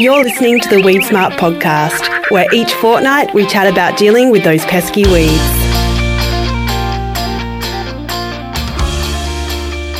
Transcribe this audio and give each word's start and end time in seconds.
You're 0.00 0.24
listening 0.24 0.58
to 0.60 0.68
the 0.70 0.80
Weed 0.80 1.02
Smart 1.02 1.34
podcast, 1.34 2.30
where 2.30 2.46
each 2.54 2.72
fortnight 2.72 3.34
we 3.34 3.44
chat 3.44 3.70
about 3.70 3.98
dealing 3.98 4.30
with 4.30 4.42
those 4.42 4.64
pesky 4.64 5.02
weeds. 5.04 5.60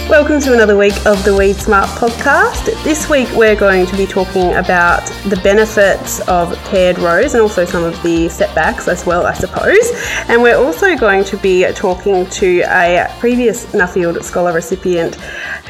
Welcome 0.08 0.40
to 0.40 0.54
another 0.54 0.76
week 0.76 0.94
of 1.06 1.22
the 1.24 1.36
Weed 1.36 1.56
Smart 1.56 1.88
podcast. 1.90 2.64
This 2.82 3.10
week 3.10 3.28
we're 3.34 3.54
going 3.54 3.86
to 3.86 3.96
be 3.96 4.06
talking 4.06 4.54
about 4.54 5.06
the 5.26 5.38
benefits 5.44 6.18
of 6.26 6.56
paired 6.64 6.98
rows 6.98 7.34
and 7.34 7.42
also 7.42 7.64
some 7.66 7.84
of 7.84 8.02
the 8.02 8.28
setbacks 8.28 8.88
as 8.88 9.04
well, 9.04 9.26
I 9.26 9.34
suppose. 9.34 9.92
And 10.28 10.42
we're 10.42 10.56
also 10.56 10.96
going 10.96 11.24
to 11.24 11.36
be 11.36 11.70
talking 11.74 12.24
to 12.30 12.62
a 12.62 13.06
previous 13.20 13.66
Nuffield 13.66 14.20
Scholar 14.24 14.52
recipient 14.52 15.16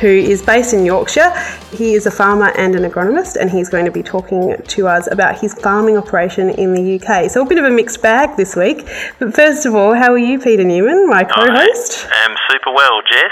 who 0.01 0.09
is 0.09 0.43
based 0.43 0.73
in 0.73 0.85
Yorkshire. 0.85 1.31
He 1.73 1.95
is 1.95 2.07
a 2.07 2.11
farmer 2.11 2.51
and 2.57 2.75
an 2.75 2.91
agronomist, 2.91 3.37
and 3.37 3.51
he's 3.51 3.69
going 3.69 3.85
to 3.85 3.91
be 3.91 4.03
talking 4.03 4.57
to 4.57 4.89
us 4.89 5.11
about 5.11 5.39
his 5.39 5.55
farming 5.55 5.97
operation 5.97 6.51
in 6.51 6.73
the 6.75 6.99
UK. 6.99 7.31
So 7.31 7.43
a 7.43 7.47
bit 7.47 7.59
of 7.59 7.65
a 7.65 7.71
mixed 7.71 8.03
bag 8.03 8.37
this 8.37 8.57
week. 8.57 8.89
But 9.19 9.35
first 9.35 9.67
of 9.67 9.75
all, 9.75 9.95
how 9.95 10.13
are 10.13 10.19
you, 10.19 10.39
Peter 10.39 10.65
Newman, 10.65 11.09
my 11.09 11.25
co-host? 11.25 12.07
I 12.11 12.31
am 12.31 12.37
super 12.51 12.73
well, 12.73 13.03
Jess. 13.11 13.31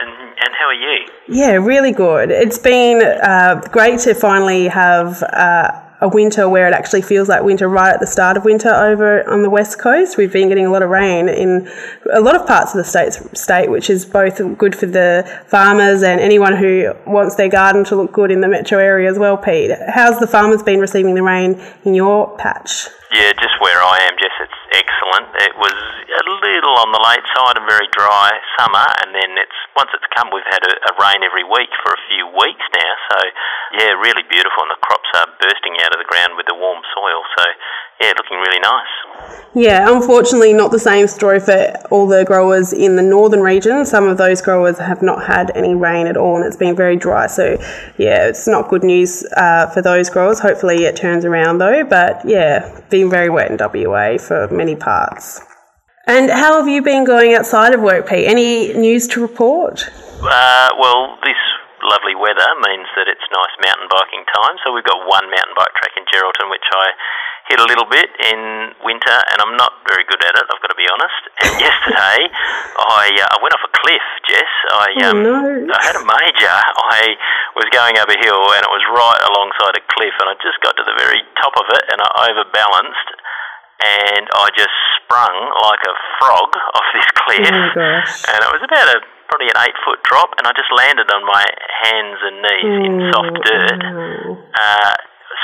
And, 0.00 0.10
and 0.10 0.54
how 0.58 0.66
are 0.66 0.74
you? 0.74 1.06
Yeah, 1.28 1.52
really 1.52 1.92
good. 1.92 2.30
It's 2.30 2.58
been 2.58 3.02
uh, 3.02 3.60
great 3.70 4.00
to 4.00 4.14
finally 4.14 4.68
have. 4.68 5.22
Uh, 5.22 5.80
a 6.04 6.08
winter 6.08 6.46
where 6.50 6.68
it 6.68 6.74
actually 6.74 7.00
feels 7.00 7.30
like 7.30 7.42
winter 7.42 7.66
right 7.66 7.94
at 7.94 7.98
the 7.98 8.06
start 8.06 8.36
of 8.36 8.44
winter 8.44 8.68
over 8.68 9.26
on 9.28 9.42
the 9.42 9.48
west 9.48 9.78
coast. 9.78 10.18
We've 10.18 10.32
been 10.32 10.48
getting 10.48 10.66
a 10.66 10.70
lot 10.70 10.82
of 10.82 10.90
rain 10.90 11.30
in 11.30 11.66
a 12.12 12.20
lot 12.20 12.36
of 12.36 12.46
parts 12.46 12.74
of 12.74 12.76
the 12.76 12.84
state, 12.84 13.14
state 13.36 13.70
which 13.70 13.88
is 13.88 14.04
both 14.04 14.36
good 14.58 14.76
for 14.76 14.84
the 14.84 15.24
farmers 15.46 16.02
and 16.02 16.20
anyone 16.20 16.56
who 16.56 16.92
wants 17.06 17.36
their 17.36 17.48
garden 17.48 17.84
to 17.84 17.96
look 17.96 18.12
good 18.12 18.30
in 18.30 18.42
the 18.42 18.48
metro 18.48 18.78
area 18.78 19.10
as 19.10 19.18
well. 19.18 19.38
Pete, 19.38 19.70
how's 19.88 20.20
the 20.20 20.26
farmers 20.26 20.62
been 20.62 20.78
receiving 20.78 21.14
the 21.14 21.22
rain 21.22 21.58
in 21.86 21.94
your 21.94 22.36
patch? 22.36 22.88
Yeah, 23.14 23.30
just 23.38 23.54
where 23.62 23.78
I 23.78 24.10
am, 24.10 24.18
Jess, 24.18 24.34
it's 24.42 24.60
excellent. 24.74 25.30
It 25.46 25.54
was 25.54 25.70
a 25.70 26.24
little 26.26 26.74
on 26.82 26.90
the 26.90 26.98
late 26.98 27.22
side, 27.30 27.54
a 27.54 27.62
very 27.62 27.86
dry 27.94 28.34
summer, 28.58 28.82
and 29.06 29.14
then 29.14 29.38
it's 29.38 29.54
once 29.78 29.94
it's 29.94 30.06
come, 30.18 30.34
we've 30.34 30.50
had 30.50 30.66
a, 30.66 30.74
a 30.90 30.92
rain 30.98 31.22
every 31.22 31.46
week 31.46 31.70
for 31.86 31.94
a 31.94 32.00
few 32.10 32.26
weeks 32.26 32.66
now. 32.74 32.92
So, 33.14 33.18
yeah, 33.78 33.94
really 34.02 34.26
beautiful, 34.26 34.66
and 34.66 34.74
the 34.74 34.82
crops 34.82 35.06
are 35.14 35.30
bursting 35.38 35.78
out 35.86 35.94
of 35.94 36.02
the 36.02 36.10
ground 36.10 36.34
with 36.34 36.50
the 36.50 36.58
warm 36.58 36.82
soil. 36.90 37.22
So, 37.38 37.44
yeah, 38.04 38.12
looking 38.18 38.38
really 38.38 38.60
nice. 38.60 39.44
Yeah, 39.54 39.96
unfortunately, 39.96 40.52
not 40.52 40.72
the 40.72 40.78
same 40.78 41.06
story 41.06 41.40
for 41.40 41.72
all 41.90 42.06
the 42.06 42.24
growers 42.24 42.72
in 42.72 42.96
the 42.96 43.02
northern 43.02 43.40
region. 43.40 43.86
Some 43.86 44.04
of 44.04 44.18
those 44.18 44.42
growers 44.42 44.78
have 44.78 45.00
not 45.00 45.24
had 45.24 45.52
any 45.56 45.74
rain 45.74 46.06
at 46.06 46.16
all, 46.16 46.36
and 46.36 46.44
it's 46.44 46.56
been 46.56 46.74
very 46.74 46.96
dry. 46.96 47.28
So, 47.28 47.56
yeah, 47.96 48.26
it's 48.28 48.48
not 48.48 48.68
good 48.68 48.82
news 48.82 49.24
uh, 49.36 49.68
for 49.70 49.80
those 49.80 50.10
growers. 50.10 50.40
Hopefully, 50.40 50.84
it 50.84 50.96
turns 50.96 51.24
around 51.24 51.58
though. 51.58 51.84
But 51.84 52.26
yeah, 52.26 52.80
been 52.90 53.08
very 53.08 53.30
wet 53.30 53.50
in 53.50 53.56
WA 53.58 54.18
for 54.18 54.48
many 54.48 54.76
parts. 54.76 55.40
And 56.06 56.28
how 56.30 56.58
have 56.58 56.68
you 56.68 56.82
been 56.82 57.04
going 57.04 57.32
outside 57.32 57.72
of 57.72 57.80
work, 57.80 58.08
Pete? 58.08 58.26
Any 58.26 58.74
news 58.74 59.08
to 59.08 59.22
report? 59.22 59.88
Uh, 60.20 60.68
well, 60.78 61.16
this 61.24 61.40
lovely 61.80 62.16
weather 62.16 62.48
means 62.68 62.88
that 62.96 63.08
it's 63.08 63.24
nice 63.32 63.54
mountain 63.64 63.88
biking 63.88 64.24
time. 64.34 64.56
So 64.64 64.74
we've 64.74 64.84
got 64.84 65.00
one 65.08 65.24
mountain 65.30 65.56
bike 65.56 65.72
track 65.80 65.96
in 65.96 66.04
Geraldton, 66.12 66.50
which 66.50 66.66
I 66.74 66.92
hit 67.48 67.60
a 67.60 67.66
little 67.68 67.84
bit 67.88 68.08
in 68.30 68.72
winter, 68.84 69.18
and 69.32 69.36
I'm 69.44 69.54
not 69.60 69.84
very 69.88 70.04
good 70.08 70.20
at 70.24 70.32
it. 70.32 70.44
I've 70.48 70.60
got 70.64 70.72
to 70.72 70.80
be 70.80 70.88
honest. 70.88 71.22
And 71.44 71.52
yesterday, 71.68 72.20
I 72.80 73.04
uh, 73.20 73.34
I 73.34 73.36
went 73.44 73.52
off 73.52 73.64
a 73.68 73.72
cliff, 73.84 74.06
Jess. 74.28 74.52
I 74.72 74.86
Oh, 75.04 75.10
um, 75.12 75.18
no. 75.22 75.34
I 75.76 75.80
had 75.84 75.96
a 76.00 76.04
major. 76.04 76.56
I 76.88 77.16
was 77.56 77.68
going 77.72 78.00
up 78.00 78.08
a 78.08 78.16
hill, 78.16 78.42
and 78.56 78.62
it 78.64 78.72
was 78.72 78.84
right 78.96 79.20
alongside 79.28 79.76
a 79.76 79.84
cliff, 79.92 80.14
and 80.24 80.28
I 80.32 80.34
just 80.40 80.56
got 80.64 80.72
to 80.80 80.84
the 80.88 80.96
very 80.96 81.20
top 81.42 81.52
of 81.60 81.66
it, 81.76 81.84
and 81.92 82.00
I 82.00 82.32
overbalanced. 82.32 83.10
And 83.84 84.24
I 84.38 84.48
just 84.56 84.72
sprung 85.02 85.34
like 85.66 85.82
a 85.84 85.94
frog 86.16 86.48
off 86.78 86.88
this 86.94 87.08
cliff, 87.26 87.44
Oh 87.44 88.32
and 88.32 88.38
it 88.40 88.50
was 88.54 88.62
about 88.64 88.86
a 88.96 89.02
probably 89.28 89.50
an 89.50 89.58
eight 89.66 89.76
foot 89.84 90.00
drop, 90.06 90.30
and 90.38 90.46
I 90.46 90.52
just 90.56 90.70
landed 90.72 91.10
on 91.12 91.26
my 91.26 91.42
hands 91.84 92.18
and 92.22 92.36
knees 92.40 92.76
in 92.86 92.94
soft 93.12 93.34
dirt, 93.44 93.80
Oh. 93.84 94.38
uh, 94.56 94.94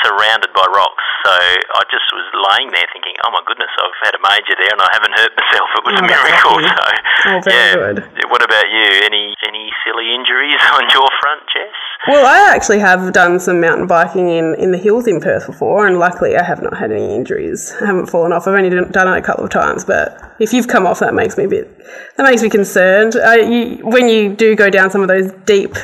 surrounded 0.04 0.50
by 0.56 0.64
rocks. 0.72 1.04
So 1.26 1.32
I 1.36 1.82
just 1.92 2.08
was 2.16 2.24
laying 2.32 2.72
there 2.72 2.88
thinking, 2.96 3.12
"Oh 3.26 3.30
my 3.34 3.44
goodness, 3.44 3.68
I've 3.76 3.98
had 4.08 4.14
a 4.16 4.22
major 4.24 4.56
there, 4.56 4.72
and 4.72 4.80
I 4.80 4.88
haven't 4.96 5.14
hurt 5.18 5.32
myself. 5.36 5.68
It 5.80 5.84
was 5.84 5.96
Oh, 5.96 6.02
a 6.02 6.06
miracle." 6.08 6.56
So 6.70 7.28
Oh, 7.28 7.36
very 7.44 7.52
yeah. 7.52 7.76
good. 7.76 7.98
What 8.32 8.40
about 8.40 8.64
you? 8.72 8.86
Any 9.04 9.36
any 9.44 9.68
silly 9.84 10.08
injuries 10.16 10.56
on 10.76 10.88
your 10.88 11.09
front, 11.30 11.42
Jess? 11.52 11.74
Well, 12.08 12.24
I 12.26 12.54
actually 12.54 12.78
have 12.78 13.12
done 13.12 13.38
some 13.40 13.60
mountain 13.60 13.86
biking 13.86 14.28
in, 14.30 14.54
in 14.58 14.72
the 14.72 14.78
hills 14.78 15.06
in 15.06 15.20
Perth 15.20 15.46
before, 15.46 15.86
and 15.86 15.98
luckily 15.98 16.36
I 16.36 16.42
have 16.42 16.62
not 16.62 16.76
had 16.78 16.90
any 16.90 17.14
injuries. 17.14 17.72
I 17.80 17.86
haven't 17.86 18.06
fallen 18.06 18.32
off. 18.32 18.46
I've 18.46 18.54
only 18.54 18.70
done 18.70 18.90
done 18.90 19.08
it 19.14 19.18
a 19.18 19.22
couple 19.22 19.44
of 19.44 19.50
times, 19.50 19.84
but 19.84 20.18
if 20.40 20.52
you've 20.52 20.66
come 20.68 20.86
off, 20.86 21.00
that 21.00 21.12
makes 21.14 21.36
me 21.36 21.44
a 21.44 21.48
bit 21.48 21.68
that 22.16 22.22
makes 22.24 22.42
me 22.42 22.48
concerned. 22.48 23.16
Uh, 23.16 23.32
you, 23.32 23.84
when 23.86 24.08
you 24.08 24.34
do 24.34 24.56
go 24.56 24.70
down 24.70 24.90
some 24.90 25.02
of 25.02 25.08
those 25.08 25.30
deep 25.44 25.74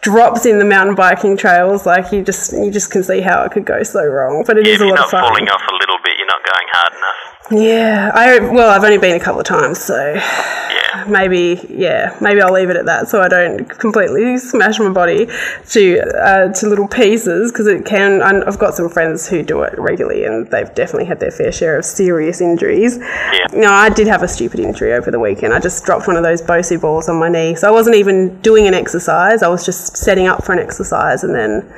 drops 0.00 0.46
in 0.46 0.58
the 0.58 0.64
mountain 0.64 0.94
biking 0.94 1.36
trails, 1.36 1.84
like 1.86 2.12
you 2.12 2.24
just 2.24 2.52
you 2.52 2.70
just 2.70 2.90
can 2.90 3.02
see 3.02 3.20
how 3.20 3.42
it 3.44 3.52
could 3.52 3.64
go 3.66 3.82
so 3.82 4.04
wrong. 4.04 4.44
But 4.46 4.58
it 4.58 4.66
Yeah, 4.66 4.74
is 4.74 4.80
a 4.80 4.86
lot 4.86 5.00
of 5.00 5.10
fun. 5.10 5.22
falling 5.24 5.48
off 5.48 5.62
a 5.68 5.74
little 5.74 5.98
bit, 6.02 6.14
you're 6.18 6.26
not 6.26 6.42
going 6.44 6.68
hard 6.72 6.92
enough. 6.96 7.21
Yeah, 7.50 8.10
I 8.14 8.38
well, 8.38 8.70
I've 8.70 8.84
only 8.84 8.98
been 8.98 9.16
a 9.16 9.20
couple 9.20 9.40
of 9.40 9.46
times, 9.46 9.78
so 9.78 10.14
Yeah. 10.14 11.04
maybe 11.08 11.60
yeah, 11.68 12.16
maybe 12.20 12.40
I'll 12.40 12.52
leave 12.52 12.70
it 12.70 12.76
at 12.76 12.86
that, 12.86 13.08
so 13.08 13.20
I 13.20 13.28
don't 13.28 13.68
completely 13.68 14.38
smash 14.38 14.78
my 14.78 14.90
body 14.90 15.26
to 15.70 16.00
uh, 16.00 16.52
to 16.52 16.68
little 16.68 16.88
pieces 16.88 17.50
because 17.52 17.66
it 17.66 17.84
can. 17.84 18.22
I've 18.22 18.58
got 18.58 18.74
some 18.74 18.88
friends 18.88 19.28
who 19.28 19.42
do 19.42 19.62
it 19.62 19.78
regularly, 19.78 20.24
and 20.24 20.46
they've 20.50 20.72
definitely 20.74 21.06
had 21.06 21.20
their 21.20 21.32
fair 21.32 21.52
share 21.52 21.76
of 21.76 21.84
serious 21.84 22.40
injuries. 22.40 22.98
Yeah. 22.98 23.46
No, 23.52 23.70
I 23.72 23.90
did 23.90 24.06
have 24.06 24.22
a 24.22 24.28
stupid 24.28 24.60
injury 24.60 24.92
over 24.92 25.10
the 25.10 25.20
weekend. 25.20 25.52
I 25.52 25.58
just 25.60 25.84
dropped 25.84 26.06
one 26.06 26.16
of 26.16 26.22
those 26.22 26.40
BOSU 26.40 26.80
balls 26.80 27.08
on 27.08 27.16
my 27.18 27.28
knee, 27.28 27.54
so 27.56 27.68
I 27.68 27.70
wasn't 27.72 27.96
even 27.96 28.40
doing 28.40 28.66
an 28.68 28.74
exercise. 28.74 29.42
I 29.42 29.48
was 29.48 29.64
just 29.66 29.96
setting 29.96 30.26
up 30.26 30.44
for 30.44 30.52
an 30.52 30.60
exercise, 30.60 31.24
and 31.24 31.34
then. 31.34 31.70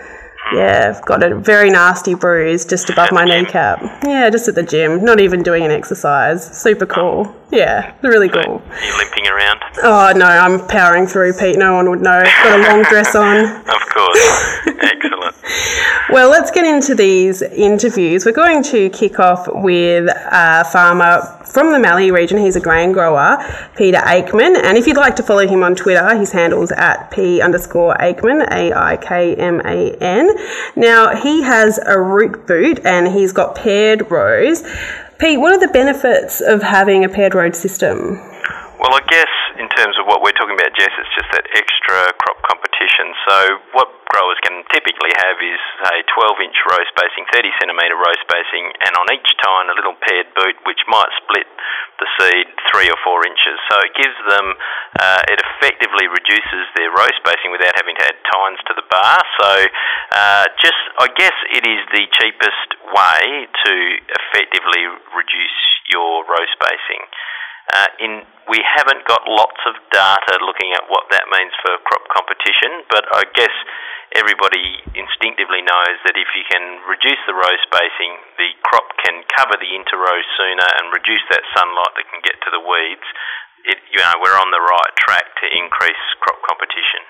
Yeah, 0.52 0.92
I've 0.94 1.04
got 1.04 1.22
a 1.22 1.34
very 1.38 1.70
nasty 1.70 2.14
bruise 2.14 2.64
just 2.64 2.90
above 2.90 3.10
my 3.12 3.22
At 3.22 3.26
the 3.26 3.32
gym? 3.32 3.44
kneecap. 3.44 4.04
Yeah, 4.04 4.30
just 4.30 4.48
at 4.48 4.54
the 4.54 4.62
gym. 4.62 5.04
Not 5.04 5.20
even 5.20 5.42
doing 5.42 5.64
an 5.64 5.70
exercise. 5.70 6.44
Super 6.56 6.84
oh. 6.90 6.94
cool. 6.94 7.36
Yeah, 7.50 7.94
really 8.02 8.28
cool. 8.28 8.62
Are 8.68 8.84
you 8.84 8.96
limping 8.98 9.26
around? 9.28 9.60
Oh 9.82 10.12
no, 10.16 10.26
I'm 10.26 10.66
powering 10.66 11.06
through, 11.06 11.34
Pete. 11.34 11.56
No 11.58 11.74
one 11.74 11.88
would 11.90 12.00
know. 12.02 12.22
Got 12.22 12.60
a 12.60 12.62
long 12.62 12.82
dress 12.84 13.14
on. 13.14 13.62
Of 13.74 13.80
course. 13.88 14.58
Excellent. 14.82 15.13
Well, 16.10 16.30
let's 16.30 16.50
get 16.50 16.64
into 16.64 16.94
these 16.94 17.42
interviews. 17.42 18.24
We're 18.24 18.32
going 18.32 18.62
to 18.64 18.90
kick 18.90 19.18
off 19.18 19.46
with 19.48 20.08
a 20.08 20.64
farmer 20.70 21.22
from 21.44 21.72
the 21.72 21.78
Mallee 21.78 22.10
region. 22.10 22.38
He's 22.38 22.56
a 22.56 22.60
grain 22.60 22.92
grower, 22.92 23.38
Peter 23.76 23.98
Aikman. 23.98 24.56
And 24.62 24.76
if 24.76 24.86
you'd 24.86 24.96
like 24.96 25.16
to 25.16 25.22
follow 25.22 25.46
him 25.46 25.62
on 25.62 25.74
Twitter, 25.74 26.16
his 26.16 26.32
handle's 26.32 26.72
at 26.72 27.10
P 27.10 27.40
underscore 27.40 27.94
Aikman, 27.96 28.46
A 28.50 28.72
I 28.72 28.96
K 28.96 29.34
M 29.36 29.60
A 29.64 29.92
N. 30.00 30.34
Now, 30.76 31.14
he 31.14 31.42
has 31.42 31.78
a 31.78 32.00
root 32.00 32.46
boot 32.46 32.84
and 32.84 33.08
he's 33.08 33.32
got 33.32 33.54
paired 33.54 34.10
rows. 34.10 34.62
Pete, 35.18 35.38
what 35.38 35.52
are 35.52 35.60
the 35.60 35.72
benefits 35.72 36.40
of 36.40 36.62
having 36.62 37.04
a 37.04 37.08
paired 37.08 37.34
row 37.34 37.50
system? 37.52 38.20
Well, 38.84 39.00
I 39.00 39.04
guess 39.08 39.32
in 39.56 39.64
terms 39.72 39.96
of 39.96 40.04
what 40.04 40.20
we're 40.20 40.36
talking 40.36 40.60
about, 40.60 40.76
Jess, 40.76 40.92
it's 41.00 41.14
just 41.16 41.32
that 41.32 41.48
extra 41.56 42.12
crop 42.20 42.36
competition. 42.44 43.16
So, 43.24 43.56
what 43.72 43.88
growers 44.12 44.36
can 44.44 44.60
typically 44.76 45.08
have 45.24 45.40
is, 45.40 45.62
a 45.88 46.04
12 46.04 46.44
inch 46.44 46.58
row 46.68 46.84
spacing, 46.92 47.24
30 47.32 47.48
centimetre 47.64 47.96
row 47.96 48.12
spacing, 48.20 48.76
and 48.84 48.92
on 49.00 49.08
each 49.08 49.24
tine 49.40 49.72
a 49.72 49.76
little 49.80 49.96
paired 50.04 50.28
boot 50.36 50.60
which 50.68 50.84
might 50.84 51.08
split 51.16 51.48
the 51.96 52.04
seed 52.20 52.44
three 52.76 52.92
or 52.92 53.00
four 53.00 53.24
inches. 53.24 53.56
So, 53.72 53.80
it 53.88 53.96
gives 53.96 54.20
them, 54.28 54.52
uh, 55.00 55.32
it 55.32 55.40
effectively 55.40 56.04
reduces 56.04 56.68
their 56.76 56.92
row 56.92 57.08
spacing 57.24 57.56
without 57.56 57.72
having 57.80 57.96
to 57.96 58.04
add 58.04 58.20
tines 58.36 58.60
to 58.68 58.76
the 58.76 58.84
bar. 58.92 59.16
So, 59.40 59.52
uh, 60.12 60.44
just, 60.60 60.82
I 61.00 61.08
guess 61.16 61.36
it 61.56 61.64
is 61.64 61.80
the 61.88 62.04
cheapest 62.20 62.68
way 62.92 63.48
to 63.48 63.72
effectively 64.12 64.92
reduce 65.16 65.60
your 65.88 66.28
row 66.28 66.44
spacing. 66.52 67.00
Uh, 67.72 67.88
in 68.00 68.22
we 68.48 68.60
haven't 68.60 69.08
got 69.08 69.24
lots 69.24 69.56
of 69.64 69.72
data 69.88 70.36
looking 70.44 70.76
at 70.76 70.84
what 70.92 71.08
that 71.08 71.24
means 71.32 71.52
for 71.64 71.80
crop 71.88 72.04
competition, 72.12 72.84
but 72.92 73.08
I 73.16 73.24
guess 73.32 73.52
everybody 74.12 74.84
instinctively 74.92 75.64
knows 75.64 75.96
that 76.04 76.16
if 76.20 76.28
you 76.36 76.44
can 76.44 76.84
reduce 76.84 77.20
the 77.24 77.32
row 77.32 77.54
spacing, 77.64 78.12
the 78.36 78.52
crop 78.68 78.84
can 79.00 79.24
cover 79.32 79.56
the 79.56 79.72
interrow 79.72 80.16
sooner 80.36 80.68
and 80.80 80.92
reduce 80.92 81.24
that 81.32 81.40
sunlight 81.56 81.92
that 81.96 82.06
can 82.12 82.20
get 82.20 82.36
to 82.44 82.50
the 82.52 82.60
weeds. 82.60 83.08
It, 83.64 83.80
you 83.96 84.00
know, 84.04 84.12
we're 84.20 84.36
on 84.36 84.52
the 84.52 84.60
right 84.60 84.92
track 85.00 85.24
to 85.40 85.46
increase 85.48 86.04
crop 86.20 86.36
competition. 86.44 87.00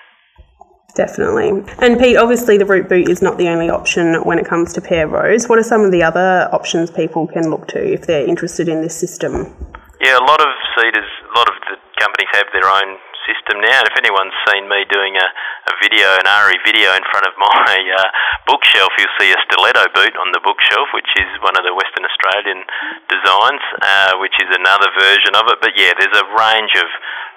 Definitely. 0.95 1.67
And 1.83 1.99
Pete, 1.99 2.17
obviously 2.17 2.57
the 2.57 2.65
root 2.65 2.89
boot 2.89 3.11
is 3.11 3.21
not 3.21 3.37
the 3.37 3.49
only 3.49 3.69
option 3.69 4.23
when 4.23 4.39
it 4.39 4.47
comes 4.47 4.73
to 4.75 4.81
pair 4.81 5.09
rows. 5.09 5.49
What 5.49 5.59
are 5.59 5.67
some 5.67 5.83
of 5.83 5.91
the 5.91 6.05
other 6.05 6.49
options 6.53 6.91
people 6.91 7.27
can 7.27 7.51
look 7.51 7.67
to 7.75 7.83
if 7.83 8.07
they're 8.07 8.27
interested 8.27 8.69
in 8.69 8.81
this 8.81 8.95
system? 8.97 9.74
Yeah, 10.03 10.19
a 10.19 10.27
lot 10.27 10.43
of 10.43 10.51
seeders, 10.75 11.07
a 11.07 11.35
lot 11.39 11.47
of 11.47 11.55
the 11.71 11.79
companies 12.03 12.31
have 12.35 12.51
their 12.51 12.67
own 12.67 12.99
system 13.31 13.63
now. 13.63 13.79
And 13.79 13.89
if 13.89 13.97
anyone's 13.97 14.35
seen 14.51 14.67
me 14.67 14.85
doing 14.91 15.15
a, 15.17 15.29
a 15.71 15.75
video, 15.81 16.11
an 16.19 16.27
AHRI 16.27 16.59
video 16.67 16.93
in 16.99 17.05
front 17.09 17.25
of 17.31 17.35
my 17.41 17.79
uh, 17.79 18.09
bookshelf, 18.51 18.91
you'll 18.99 19.17
see 19.23 19.31
a 19.31 19.41
stiletto 19.49 19.87
boot 19.95 20.15
on 20.19 20.35
the 20.35 20.43
bookshelf, 20.43 20.91
which 20.93 21.09
is 21.17 21.31
one 21.47 21.55
of 21.55 21.63
the 21.63 21.73
Western 21.73 22.05
Australian 22.05 22.67
designs, 23.07 23.65
uh, 23.81 24.13
which 24.19 24.35
is 24.43 24.51
another 24.51 24.91
version 24.99 25.39
of 25.39 25.47
it. 25.47 25.63
But 25.63 25.79
yeah, 25.79 25.95
there's 25.95 26.19
a 26.19 26.27
range 26.27 26.75
of, 26.75 26.89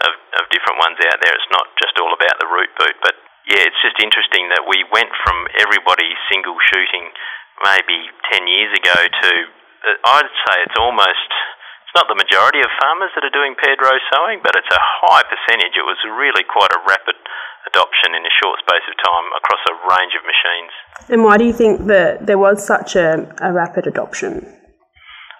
of, 0.10 0.14
of 0.42 0.44
different 0.50 0.82
ones 0.82 0.98
out 1.08 1.22
there. 1.22 1.34
It's 1.38 1.54
not 1.54 1.70
just 1.78 1.96
all 2.02 2.12
about 2.12 2.42
the 2.42 2.50
root 2.50 2.74
boot, 2.76 2.98
but 3.06 3.16
yeah, 3.48 3.64
it's 3.64 3.80
just 3.80 4.02
interesting 4.04 4.50
that 4.52 4.68
we 4.68 4.84
went 4.92 5.14
from 5.24 5.48
everybody 5.62 6.10
single 6.28 6.58
shooting 6.68 7.14
maybe 7.64 8.12
10 8.34 8.44
years 8.46 8.72
ago 8.76 8.98
to, 8.98 9.32
uh, 9.88 10.14
I'd 10.20 10.36
say 10.46 10.56
it's 10.68 10.78
almost 10.78 11.32
not 11.98 12.06
the 12.06 12.22
majority 12.22 12.62
of 12.62 12.70
farmers 12.78 13.10
that 13.18 13.26
are 13.26 13.34
doing 13.34 13.58
paired 13.58 13.82
row 13.82 13.98
sowing, 14.14 14.38
but 14.46 14.54
it's 14.54 14.70
a 14.70 14.78
high 14.78 15.26
percentage. 15.26 15.74
It 15.74 15.82
was 15.82 15.98
really 16.06 16.46
quite 16.46 16.70
a 16.70 16.82
rapid 16.86 17.18
adoption 17.66 18.14
in 18.14 18.22
a 18.22 18.34
short 18.38 18.62
space 18.62 18.86
of 18.86 18.94
time 19.02 19.28
across 19.34 19.64
a 19.66 19.76
range 19.98 20.14
of 20.14 20.22
machines. 20.22 20.74
And 21.10 21.26
why 21.26 21.42
do 21.42 21.46
you 21.50 21.58
think 21.58 21.90
that 21.90 22.30
there 22.30 22.38
was 22.38 22.62
such 22.62 22.94
a, 22.94 23.26
a 23.42 23.50
rapid 23.50 23.90
adoption? 23.90 24.46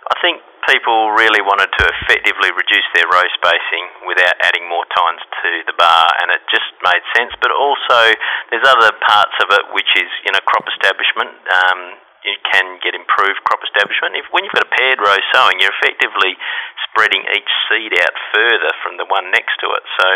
I 0.10 0.18
think 0.18 0.42
people 0.66 1.14
really 1.14 1.46
wanted 1.46 1.70
to 1.78 1.84
effectively 1.94 2.50
reduce 2.50 2.88
their 2.98 3.06
row 3.06 3.28
spacing 3.38 3.86
without 4.10 4.34
adding 4.42 4.66
more 4.66 4.84
tines 4.98 5.22
to 5.22 5.50
the 5.70 5.78
bar, 5.78 6.10
and 6.26 6.34
it 6.34 6.42
just 6.50 6.74
made 6.82 7.06
sense. 7.14 7.38
But 7.38 7.54
also, 7.54 8.18
there's 8.50 8.66
other 8.66 8.98
parts 9.06 9.38
of 9.46 9.54
it 9.54 9.64
which 9.78 9.92
is 9.94 10.10
you 10.26 10.34
know 10.34 10.42
crop 10.42 10.66
establishment. 10.74 11.38
Um, 11.54 12.02
you 12.28 12.38
can 12.52 12.78
get 12.84 12.94
improved 12.94 13.42
crop 13.48 13.64
establishment. 13.64 14.20
If 14.20 14.28
when 14.36 14.44
you've 14.44 14.54
got 14.54 14.68
a 14.68 14.74
paired 14.76 15.00
row 15.00 15.18
sowing, 15.34 15.58
you're 15.64 15.74
effectively 15.80 16.36
spreading 16.92 17.24
each 17.34 17.52
seed 17.70 17.94
out 18.04 18.16
further 18.34 18.72
from 18.84 18.98
the 18.98 19.08
one 19.08 19.30
next 19.32 19.56
to 19.64 19.68
it. 19.72 19.86
So 20.02 20.08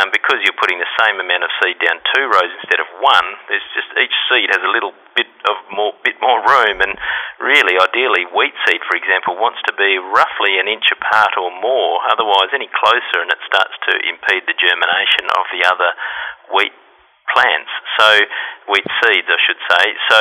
um, 0.00 0.08
because 0.14 0.40
you're 0.42 0.56
putting 0.56 0.80
the 0.80 0.88
same 1.02 1.20
amount 1.20 1.44
of 1.44 1.50
seed 1.60 1.76
down 1.82 2.00
two 2.14 2.24
rows 2.30 2.52
instead 2.62 2.80
of 2.80 2.88
one, 3.02 3.28
there's 3.50 3.66
just 3.76 3.90
each 3.98 4.16
seed 4.30 4.48
has 4.54 4.62
a 4.64 4.72
little 4.72 4.96
bit 5.18 5.28
of 5.50 5.56
more 5.68 5.92
bit 6.00 6.16
more 6.22 6.40
room. 6.40 6.80
And 6.80 6.96
really, 7.42 7.76
ideally, 7.76 8.24
wheat 8.32 8.56
seed, 8.64 8.80
for 8.88 8.96
example, 8.96 9.36
wants 9.36 9.60
to 9.68 9.74
be 9.76 9.98
roughly 9.98 10.56
an 10.62 10.70
inch 10.70 10.88
apart 10.94 11.36
or 11.36 11.52
more. 11.60 12.00
Otherwise, 12.08 12.54
any 12.56 12.70
closer, 12.72 13.20
and 13.20 13.28
it 13.28 13.42
starts 13.44 13.74
to 13.90 13.92
impede 14.06 14.48
the 14.48 14.56
germination 14.56 15.28
of 15.36 15.44
the 15.52 15.62
other 15.68 15.90
wheat 16.54 16.74
plants. 17.34 17.72
So 17.98 18.08
wheat 18.70 18.86
seeds, 19.02 19.28
I 19.28 19.38
should 19.44 19.60
say. 19.68 19.84
So 20.08 20.20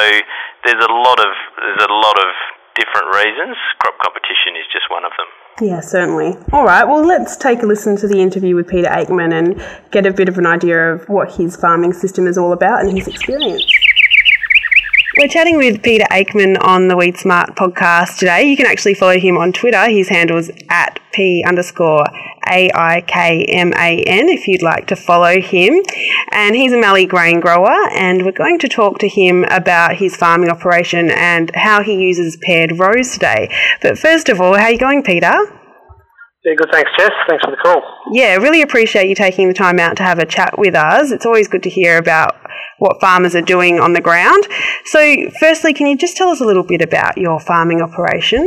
there's 0.65 0.83
a 0.83 0.91
lot 0.91 1.19
of 1.19 1.31
there's 1.59 1.85
a 1.87 1.93
lot 1.93 2.17
of 2.19 2.31
different 2.75 3.13
reasons. 3.15 3.57
Crop 3.79 3.95
competition 3.99 4.55
is 4.55 4.65
just 4.71 4.89
one 4.89 5.03
of 5.05 5.11
them. 5.17 5.27
Yeah, 5.59 5.81
certainly. 5.81 6.37
All 6.53 6.65
right, 6.65 6.85
well, 6.85 7.05
let's 7.05 7.35
take 7.35 7.61
a 7.61 7.65
listen 7.65 7.97
to 7.97 8.07
the 8.07 8.19
interview 8.19 8.55
with 8.55 8.67
Peter 8.67 8.87
Aikman 8.87 9.33
and 9.33 9.61
get 9.91 10.05
a 10.05 10.13
bit 10.13 10.29
of 10.29 10.37
an 10.37 10.45
idea 10.45 10.93
of 10.93 11.07
what 11.09 11.33
his 11.33 11.55
farming 11.55 11.93
system 11.93 12.25
is 12.25 12.37
all 12.37 12.53
about 12.53 12.81
and 12.81 12.97
his 12.97 13.07
experience. 13.07 13.65
We're 15.21 15.27
chatting 15.27 15.57
with 15.57 15.83
Peter 15.83 16.05
Aikman 16.09 16.57
on 16.59 16.87
the 16.87 16.97
Weed 16.97 17.15
Smart 17.15 17.55
podcast 17.55 18.17
today. 18.17 18.45
You 18.45 18.57
can 18.57 18.65
actually 18.65 18.95
follow 18.95 19.19
him 19.19 19.37
on 19.37 19.53
Twitter. 19.53 19.87
His 19.87 20.09
handle 20.09 20.39
is 20.39 20.51
at 20.67 20.99
P 21.11 21.45
underscore 21.47 22.05
A 22.49 22.71
I 22.73 23.01
K 23.01 23.45
M 23.45 23.71
A 23.73 24.01
N 24.01 24.29
if 24.29 24.47
you'd 24.47 24.63
like 24.63 24.87
to 24.87 24.95
follow 24.95 25.39
him. 25.39 25.79
And 26.31 26.55
he's 26.55 26.73
a 26.73 26.81
Mallee 26.81 27.05
grain 27.05 27.39
grower, 27.39 27.87
and 27.91 28.25
we're 28.25 28.31
going 28.31 28.57
to 28.57 28.67
talk 28.67 28.97
to 28.97 29.07
him 29.07 29.43
about 29.51 29.97
his 29.97 30.15
farming 30.15 30.49
operation 30.49 31.11
and 31.11 31.51
how 31.53 31.83
he 31.83 31.93
uses 31.93 32.35
paired 32.37 32.79
rows 32.79 33.11
today. 33.11 33.47
But 33.79 33.99
first 33.99 34.27
of 34.27 34.41
all, 34.41 34.55
how 34.55 34.63
are 34.63 34.71
you 34.71 34.79
going, 34.79 35.03
Peter? 35.03 35.60
Yeah, 36.43 36.53
good. 36.57 36.69
Thanks, 36.71 36.89
Jess. 36.97 37.11
Thanks 37.29 37.45
for 37.45 37.51
the 37.51 37.61
call. 37.61 37.83
Yeah, 38.11 38.35
really 38.37 38.63
appreciate 38.63 39.07
you 39.07 39.13
taking 39.13 39.47
the 39.47 39.53
time 39.53 39.79
out 39.79 39.95
to 39.97 40.03
have 40.03 40.17
a 40.17 40.25
chat 40.25 40.57
with 40.57 40.73
us. 40.73 41.11
It's 41.11 41.25
always 41.25 41.47
good 41.47 41.61
to 41.63 41.69
hear 41.69 41.97
about 41.97 42.35
what 42.79 42.99
farmers 42.99 43.35
are 43.35 43.45
doing 43.45 43.79
on 43.79 43.93
the 43.93 44.01
ground. 44.01 44.47
So, 44.85 45.29
firstly, 45.39 45.73
can 45.73 45.85
you 45.85 45.95
just 45.95 46.17
tell 46.17 46.29
us 46.29 46.41
a 46.41 46.45
little 46.45 46.65
bit 46.65 46.81
about 46.81 47.17
your 47.17 47.39
farming 47.39 47.81
operation? 47.81 48.41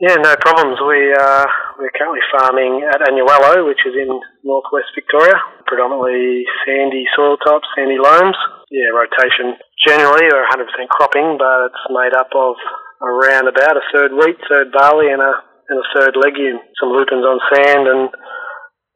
Yeah, 0.00 0.14
no 0.14 0.36
problems. 0.40 0.78
We 0.80 1.12
uh, 1.12 1.44
we're 1.76 1.92
currently 1.98 2.22
farming 2.32 2.86
at 2.88 3.02
Annuello, 3.02 3.66
which 3.66 3.82
is 3.84 3.92
in 3.98 4.08
northwest 4.44 4.94
Victoria. 4.94 5.34
Predominantly 5.66 6.44
sandy 6.64 7.04
soil 7.14 7.36
types, 7.36 7.66
sandy 7.76 7.98
loams. 7.98 8.36
Yeah, 8.70 8.94
rotation. 8.94 9.58
Generally, 9.86 10.30
we're 10.32 10.46
100% 10.54 10.88
cropping, 10.88 11.36
but 11.36 11.66
it's 11.66 11.84
made 11.90 12.14
up 12.14 12.30
of 12.34 12.54
around 13.02 13.48
about 13.48 13.76
a 13.76 13.84
third 13.92 14.12
wheat, 14.14 14.38
third 14.48 14.70
barley, 14.72 15.10
and 15.10 15.20
a 15.20 15.47
and 15.68 15.78
a 15.78 15.86
third 15.94 16.16
legume. 16.16 16.60
Some 16.80 16.90
lupins 16.90 17.24
on 17.24 17.38
sand 17.52 17.88
and 17.88 18.08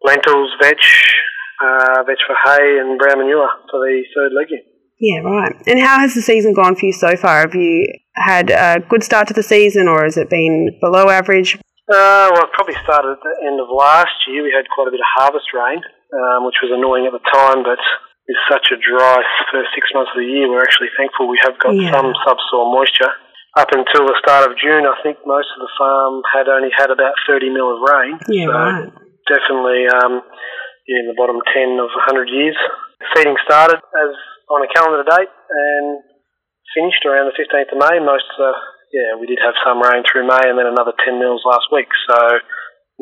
lentils, 0.03 0.51
vetch, 0.61 1.13
uh, 1.61 2.03
vetch 2.05 2.21
for 2.27 2.37
hay, 2.45 2.79
and 2.81 2.99
brown 2.99 3.19
manure 3.19 3.49
for 3.71 3.81
the 3.81 4.03
third 4.17 4.33
legume. 4.33 4.65
Yeah, 5.01 5.21
right. 5.27 5.55
And 5.67 5.81
how 5.81 5.99
has 5.99 6.15
the 6.15 6.23
season 6.23 6.55
gone 6.55 6.77
for 6.77 6.87
you 6.87 6.93
so 6.93 7.17
far? 7.17 7.41
Have 7.41 7.55
you 7.55 7.91
had 8.15 8.51
a 8.51 8.79
good 8.79 9.03
start 9.03 9.29
to 9.29 9.35
the 9.35 9.43
season, 9.43 9.89
or 9.89 10.05
has 10.05 10.17
it 10.17 10.31
been 10.31 10.79
below 10.81 11.11
average? 11.11 11.59
Uh, 11.91 12.31
well, 12.31 12.47
it 12.47 12.55
probably 12.55 12.79
started 12.87 13.19
at 13.19 13.23
the 13.23 13.35
end 13.43 13.59
of 13.59 13.67
last 13.67 14.15
year. 14.29 14.43
We 14.47 14.55
had 14.55 14.71
quite 14.71 14.87
a 14.89 14.95
bit 14.95 15.03
of 15.03 15.11
harvest 15.19 15.51
rain, 15.51 15.83
um, 16.15 16.47
which 16.47 16.63
was 16.63 16.71
annoying 16.71 17.11
at 17.11 17.13
the 17.13 17.25
time, 17.35 17.67
but 17.67 17.83
with 18.31 18.39
such 18.47 18.71
a 18.71 18.79
dry 18.79 19.19
first 19.51 19.75
six 19.75 19.91
months 19.91 20.15
of 20.15 20.23
the 20.23 20.29
year, 20.31 20.47
we're 20.47 20.63
actually 20.63 20.95
thankful 20.95 21.27
we 21.27 21.41
have 21.43 21.59
got 21.59 21.75
yeah. 21.75 21.91
some 21.91 22.15
subsoil 22.23 22.71
moisture 22.71 23.11
up 23.53 23.69
until 23.73 24.09
the 24.09 24.17
start 24.25 24.49
of 24.49 24.57
June, 24.57 24.89
I 24.89 24.97
think 25.05 25.21
most 25.29 25.49
of 25.53 25.61
the 25.61 25.73
farm 25.77 26.25
had 26.33 26.49
only 26.49 26.73
had 26.73 26.89
about 26.89 27.13
30 27.29 27.53
mil 27.53 27.69
of 27.77 27.85
rain. 27.85 28.17
Yeah, 28.29 28.49
so 28.49 28.53
right. 28.53 28.89
Definitely 29.29 29.87
um, 29.93 30.25
yeah, 30.89 31.05
in 31.05 31.07
the 31.13 31.17
bottom 31.17 31.37
10 31.45 31.77
of 31.77 31.93
100 31.93 32.33
years. 32.33 32.57
Seeding 33.15 33.37
started 33.45 33.77
as 33.77 34.13
on 34.49 34.65
a 34.65 34.71
calendar 34.73 35.05
date 35.05 35.29
and 35.29 36.01
finished 36.73 37.05
around 37.05 37.29
the 37.29 37.37
15th 37.37 37.77
of 37.77 37.79
May. 37.79 38.01
Most 38.01 38.25
of 38.35 38.37
the, 38.41 38.53
yeah, 38.97 39.21
we 39.21 39.29
did 39.29 39.39
have 39.45 39.55
some 39.61 39.85
rain 39.85 40.01
through 40.09 40.27
May 40.27 40.49
and 40.49 40.57
then 40.57 40.67
another 40.67 40.97
10 41.05 41.21
mils 41.21 41.45
last 41.45 41.69
week. 41.69 41.93
So 42.09 42.17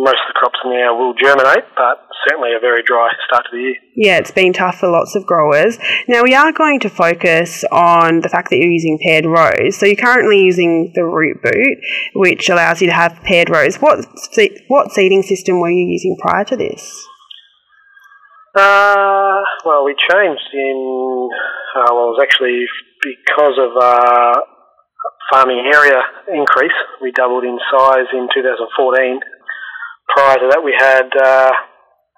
most 0.00 0.16
of 0.24 0.32
the 0.32 0.38
crops 0.40 0.58
now 0.64 0.96
will 0.96 1.12
germinate, 1.12 1.68
but 1.76 2.08
certainly 2.26 2.56
a 2.56 2.60
very 2.60 2.82
dry 2.82 3.10
start 3.28 3.44
to 3.50 3.56
the 3.56 3.62
year. 3.62 3.76
Yeah, 3.94 4.16
it's 4.16 4.30
been 4.30 4.54
tough 4.54 4.80
for 4.80 4.88
lots 4.88 5.14
of 5.14 5.26
growers. 5.26 5.78
Now, 6.08 6.22
we 6.22 6.34
are 6.34 6.52
going 6.52 6.80
to 6.80 6.88
focus 6.88 7.64
on 7.70 8.20
the 8.20 8.30
fact 8.30 8.48
that 8.48 8.56
you're 8.56 8.72
using 8.72 8.98
paired 9.04 9.26
rows. 9.26 9.76
So, 9.76 9.84
you're 9.84 10.00
currently 10.00 10.40
using 10.40 10.92
the 10.94 11.04
root 11.04 11.42
boot, 11.42 11.78
which 12.14 12.48
allows 12.48 12.80
you 12.80 12.86
to 12.88 12.94
have 12.94 13.20
paired 13.24 13.50
rows. 13.50 13.76
What, 13.76 14.06
what 14.68 14.92
seeding 14.92 15.22
system 15.22 15.60
were 15.60 15.70
you 15.70 15.86
using 15.86 16.16
prior 16.18 16.44
to 16.44 16.56
this? 16.56 17.06
Uh, 18.56 19.44
well, 19.66 19.84
we 19.84 19.94
changed 20.10 20.48
in, 20.54 21.28
uh, 21.76 21.92
well, 21.92 22.08
it 22.08 22.16
was 22.16 22.20
actually 22.22 22.64
because 23.04 23.56
of 23.60 23.76
uh, 23.76 24.40
farming 25.30 25.70
area 25.72 26.00
increase. 26.28 26.74
We 27.00 27.12
doubled 27.12 27.44
in 27.44 27.58
size 27.70 28.08
in 28.12 28.28
2014 28.34 29.20
prior 30.14 30.38
to 30.42 30.46
that, 30.50 30.62
we 30.62 30.74
had, 30.74 31.06
uh, 31.14 31.52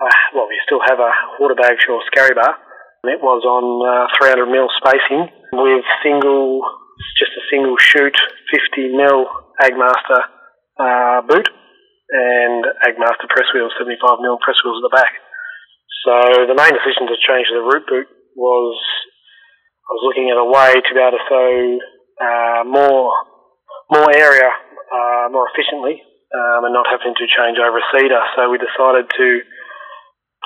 uh, 0.00 0.16
well, 0.34 0.48
we 0.48 0.56
still 0.64 0.80
have 0.80 0.98
a 0.98 1.12
water 1.40 1.54
bag 1.54 1.76
Waterbags 1.76 1.84
or 1.88 2.00
Scaribar. 2.08 2.56
It 3.04 3.20
was 3.20 3.42
on 3.44 3.64
uh, 3.82 4.06
300 4.16 4.46
mil 4.46 4.70
spacing 4.78 5.26
with 5.52 5.84
single, 6.06 6.62
just 7.18 7.34
a 7.34 7.44
single 7.50 7.76
shoot 7.76 8.14
50 8.50 8.94
mil 8.96 9.26
Agmaster 9.60 10.22
uh, 10.78 11.20
boot 11.26 11.48
and 12.10 12.62
Agmaster 12.86 13.28
press 13.28 13.50
wheels, 13.52 13.74
75 13.78 14.22
mil 14.22 14.38
press 14.38 14.56
wheels 14.64 14.80
at 14.80 14.86
the 14.86 14.94
back. 14.94 15.12
So 16.06 16.14
the 16.46 16.56
main 16.56 16.72
decision 16.72 17.10
to 17.10 17.16
change 17.18 17.50
the 17.50 17.62
root 17.62 17.86
boot 17.86 18.08
was 18.36 18.76
I 19.82 19.90
was 19.98 20.04
looking 20.06 20.30
at 20.30 20.38
a 20.38 20.46
way 20.46 20.72
to 20.78 20.90
be 20.94 21.00
able 21.02 21.18
to 21.18 21.24
sow 21.26 21.50
uh, 22.22 22.62
more 22.64 23.10
more 23.90 24.10
area 24.14 24.48
uh, 24.48 25.26
more 25.30 25.46
efficiently 25.52 26.02
um, 26.32 26.64
and 26.64 26.72
not 26.72 26.88
having 26.88 27.12
to 27.12 27.26
change 27.28 27.60
over 27.60 27.78
a 27.78 27.86
seeder. 27.92 28.22
So 28.36 28.48
we 28.48 28.58
decided 28.58 29.08
to 29.08 29.28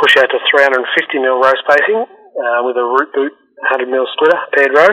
push 0.02 0.18
out 0.18 0.28
to 0.28 0.38
350 0.50 1.22
mil 1.22 1.38
row 1.40 1.54
spacing 1.62 2.04
uh, 2.04 2.60
with 2.66 2.76
a 2.76 2.84
root 2.84 3.10
boot 3.14 3.32
100 3.70 3.88
mil 3.88 4.04
splitter 4.12 4.40
paired 4.52 4.74
row, 4.74 4.92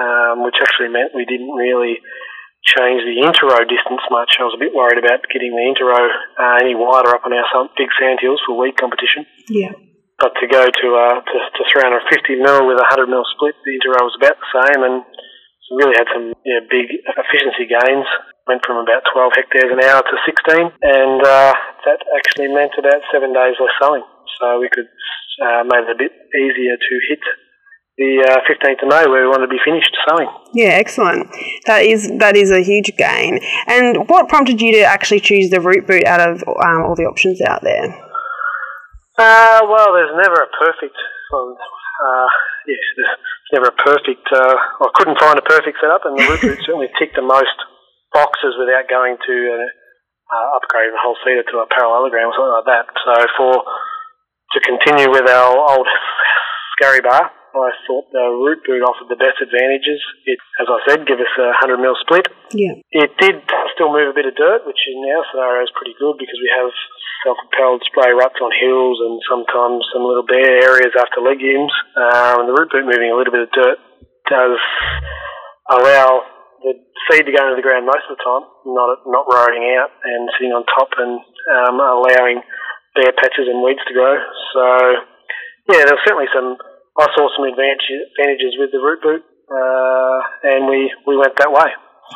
um, 0.00 0.46
which 0.46 0.56
actually 0.62 0.88
meant 0.88 1.12
we 1.12 1.28
didn't 1.28 1.52
really 1.52 2.00
change 2.64 3.04
the 3.04 3.20
interrow 3.24 3.64
distance 3.64 4.04
much. 4.12 4.36
I 4.40 4.44
was 4.44 4.56
a 4.56 4.62
bit 4.62 4.72
worried 4.72 5.00
about 5.00 5.24
getting 5.28 5.52
the 5.52 5.64
interrow 5.64 6.04
uh, 6.38 6.60
any 6.60 6.76
wider 6.76 7.12
up 7.12 7.24
on 7.24 7.32
our 7.32 7.68
big 7.76 7.88
sand 7.96 8.20
hills 8.20 8.40
for 8.44 8.56
wheat 8.56 8.76
competition. 8.76 9.26
Yeah. 9.48 9.72
But 10.20 10.36
to 10.36 10.46
go 10.46 10.68
to, 10.68 10.86
uh, 11.00 11.16
to, 11.24 11.36
to 11.56 11.62
350 11.72 12.44
mil 12.44 12.68
with 12.68 12.76
a 12.76 12.88
100 12.92 13.08
mil 13.08 13.24
split, 13.32 13.56
the 13.64 13.72
interrow 13.72 14.04
was 14.04 14.16
about 14.20 14.36
the 14.36 14.50
same, 14.52 14.84
and 14.84 15.00
really 15.70 15.94
had 15.94 16.10
some 16.10 16.34
yeah, 16.42 16.60
big 16.66 16.90
efficiency 17.06 17.70
gains 17.70 18.06
went 18.50 18.66
from 18.66 18.82
about 18.82 19.06
12 19.14 19.38
hectares 19.38 19.70
an 19.70 19.78
hour 19.78 20.02
to 20.02 20.16
16, 20.26 20.58
and 20.82 21.22
uh, 21.22 21.54
that 21.86 22.02
actually 22.18 22.50
meant 22.50 22.74
about 22.74 22.98
seven 23.14 23.30
days 23.30 23.54
less 23.62 23.70
sowing. 23.78 24.02
So 24.42 24.58
we 24.58 24.66
could 24.66 24.90
uh, 25.38 25.62
make 25.70 25.86
it 25.86 25.94
a 25.94 25.98
bit 25.98 26.10
easier 26.34 26.74
to 26.74 26.94
hit 27.06 27.22
the 27.94 28.26
uh, 28.26 28.42
15th 28.50 28.82
of 28.82 28.88
May 28.90 29.06
where 29.06 29.22
we 29.22 29.30
want 29.30 29.46
to 29.46 29.52
be 29.52 29.62
finished 29.62 29.94
sowing. 30.08 30.26
Yeah, 30.52 30.74
excellent. 30.74 31.30
That 31.66 31.84
is 31.86 32.10
that 32.18 32.34
is 32.34 32.50
a 32.50 32.64
huge 32.64 32.90
gain. 32.96 33.38
And 33.68 34.08
what 34.08 34.28
prompted 34.28 34.60
you 34.60 34.72
to 34.80 34.82
actually 34.82 35.20
choose 35.20 35.50
the 35.50 35.60
root 35.60 35.86
boot 35.86 36.04
out 36.04 36.18
of 36.18 36.42
um, 36.42 36.82
all 36.82 36.96
the 36.96 37.04
options 37.04 37.40
out 37.42 37.62
there? 37.62 37.92
Uh, 39.18 39.60
well, 39.68 39.92
there's 39.92 40.16
never 40.16 40.42
a 40.42 40.50
perfect. 40.58 40.96
Well, 41.30 41.54
uh, 41.54 42.28
yes, 42.66 42.80
there's 42.96 43.18
never 43.52 43.68
a 43.68 43.76
perfect. 43.84 44.26
Uh, 44.32 44.56
I 44.80 44.88
couldn't 44.94 45.20
find 45.20 45.38
a 45.38 45.44
perfect 45.44 45.76
setup, 45.78 46.02
and 46.08 46.18
the 46.18 46.24
root 46.24 46.40
boot 46.40 46.58
certainly 46.64 46.88
ticked 46.98 47.16
the 47.16 47.22
most 47.22 47.52
boxes 48.12 48.58
without 48.58 48.90
going 48.90 49.16
to 49.18 49.36
uh, 50.30 50.46
upgrade 50.58 50.94
the 50.94 51.02
whole 51.02 51.18
seeder 51.22 51.42
to 51.42 51.62
a 51.62 51.70
parallelogram 51.70 52.30
or 52.30 52.34
something 52.34 52.58
like 52.62 52.70
that. 52.70 52.86
So 53.02 53.12
for 53.36 53.52
to 54.54 54.58
continue 54.62 55.10
with 55.10 55.30
our 55.30 55.54
old 55.54 55.86
Scaribar, 56.78 57.30
I 57.50 57.70
thought 57.86 58.06
the 58.14 58.30
root 58.30 58.62
boot 58.62 58.82
offered 58.86 59.10
the 59.10 59.18
best 59.18 59.42
advantages. 59.42 59.98
It, 60.22 60.38
as 60.62 60.70
I 60.70 60.78
said, 60.86 61.06
give 61.06 61.18
us 61.18 61.34
a 61.38 61.50
100 61.66 61.82
mil 61.82 61.98
split. 61.98 62.30
Yeah. 62.54 62.78
It 62.94 63.10
did 63.18 63.42
still 63.74 63.90
move 63.90 64.06
a 64.06 64.14
bit 64.14 64.30
of 64.30 64.38
dirt, 64.38 64.62
which 64.66 64.78
in 64.86 65.02
our 65.02 65.26
scenario 65.30 65.66
is 65.66 65.74
pretty 65.74 65.98
good 65.98 66.14
because 66.14 66.38
we 66.38 66.50
have 66.54 66.70
self-propelled 67.26 67.82
spray 67.90 68.14
ruts 68.14 68.38
on 68.38 68.54
hills 68.54 69.02
and 69.02 69.18
sometimes 69.26 69.82
some 69.90 70.06
little 70.06 70.26
bare 70.26 70.62
areas 70.62 70.94
after 70.94 71.18
legumes. 71.18 71.74
Um, 71.98 72.46
and 72.46 72.48
the 72.48 72.54
root 72.54 72.70
boot 72.70 72.86
moving 72.86 73.10
a 73.10 73.18
little 73.18 73.34
bit 73.34 73.50
of 73.50 73.54
dirt 73.54 73.78
does 74.30 74.58
allow 75.74 76.22
the 76.62 76.72
seed 77.08 77.24
to 77.26 77.32
go 77.32 77.42
into 77.44 77.56
the 77.56 77.64
ground 77.64 77.88
most 77.88 78.04
of 78.08 78.16
the 78.16 78.22
time, 78.22 78.44
not 78.68 79.04
not 79.08 79.24
rotting 79.28 79.64
out 79.76 79.90
and 80.04 80.28
sitting 80.36 80.52
on 80.52 80.64
top 80.68 80.92
and 81.00 81.20
um, 81.56 81.80
allowing 81.80 82.44
bare 82.94 83.14
patches 83.16 83.48
and 83.48 83.64
weeds 83.64 83.80
to 83.88 83.94
grow. 83.94 84.16
So 84.52 84.62
yeah, 85.72 85.84
there 85.84 85.96
there's 85.96 86.04
certainly 86.04 86.28
some. 86.34 86.56
I 86.98 87.06
saw 87.16 87.28
some 87.32 87.48
advantages 87.48 88.58
with 88.58 88.72
the 88.72 88.82
root 88.82 89.00
boot, 89.00 89.22
uh, 89.48 90.18
and 90.44 90.68
we 90.68 90.92
we 91.06 91.16
went 91.16 91.36
that 91.38 91.52
way. 91.52 91.70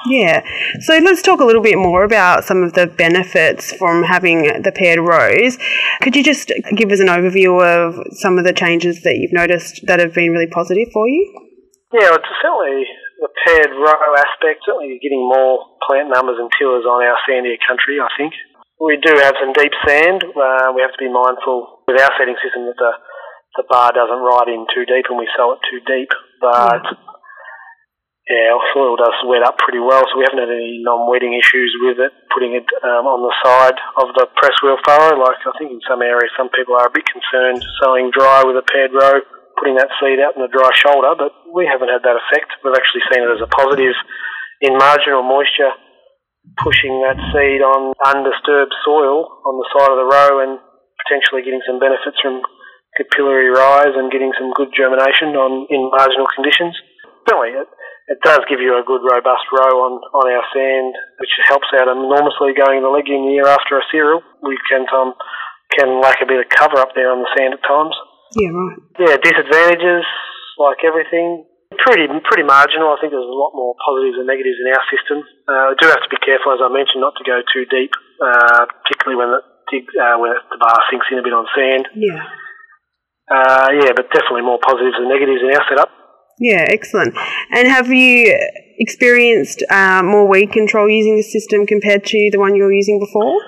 Yeah. 0.06 0.44
So 0.80 0.98
let's 0.98 1.22
talk 1.22 1.40
a 1.40 1.44
little 1.44 1.62
bit 1.62 1.78
more 1.78 2.04
about 2.04 2.44
some 2.44 2.62
of 2.62 2.74
the 2.74 2.86
benefits 2.86 3.72
from 3.72 4.02
having 4.02 4.62
the 4.62 4.72
paired 4.74 4.98
rows. 4.98 5.56
Could 6.02 6.16
you 6.16 6.24
just 6.24 6.52
give 6.76 6.90
us 6.90 7.00
an 7.00 7.06
overview 7.06 7.62
of 7.62 7.94
some 8.18 8.36
of 8.36 8.44
the 8.44 8.52
changes 8.52 9.02
that 9.02 9.16
you've 9.16 9.32
noticed 9.32 9.86
that 9.86 10.00
have 10.00 10.12
been 10.12 10.32
really 10.32 10.48
positive 10.48 10.88
for 10.92 11.08
you? 11.08 11.22
Yeah, 11.92 12.10
it's 12.10 12.26
certainly 12.42 12.84
the 13.20 13.30
paired 13.46 13.72
row 13.72 14.00
aspect, 14.18 14.66
certainly 14.66 14.98
getting 14.98 15.22
more 15.22 15.78
plant 15.86 16.10
numbers 16.10 16.38
and 16.40 16.50
tillers 16.58 16.86
on 16.86 17.04
our 17.04 17.18
sandier 17.28 17.58
country, 17.62 18.00
I 18.00 18.10
think. 18.18 18.34
We 18.80 18.98
do 18.98 19.14
have 19.22 19.38
some 19.38 19.54
deep 19.54 19.72
sand. 19.86 20.26
Uh, 20.26 20.74
we 20.74 20.82
have 20.82 20.92
to 20.92 21.02
be 21.02 21.10
mindful 21.10 21.86
with 21.86 22.00
our 22.00 22.12
setting 22.18 22.36
system 22.42 22.66
that 22.66 22.78
the, 22.78 22.92
the 23.62 23.64
bar 23.70 23.94
doesn't 23.94 24.24
ride 24.24 24.50
in 24.50 24.66
too 24.74 24.82
deep 24.84 25.06
and 25.08 25.18
we 25.18 25.30
sow 25.38 25.54
it 25.54 25.62
too 25.70 25.78
deep. 25.86 26.10
But 26.42 26.82
yeah, 28.26 28.50
our 28.50 28.64
soil 28.74 28.98
does 28.98 29.14
wet 29.30 29.46
up 29.46 29.62
pretty 29.62 29.78
well, 29.78 30.02
so 30.02 30.18
we 30.18 30.26
haven't 30.26 30.42
had 30.42 30.50
any 30.50 30.82
non-wetting 30.82 31.38
issues 31.38 31.70
with 31.86 32.02
it. 32.02 32.12
Putting 32.34 32.58
it 32.58 32.66
um, 32.82 33.06
on 33.06 33.22
the 33.22 33.34
side 33.46 33.78
of 34.00 34.10
the 34.18 34.26
press 34.34 34.58
wheel 34.58 34.80
furrow, 34.82 35.22
like 35.22 35.38
I 35.44 35.54
think 35.54 35.70
in 35.70 35.80
some 35.86 36.02
areas, 36.02 36.34
some 36.34 36.50
people 36.50 36.74
are 36.74 36.90
a 36.90 36.94
bit 36.94 37.06
concerned 37.06 37.62
sowing 37.78 38.10
dry 38.10 38.42
with 38.42 38.58
a 38.58 38.66
paired 38.66 38.90
row 38.90 39.22
putting 39.58 39.78
that 39.78 39.90
seed 40.02 40.18
out 40.18 40.34
in 40.34 40.42
the 40.42 40.50
dry 40.50 40.70
shoulder, 40.74 41.14
but 41.14 41.30
we 41.54 41.70
haven't 41.70 41.88
had 41.88 42.02
that 42.02 42.18
effect. 42.18 42.50
We've 42.66 42.74
actually 42.74 43.06
seen 43.08 43.22
it 43.22 43.30
as 43.30 43.40
a 43.40 43.48
positive 43.48 43.94
in 44.60 44.74
marginal 44.74 45.22
moisture, 45.22 45.70
pushing 46.58 46.98
that 47.06 47.16
seed 47.30 47.62
on 47.62 47.94
undisturbed 48.02 48.74
soil 48.82 49.30
on 49.46 49.54
the 49.56 49.68
side 49.70 49.94
of 49.94 49.98
the 50.02 50.10
row 50.10 50.42
and 50.42 50.58
potentially 51.06 51.46
getting 51.46 51.62
some 51.64 51.78
benefits 51.78 52.18
from 52.18 52.42
capillary 52.98 53.50
rise 53.50 53.94
and 53.94 54.10
getting 54.10 54.34
some 54.34 54.50
good 54.58 54.74
germination 54.74 55.34
on 55.38 55.70
in 55.70 55.90
marginal 55.94 56.26
conditions. 56.34 56.74
Really, 57.30 57.54
it, 57.54 57.68
it 58.10 58.18
does 58.20 58.42
give 58.50 58.60
you 58.60 58.76
a 58.76 58.84
good 58.84 59.00
robust 59.00 59.48
row 59.54 59.88
on, 59.88 60.02
on 60.12 60.26
our 60.28 60.44
sand, 60.52 60.92
which 61.22 61.32
helps 61.48 61.70
out 61.72 61.88
enormously 61.88 62.52
going 62.52 62.82
in 62.82 62.84
the 62.84 62.92
legume 62.92 63.30
year 63.30 63.46
after 63.46 63.78
a 63.78 63.84
cereal. 63.90 64.20
We 64.42 64.58
can 64.68 64.84
um, 64.92 65.14
can 65.72 66.02
lack 66.02 66.20
a 66.20 66.28
bit 66.28 66.42
of 66.42 66.52
cover 66.52 66.78
up 66.78 66.92
there 66.94 67.10
on 67.10 67.24
the 67.24 67.30
sand 67.34 67.56
at 67.56 67.62
times. 67.64 67.96
Yeah, 68.36 68.52
right. 68.52 68.78
Yeah, 69.00 69.16
disadvantages, 69.18 70.04
like 70.58 70.82
everything, 70.86 71.46
pretty 71.78 72.06
pretty 72.24 72.46
marginal. 72.46 72.94
I 72.94 72.98
think 73.00 73.10
there's 73.10 73.26
a 73.26 73.40
lot 73.40 73.54
more 73.54 73.74
positives 73.82 74.18
and 74.18 74.26
negatives 74.26 74.58
in 74.62 74.70
our 74.70 74.84
system. 74.90 75.18
Uh, 75.46 75.74
we 75.74 75.74
do 75.80 75.86
have 75.90 76.02
to 76.02 76.12
be 76.12 76.20
careful, 76.22 76.54
as 76.54 76.62
I 76.62 76.70
mentioned, 76.70 77.02
not 77.02 77.18
to 77.18 77.24
go 77.26 77.42
too 77.50 77.64
deep, 77.66 77.92
uh, 78.22 78.66
particularly 78.84 79.18
when 79.18 79.30
the 79.34 79.40
dig, 79.70 79.84
uh, 79.96 80.16
when 80.18 80.32
the 80.32 80.58
bar 80.60 80.78
sinks 80.90 81.06
in 81.10 81.18
a 81.18 81.24
bit 81.24 81.34
on 81.34 81.46
sand. 81.54 81.88
Yeah. 81.96 82.22
Uh, 83.24 83.68
yeah, 83.80 83.92
but 83.96 84.12
definitely 84.12 84.44
more 84.44 84.60
positives 84.60 85.00
than 85.00 85.08
negatives 85.08 85.40
in 85.40 85.50
our 85.56 85.64
setup. 85.68 85.90
Yeah, 86.38 86.66
excellent. 86.68 87.14
And 87.54 87.68
have 87.68 87.88
you 87.88 88.36
experienced 88.78 89.64
uh, 89.70 90.02
more 90.02 90.26
weed 90.28 90.52
control 90.52 90.90
using 90.90 91.16
the 91.16 91.22
system 91.22 91.64
compared 91.64 92.04
to 92.04 92.28
the 92.32 92.38
one 92.38 92.54
you 92.54 92.64
were 92.64 92.72
using 92.72 92.98
before? 92.98 93.40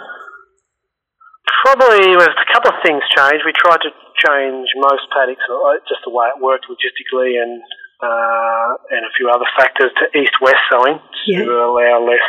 Probably, 1.65 2.15
there's 2.15 2.31
a 2.31 2.53
couple 2.55 2.71
of 2.71 2.79
things 2.85 3.03
changed. 3.11 3.43
We 3.45 3.53
tried 3.53 3.83
to 3.83 3.91
change 4.25 4.69
most 4.77 5.05
paddocks, 5.13 5.45
uh, 5.49 5.81
just 5.89 6.03
the 6.05 6.13
way 6.13 6.29
it 6.33 6.41
worked 6.41 6.67
logistically 6.69 7.37
and 7.41 7.61
uh, 7.97 8.71
and 8.93 9.09
a 9.09 9.13
few 9.17 9.29
other 9.33 9.49
factors 9.57 9.89
to 9.97 10.05
east-west 10.13 10.61
sowing 10.69 11.01
yeah. 11.27 11.41
to 11.41 11.49
allow 11.49 12.05
less 12.05 12.29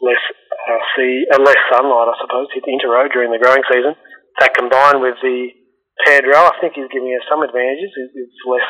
less 0.00 0.20
uh, 0.68 0.82
sea, 0.92 1.24
uh, 1.32 1.40
less 1.40 1.60
sunlight, 1.72 2.12
I 2.12 2.16
suppose, 2.20 2.52
hit 2.52 2.68
interrow 2.68 3.08
during 3.08 3.32
the 3.32 3.40
growing 3.40 3.64
season. 3.72 3.96
That 4.40 4.52
combined 4.52 5.00
with 5.00 5.16
the 5.24 5.56
paired 6.04 6.28
row, 6.28 6.52
I 6.52 6.60
think 6.60 6.76
is 6.76 6.92
giving 6.92 7.16
us 7.16 7.24
some 7.32 7.40
advantages. 7.40 7.88
It's 7.96 8.40
less, 8.44 8.68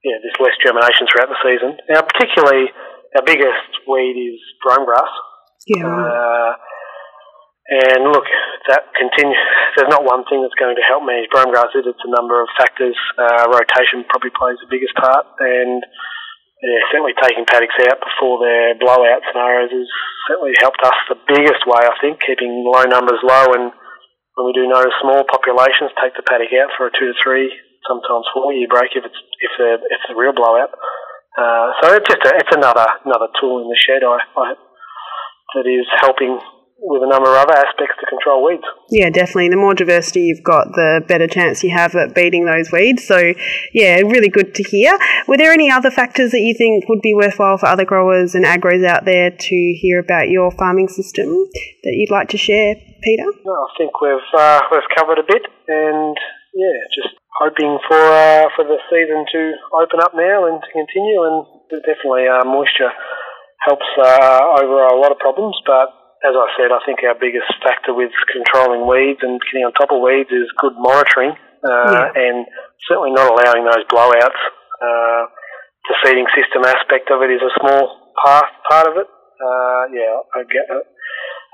yeah, 0.00 0.16
there's 0.24 0.40
less 0.40 0.56
germination 0.64 1.04
throughout 1.04 1.28
the 1.28 1.42
season. 1.44 1.76
Now, 1.92 2.00
particularly 2.00 2.72
our 3.12 3.24
biggest 3.24 3.70
weed 3.84 4.16
is 4.16 4.40
brome 4.64 4.88
grass. 4.88 5.12
Yeah. 5.68 5.84
Uh, 5.84 6.52
and 7.66 8.14
look, 8.14 8.26
that 8.70 8.94
continues. 8.94 9.42
There's 9.74 9.90
not 9.90 10.06
one 10.06 10.22
thing 10.30 10.38
that's 10.42 10.54
going 10.54 10.78
to 10.78 10.86
help 10.86 11.02
manage 11.02 11.26
brome 11.34 11.50
grass. 11.50 11.74
It's 11.74 11.86
a 11.86 12.14
number 12.14 12.38
of 12.38 12.46
factors. 12.54 12.94
Uh, 13.18 13.50
rotation 13.50 14.06
probably 14.06 14.30
plays 14.30 14.62
the 14.62 14.70
biggest 14.70 14.94
part, 14.94 15.26
and 15.42 15.82
yeah, 16.62 16.80
certainly 16.94 17.18
taking 17.18 17.42
paddocks 17.42 17.74
out 17.90 17.98
before 17.98 18.38
their 18.38 18.78
blowout 18.78 19.20
scenarios 19.28 19.74
has 19.74 19.90
certainly 20.30 20.54
helped 20.62 20.80
us 20.86 20.94
the 21.10 21.18
biggest 21.26 21.66
way. 21.66 21.82
I 21.82 21.94
think 21.98 22.22
keeping 22.22 22.62
low 22.62 22.86
numbers 22.86 23.18
low, 23.26 23.50
and 23.58 23.74
when 24.38 24.44
we 24.46 24.54
do 24.54 24.70
notice 24.70 24.94
small 25.02 25.26
populations, 25.26 25.90
take 25.98 26.14
the 26.14 26.22
paddock 26.22 26.54
out 26.54 26.70
for 26.78 26.86
a 26.86 26.94
two 26.94 27.10
to 27.10 27.16
three, 27.18 27.50
sometimes 27.82 28.30
four 28.30 28.54
year 28.54 28.70
break 28.70 28.94
if 28.94 29.02
it's 29.02 29.20
if 29.42 29.52
if 29.58 29.80
it's 29.90 30.10
a 30.10 30.16
real 30.16 30.32
blowout. 30.32 30.70
Uh, 31.34 31.74
so 31.82 31.98
it's 31.98 32.08
just 32.08 32.24
a, 32.24 32.32
it's 32.38 32.54
another 32.54 32.86
another 33.04 33.28
tool 33.42 33.60
in 33.60 33.68
the 33.68 33.76
shed. 33.76 34.06
I, 34.06 34.22
I 34.38 34.54
that 35.58 35.66
is 35.66 35.86
helping 36.00 36.40
with 36.78 37.02
a 37.02 37.08
number 37.08 37.30
of 37.30 37.36
other 37.36 37.56
aspects 37.56 37.96
to 38.00 38.06
control 38.06 38.44
weeds. 38.44 38.64
Yeah, 38.90 39.08
definitely. 39.10 39.48
The 39.48 39.56
more 39.56 39.74
diversity 39.74 40.28
you've 40.28 40.44
got, 40.44 40.68
the 40.72 41.02
better 41.08 41.26
chance 41.26 41.64
you 41.64 41.70
have 41.70 41.94
at 41.94 42.14
beating 42.14 42.44
those 42.44 42.70
weeds. 42.70 43.06
So, 43.06 43.32
yeah, 43.72 43.96
really 44.04 44.28
good 44.28 44.54
to 44.54 44.62
hear. 44.62 44.98
Were 45.26 45.36
there 45.36 45.52
any 45.52 45.70
other 45.70 45.90
factors 45.90 46.32
that 46.32 46.40
you 46.40 46.54
think 46.54 46.88
would 46.88 47.00
be 47.00 47.14
worthwhile 47.14 47.58
for 47.58 47.66
other 47.66 47.84
growers 47.84 48.34
and 48.34 48.44
agros 48.44 48.84
out 48.84 49.04
there 49.04 49.30
to 49.30 49.56
hear 49.80 50.00
about 50.00 50.28
your 50.28 50.50
farming 50.50 50.88
system 50.88 51.28
that 51.82 51.94
you'd 51.96 52.10
like 52.10 52.28
to 52.30 52.38
share, 52.38 52.76
Peter? 53.02 53.24
No, 53.44 53.52
I 53.52 53.70
think 53.78 54.00
we've 54.00 54.30
uh, 54.36 54.60
we've 54.70 54.90
covered 54.94 55.18
a 55.18 55.26
bit, 55.26 55.42
and 55.68 56.16
yeah, 56.54 56.76
just 56.94 57.14
hoping 57.40 57.78
for 57.88 57.96
uh, 57.96 58.48
for 58.54 58.64
the 58.64 58.76
season 58.92 59.24
to 59.32 59.52
open 59.80 60.00
up 60.00 60.12
now 60.14 60.46
and 60.46 60.60
to 60.60 60.68
continue. 60.72 61.24
And 61.24 61.46
definitely, 61.82 62.28
uh, 62.28 62.44
moisture 62.44 62.92
helps 63.64 63.86
uh, 63.98 64.40
over 64.60 64.86
a 64.86 65.00
lot 65.00 65.10
of 65.10 65.18
problems, 65.18 65.56
but 65.66 66.05
as 66.26 66.34
I 66.34 66.48
said, 66.58 66.74
I 66.74 66.82
think 66.82 66.98
our 67.06 67.14
biggest 67.14 67.46
factor 67.62 67.94
with 67.94 68.10
controlling 68.26 68.82
weeds 68.82 69.22
and 69.22 69.38
getting 69.38 69.62
on 69.62 69.70
top 69.78 69.94
of 69.94 70.02
weeds 70.02 70.30
is 70.34 70.50
good 70.58 70.74
monitoring 70.74 71.38
uh, 71.62 72.10
yeah. 72.10 72.10
and 72.10 72.46
certainly 72.90 73.14
not 73.14 73.30
allowing 73.30 73.62
those 73.62 73.86
blowouts. 73.86 74.40
Uh, 74.82 75.22
the 75.86 75.94
seeding 76.02 76.26
system 76.34 76.66
aspect 76.66 77.14
of 77.14 77.22
it 77.22 77.30
is 77.30 77.38
a 77.38 77.52
small 77.62 78.10
part 78.18 78.50
part 78.66 78.90
of 78.90 78.98
it. 78.98 79.06
Uh, 79.06 79.82
yeah, 79.94 80.18
I 80.34 80.42
get 80.50 80.66
it. 80.66 80.86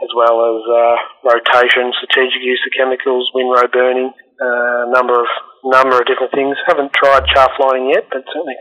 As 0.03 0.11
well 0.17 0.35
as 0.41 0.61
uh, 0.67 0.97
rotation, 1.31 1.93
strategic 2.01 2.43
use 2.43 2.59
of 2.67 2.73
chemicals, 2.75 3.31
windrow 3.37 3.69
burning, 3.71 4.11
a 4.11 4.43
uh, 4.43 4.83
number 4.91 5.21
of 5.21 5.29
number 5.63 6.01
of 6.01 6.09
different 6.09 6.33
things. 6.33 6.57
Haven't 6.67 6.91
tried 6.97 7.29
chaff 7.31 7.53
lining 7.61 7.93
yet, 7.93 8.09
but 8.11 8.25
certainly 8.33 8.57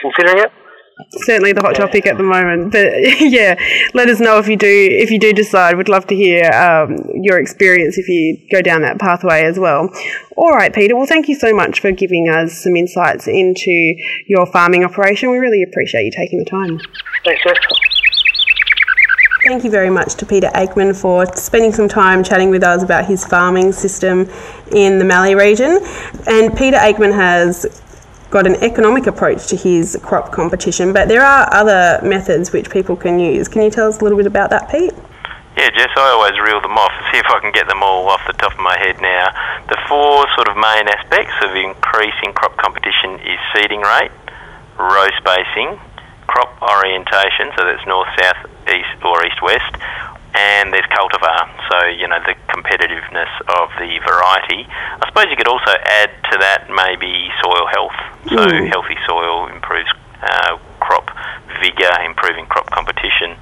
considering 0.00 0.42
it 0.42 0.50
certainly 1.10 1.52
the 1.52 1.60
hot 1.60 1.74
topic 1.74 2.06
at 2.06 2.16
the 2.16 2.22
moment. 2.22 2.72
But 2.72 2.92
yeah, 3.20 3.56
let 3.94 4.08
us 4.08 4.20
know 4.20 4.38
if 4.38 4.48
you 4.48 4.56
do 4.56 4.68
if 4.68 5.10
you 5.10 5.18
do 5.18 5.32
decide. 5.32 5.76
We'd 5.76 5.88
love 5.88 6.06
to 6.08 6.14
hear 6.14 6.50
um, 6.52 6.96
your 7.14 7.38
experience 7.38 7.98
if 7.98 8.08
you 8.08 8.38
go 8.50 8.62
down 8.62 8.82
that 8.82 8.98
pathway 8.98 9.44
as 9.44 9.58
well. 9.58 9.90
All 10.36 10.50
right, 10.50 10.74
Peter. 10.74 10.96
Well, 10.96 11.06
thank 11.06 11.28
you 11.28 11.34
so 11.34 11.54
much 11.54 11.80
for 11.80 11.92
giving 11.92 12.28
us 12.28 12.62
some 12.62 12.76
insights 12.76 13.26
into 13.26 13.94
your 14.26 14.46
farming 14.46 14.84
operation. 14.84 15.30
We 15.30 15.38
really 15.38 15.62
appreciate 15.62 16.04
you 16.04 16.10
taking 16.10 16.38
the 16.38 16.44
time. 16.44 16.80
Thanks, 17.24 17.42
Jeff. 17.42 17.56
Thank 19.44 19.64
you 19.64 19.70
very 19.70 19.90
much 19.90 20.14
to 20.14 20.26
Peter 20.26 20.48
Aikman 20.54 20.94
for 20.94 21.26
spending 21.34 21.72
some 21.72 21.88
time 21.88 22.22
chatting 22.22 22.50
with 22.50 22.62
us 22.62 22.80
about 22.80 23.06
his 23.06 23.24
farming 23.24 23.72
system 23.72 24.30
in 24.70 25.00
the 25.00 25.04
Mallee 25.04 25.34
region. 25.34 25.80
And 26.28 26.56
Peter 26.56 26.76
Aikman 26.76 27.12
has 27.12 27.81
got 28.32 28.46
an 28.46 28.56
economic 28.64 29.06
approach 29.06 29.46
to 29.46 29.56
his 29.56 30.00
crop 30.02 30.32
competition, 30.32 30.92
but 30.92 31.06
there 31.06 31.22
are 31.22 31.52
other 31.52 32.00
methods 32.02 32.50
which 32.50 32.70
people 32.70 32.96
can 32.96 33.20
use. 33.20 33.46
Can 33.46 33.60
you 33.60 33.70
tell 33.70 33.86
us 33.86 34.00
a 34.00 34.02
little 34.02 34.16
bit 34.16 34.26
about 34.26 34.48
that, 34.50 34.72
Pete? 34.72 34.94
Yeah, 35.54 35.68
Jess, 35.68 35.92
I 35.94 36.16
always 36.16 36.32
reel 36.40 36.64
them 36.64 36.72
off. 36.80 36.90
See 37.12 37.20
if 37.20 37.28
I 37.28 37.38
can 37.44 37.52
get 37.52 37.68
them 37.68 37.84
all 37.84 38.08
off 38.08 38.24
the 38.26 38.32
top 38.32 38.56
of 38.56 38.64
my 38.64 38.72
head 38.80 38.96
now. 39.04 39.28
The 39.68 39.76
four 39.86 40.24
sort 40.34 40.48
of 40.48 40.56
main 40.56 40.88
aspects 40.88 41.36
of 41.44 41.52
increasing 41.54 42.32
crop 42.32 42.56
competition 42.56 43.20
is 43.20 43.38
seeding 43.52 43.84
rate, 43.84 44.10
row 44.80 45.12
spacing, 45.20 45.76
crop 46.24 46.56
orientation, 46.64 47.52
so 47.52 47.68
that's 47.68 47.84
north, 47.84 48.08
south, 48.16 48.48
east, 48.72 48.96
or 49.04 49.20
east, 49.28 49.44
west, 49.44 49.76
and 50.34 50.72
there's 50.72 50.88
cultivar, 50.88 51.44
so 51.70 51.86
you 51.88 52.08
know 52.08 52.20
the 52.24 52.34
competitiveness 52.48 53.32
of 53.60 53.68
the 53.76 54.00
variety. 54.04 54.64
I 54.68 55.04
suppose 55.08 55.26
you 55.28 55.36
could 55.36 55.48
also 55.48 55.72
add 55.84 56.10
to 56.32 56.38
that 56.40 56.68
maybe 56.72 57.28
soil 57.44 57.66
health. 57.68 57.98
So 58.28 58.40
mm. 58.40 58.68
healthy 58.68 58.96
soil 59.06 59.48
improves 59.48 59.90
uh, 60.22 60.56
crop 60.80 61.10
vigour, 61.60 61.92
improving 62.04 62.46
crop 62.46 62.70
competition. 62.70 63.36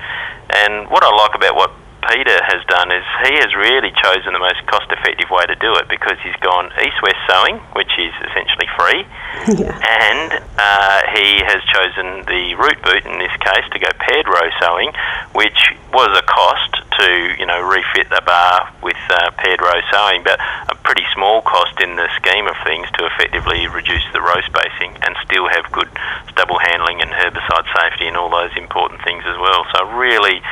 And 0.50 0.90
what 0.90 1.04
I 1.04 1.10
like 1.14 1.34
about 1.34 1.54
what 1.54 1.70
Peter 2.08 2.40
has 2.48 2.64
done 2.66 2.88
is 2.90 3.04
he 3.28 3.36
has 3.38 3.52
really 3.54 3.92
chosen 4.00 4.32
the 4.32 4.40
most 4.40 4.64
cost 4.66 4.88
effective 4.90 5.28
way 5.28 5.44
to 5.44 5.54
do 5.60 5.76
it 5.76 5.86
because 5.88 6.16
he's 6.24 6.36
gone 6.40 6.72
east 6.80 6.96
west 7.04 7.20
sowing, 7.28 7.60
which 7.76 7.92
is 8.00 8.12
essentially 8.24 8.68
free, 8.74 9.04
yeah. 9.60 9.76
and 9.78 10.40
uh, 10.56 11.00
he 11.12 11.44
has 11.44 11.60
chosen 11.68 12.24
the 12.24 12.56
root 12.56 12.80
boot 12.82 13.04
in 13.04 13.20
this 13.20 13.34
case 13.44 13.66
to 13.72 13.78
go 13.78 13.92
paired 14.00 14.26
row 14.26 14.48
sowing, 14.58 14.90
which 15.36 15.76
was 15.92 16.08
a 16.16 16.24
cost 16.24 16.79
to 17.00 17.34
you 17.40 17.46
know 17.46 17.60
refit 17.64 18.08
the 18.12 18.20
bar 18.24 18.68
with 18.82 19.00
uh, 19.08 19.30
paired 19.40 19.60
row 19.60 19.80
sowing, 19.90 20.22
but 20.22 20.38
a 20.68 20.76
pretty 20.84 21.04
small 21.14 21.40
cost 21.42 21.80
in 21.80 21.96
the 21.96 22.08
scheme 22.16 22.46
of 22.46 22.56
things 22.64 22.86
to 22.98 23.08
effectively 23.08 23.66
reduce 23.68 24.04
the 24.12 24.20
row 24.20 24.40
spacing 24.44 24.92
and 25.02 25.16
still 25.24 25.48
have 25.48 25.64
good 25.72 25.88
stubble 26.28 26.60
handling 26.60 27.00
and 27.00 27.10
herbicide 27.10 27.66
safety 27.80 28.06
and 28.06 28.16
all 28.16 28.30
those 28.30 28.52
important 28.56 29.02
things 29.02 29.24
as 29.26 29.36
well. 29.38 29.64
So 29.72 29.88
really 29.96 30.42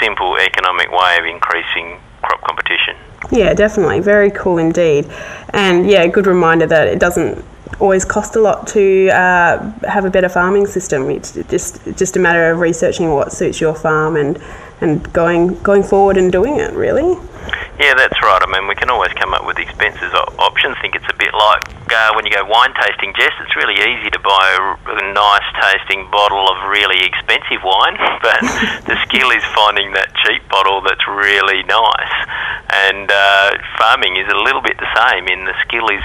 simple 0.00 0.36
economic 0.36 0.90
way 0.92 1.16
of 1.18 1.24
increasing 1.24 1.98
crop 2.22 2.40
competition. 2.42 2.96
Yeah, 3.30 3.54
definitely. 3.54 4.00
Very 4.00 4.30
cool 4.30 4.58
indeed. 4.58 5.10
And 5.50 5.88
yeah, 5.88 6.06
good 6.06 6.26
reminder 6.26 6.66
that 6.66 6.88
it 6.88 6.98
doesn't 6.98 7.44
always 7.80 8.04
cost 8.04 8.36
a 8.36 8.40
lot 8.40 8.66
to 8.68 9.08
uh, 9.10 9.70
have 9.88 10.04
a 10.04 10.10
better 10.10 10.28
farming 10.28 10.66
system. 10.66 11.10
It's 11.10 11.32
just 11.48 11.84
just 11.96 12.16
a 12.16 12.20
matter 12.20 12.50
of 12.50 12.58
researching 12.58 13.10
what 13.10 13.32
suits 13.32 13.60
your 13.60 13.74
farm 13.74 14.16
and 14.16 14.40
and 14.80 15.12
going 15.12 15.58
going 15.62 15.82
forward 15.82 16.16
and 16.16 16.30
doing 16.30 16.56
it 16.56 16.72
really. 16.72 17.18
Yeah, 17.78 17.94
that's 17.94 18.20
right. 18.22 18.40
I 18.40 18.46
mean, 18.52 18.68
we 18.68 18.74
can 18.74 18.88
always 18.88 19.12
come 19.12 19.34
up 19.34 19.46
with 19.46 19.58
expenses 19.58 20.12
options. 20.38 20.76
I 20.78 20.80
think 20.80 20.94
it's 20.94 21.08
a 21.08 21.16
bit 21.18 21.34
like 21.34 21.83
uh, 21.94 22.10
when 22.18 22.26
you 22.26 22.32
go 22.34 22.44
wine 22.44 22.74
tasting, 22.74 23.14
Jess. 23.14 23.30
It's 23.40 23.54
really 23.54 23.78
easy 23.78 24.10
to 24.10 24.18
buy 24.18 24.44
a, 24.58 24.62
a 24.98 25.04
nice 25.14 25.48
tasting 25.62 26.10
bottle 26.10 26.42
of 26.50 26.68
really 26.68 26.98
expensive 27.06 27.62
wine, 27.62 27.96
but 28.26 28.40
the 28.90 28.98
skill 29.06 29.30
is 29.30 29.44
finding 29.54 29.94
that 29.94 30.10
cheap 30.26 30.42
bottle 30.50 30.82
that's 30.82 31.06
really 31.06 31.62
nice. 31.64 32.14
And 32.90 33.06
uh, 33.06 33.54
farming 33.78 34.18
is 34.18 34.26
a 34.26 34.38
little 34.42 34.60
bit 34.60 34.76
the 34.82 34.90
same. 34.98 35.30
In 35.30 35.46
the 35.46 35.54
skill 35.62 35.86
is 35.88 36.04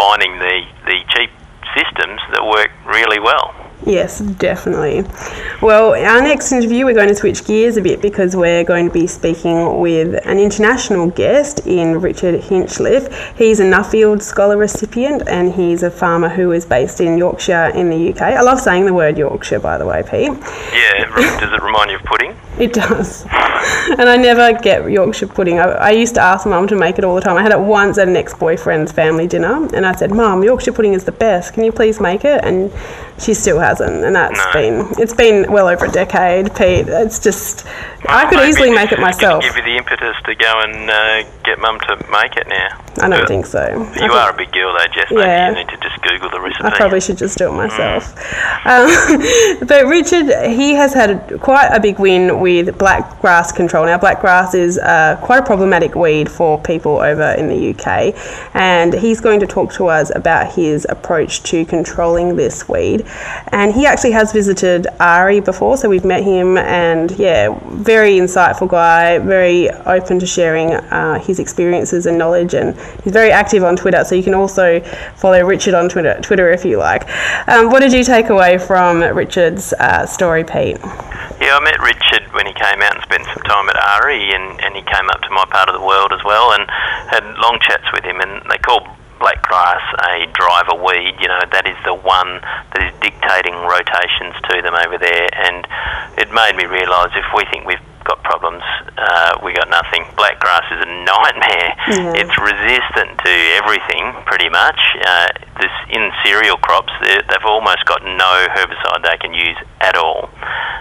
finding 0.00 0.40
the 0.40 0.64
the 0.88 0.98
cheap 1.12 1.30
systems 1.76 2.20
that 2.32 2.40
work 2.40 2.72
really 2.88 3.20
well. 3.20 3.52
Yes, 3.84 4.20
definitely. 4.20 5.04
Well, 5.60 5.94
our 5.94 6.22
next 6.22 6.50
interview, 6.50 6.86
we're 6.86 6.94
going 6.94 7.08
to 7.08 7.14
switch 7.14 7.44
gears 7.44 7.76
a 7.76 7.82
bit 7.82 8.00
because 8.00 8.34
we're 8.34 8.64
going 8.64 8.86
to 8.86 8.92
be 8.92 9.06
speaking 9.06 9.78
with 9.80 10.14
an 10.26 10.38
international 10.38 11.10
guest 11.10 11.66
in 11.66 12.00
Richard 12.00 12.40
Hinchliffe. 12.40 13.36
He's 13.36 13.60
a 13.60 13.64
Nuffield 13.64 14.22
Scholar 14.22 14.56
recipient 14.56 15.28
and 15.28 15.52
he's 15.52 15.82
a 15.82 15.90
farmer 15.90 16.28
who 16.28 16.52
is 16.52 16.64
based 16.64 17.00
in 17.00 17.18
Yorkshire 17.18 17.72
in 17.74 17.90
the 17.90 18.12
UK. 18.12 18.22
I 18.22 18.40
love 18.40 18.60
saying 18.60 18.86
the 18.86 18.94
word 18.94 19.18
Yorkshire, 19.18 19.60
by 19.60 19.78
the 19.78 19.86
way, 19.86 20.02
Pete. 20.02 20.32
Yeah, 20.72 21.38
does 21.40 21.52
it 21.52 21.62
remind 21.62 21.90
you 21.90 21.96
of 21.96 22.02
pudding? 22.04 22.34
It 22.58 22.72
does. 22.72 23.22
and 23.98 24.08
I 24.08 24.16
never 24.16 24.58
get 24.58 24.90
Yorkshire 24.90 25.26
pudding. 25.26 25.58
I, 25.58 25.64
I 25.64 25.90
used 25.90 26.14
to 26.14 26.22
ask 26.22 26.46
mum 26.46 26.66
to 26.68 26.74
make 26.74 26.96
it 26.96 27.04
all 27.04 27.14
the 27.14 27.20
time. 27.20 27.36
I 27.36 27.42
had 27.42 27.52
it 27.52 27.60
once 27.60 27.98
at 27.98 28.08
an 28.08 28.16
ex 28.16 28.32
boyfriend's 28.32 28.92
family 28.92 29.26
dinner 29.26 29.68
and 29.74 29.84
I 29.84 29.92
said, 29.92 30.10
Mum, 30.10 30.42
Yorkshire 30.42 30.72
pudding 30.72 30.94
is 30.94 31.04
the 31.04 31.12
best. 31.12 31.52
Can 31.52 31.64
you 31.64 31.72
please 31.72 32.00
make 32.00 32.24
it? 32.24 32.42
And 32.42 32.72
she 33.18 33.34
still 33.34 33.60
hasn't. 33.78 34.04
And 34.04 34.14
that's 34.14 34.44
no. 34.46 34.52
been, 34.52 35.02
it's 35.02 35.14
been 35.14 35.50
well 35.50 35.68
over 35.68 35.86
a 35.86 35.90
decade, 35.90 36.54
Pete. 36.54 36.88
It's 36.88 37.18
just, 37.18 37.66
I 38.08 38.28
could 38.28 38.48
easily 38.48 38.70
make 38.70 38.92
it 38.92 39.00
myself. 39.00 39.42
Give 39.42 39.56
you 39.56 39.62
the 39.62 39.76
impetus 39.76 40.16
to 40.24 40.34
go 40.34 40.60
and 40.60 40.90
uh, 40.90 41.22
get 41.44 41.58
mum 41.58 41.78
to 41.80 41.96
make 42.10 42.36
it 42.36 42.48
now. 42.48 42.82
I 42.98 43.08
don't 43.08 43.26
think 43.26 43.46
so. 43.46 43.62
You 44.00 44.12
are 44.12 44.32
a 44.32 44.36
big 44.36 44.52
girl 44.52 44.72
though, 44.72 44.86
Jess. 44.92 45.10
Maybe 45.10 45.22
yeah. 45.22 45.50
you 45.50 45.56
need 45.56 45.68
to 45.68 45.76
just 45.78 46.00
Google 46.02 46.30
the 46.30 46.40
recipe. 46.40 46.64
I 46.64 46.76
probably 46.76 47.00
should 47.00 47.18
just 47.18 47.38
do 47.38 47.48
it 47.48 47.52
myself. 47.52 48.14
Mm. 48.62 49.60
Um, 49.60 49.66
but 49.66 49.86
Richard, 49.86 50.50
he 50.50 50.72
has 50.72 50.94
had 50.94 51.40
quite 51.40 51.68
a 51.68 51.80
big 51.80 51.98
win 51.98 52.40
with 52.40 52.78
black 52.78 53.20
grass 53.20 53.52
control. 53.52 53.86
Now, 53.86 53.98
black 53.98 54.20
grass 54.20 54.54
is 54.54 54.78
uh, 54.78 55.18
quite 55.22 55.38
a 55.38 55.46
problematic 55.46 55.94
weed 55.94 56.30
for 56.30 56.60
people 56.60 56.98
over 56.98 57.32
in 57.32 57.48
the 57.48 57.70
UK, 57.70 58.14
and 58.54 58.94
he's 58.94 59.20
going 59.20 59.40
to 59.40 59.46
talk 59.46 59.72
to 59.74 59.86
us 59.86 60.14
about 60.14 60.52
his 60.52 60.86
approach 60.88 61.42
to 61.44 61.64
controlling 61.64 62.36
this 62.36 62.68
weed. 62.68 63.06
And 63.48 63.74
he 63.74 63.86
actually 63.86 64.12
has 64.12 64.32
visited 64.32 64.86
AHRI 65.00 65.44
before, 65.44 65.76
so 65.76 65.88
we've 65.88 66.04
met 66.04 66.22
him, 66.22 66.56
and 66.58 67.10
yeah, 67.12 67.58
very 67.66 67.95
insightful 68.04 68.68
guy, 68.68 69.18
very 69.18 69.70
open 69.70 70.18
to 70.18 70.26
sharing 70.26 70.72
uh, 70.72 71.18
his 71.18 71.38
experiences 71.38 72.06
and 72.06 72.18
knowledge, 72.18 72.54
and 72.54 72.76
he's 73.02 73.12
very 73.12 73.30
active 73.30 73.64
on 73.64 73.76
Twitter. 73.76 74.04
So 74.04 74.14
you 74.14 74.22
can 74.22 74.34
also 74.34 74.80
follow 75.16 75.44
Richard 75.44 75.74
on 75.74 75.88
Twitter, 75.88 76.18
Twitter 76.22 76.50
if 76.50 76.64
you 76.64 76.78
like. 76.78 77.08
Um, 77.48 77.70
what 77.70 77.80
did 77.80 77.92
you 77.92 78.04
take 78.04 78.28
away 78.28 78.58
from 78.58 79.02
Richard's 79.02 79.72
uh, 79.74 80.06
story, 80.06 80.44
Pete? 80.44 80.78
Yeah, 81.40 81.56
I 81.56 81.60
met 81.60 81.80
Richard 81.80 82.32
when 82.32 82.46
he 82.46 82.54
came 82.54 82.80
out 82.80 82.94
and 82.94 83.02
spent 83.02 83.24
some 83.26 83.42
time 83.44 83.68
at 83.68 83.76
AHRI, 83.76 84.34
and, 84.34 84.60
and 84.62 84.74
he 84.74 84.82
came 84.82 85.08
up 85.10 85.20
to 85.20 85.30
my 85.30 85.44
part 85.50 85.68
of 85.68 85.74
the 85.74 85.84
world 85.84 86.12
as 86.12 86.24
well, 86.24 86.52
and 86.52 86.64
had 87.10 87.24
long 87.38 87.58
chats 87.60 87.84
with 87.92 88.04
him. 88.04 88.20
And 88.20 88.40
they 88.48 88.58
call 88.58 88.85
black 89.18 89.42
grass 89.42 89.82
a 90.10 90.26
driver 90.32 90.76
weed. 90.76 91.14
You 91.20 91.28
know 91.28 91.40
that 91.52 91.66
is 91.66 91.76
the 91.84 91.94
one 91.94 92.40
that 92.74 92.82
is 92.82 92.92
dictating 93.00 93.54
rotations 93.66 94.34
to 94.50 94.62
them 94.62 94.74
over 94.74 94.98
there, 94.98 95.28
and 95.32 95.66
it 96.18 96.32
made 96.32 96.56
me 96.56 96.64
realise 96.66 97.12
if 97.16 97.26
we 97.34 97.44
think 97.50 97.66
we've 97.66 97.82
got 98.06 98.22
problems, 98.22 98.62
uh, 98.96 99.38
we 99.42 99.52
got 99.52 99.68
nothing. 99.68 100.06
Black 100.16 100.38
grass 100.38 100.64
is 100.70 100.80
a 100.80 100.90
nightmare. 101.04 101.70
Yeah. 101.90 102.22
It's 102.22 102.36
resistant 102.38 103.18
to 103.18 103.32
everything, 103.58 104.14
pretty 104.24 104.48
much. 104.48 104.78
Uh, 105.02 105.26
this 105.60 105.74
in 105.90 106.10
cereal 106.24 106.56
crops, 106.56 106.92
they've 107.02 107.46
almost 107.46 107.84
got 107.86 108.02
no 108.02 108.32
herbicide 108.54 109.02
they 109.02 109.18
can 109.18 109.34
use 109.34 109.56
at 109.80 109.96
all, 109.96 110.30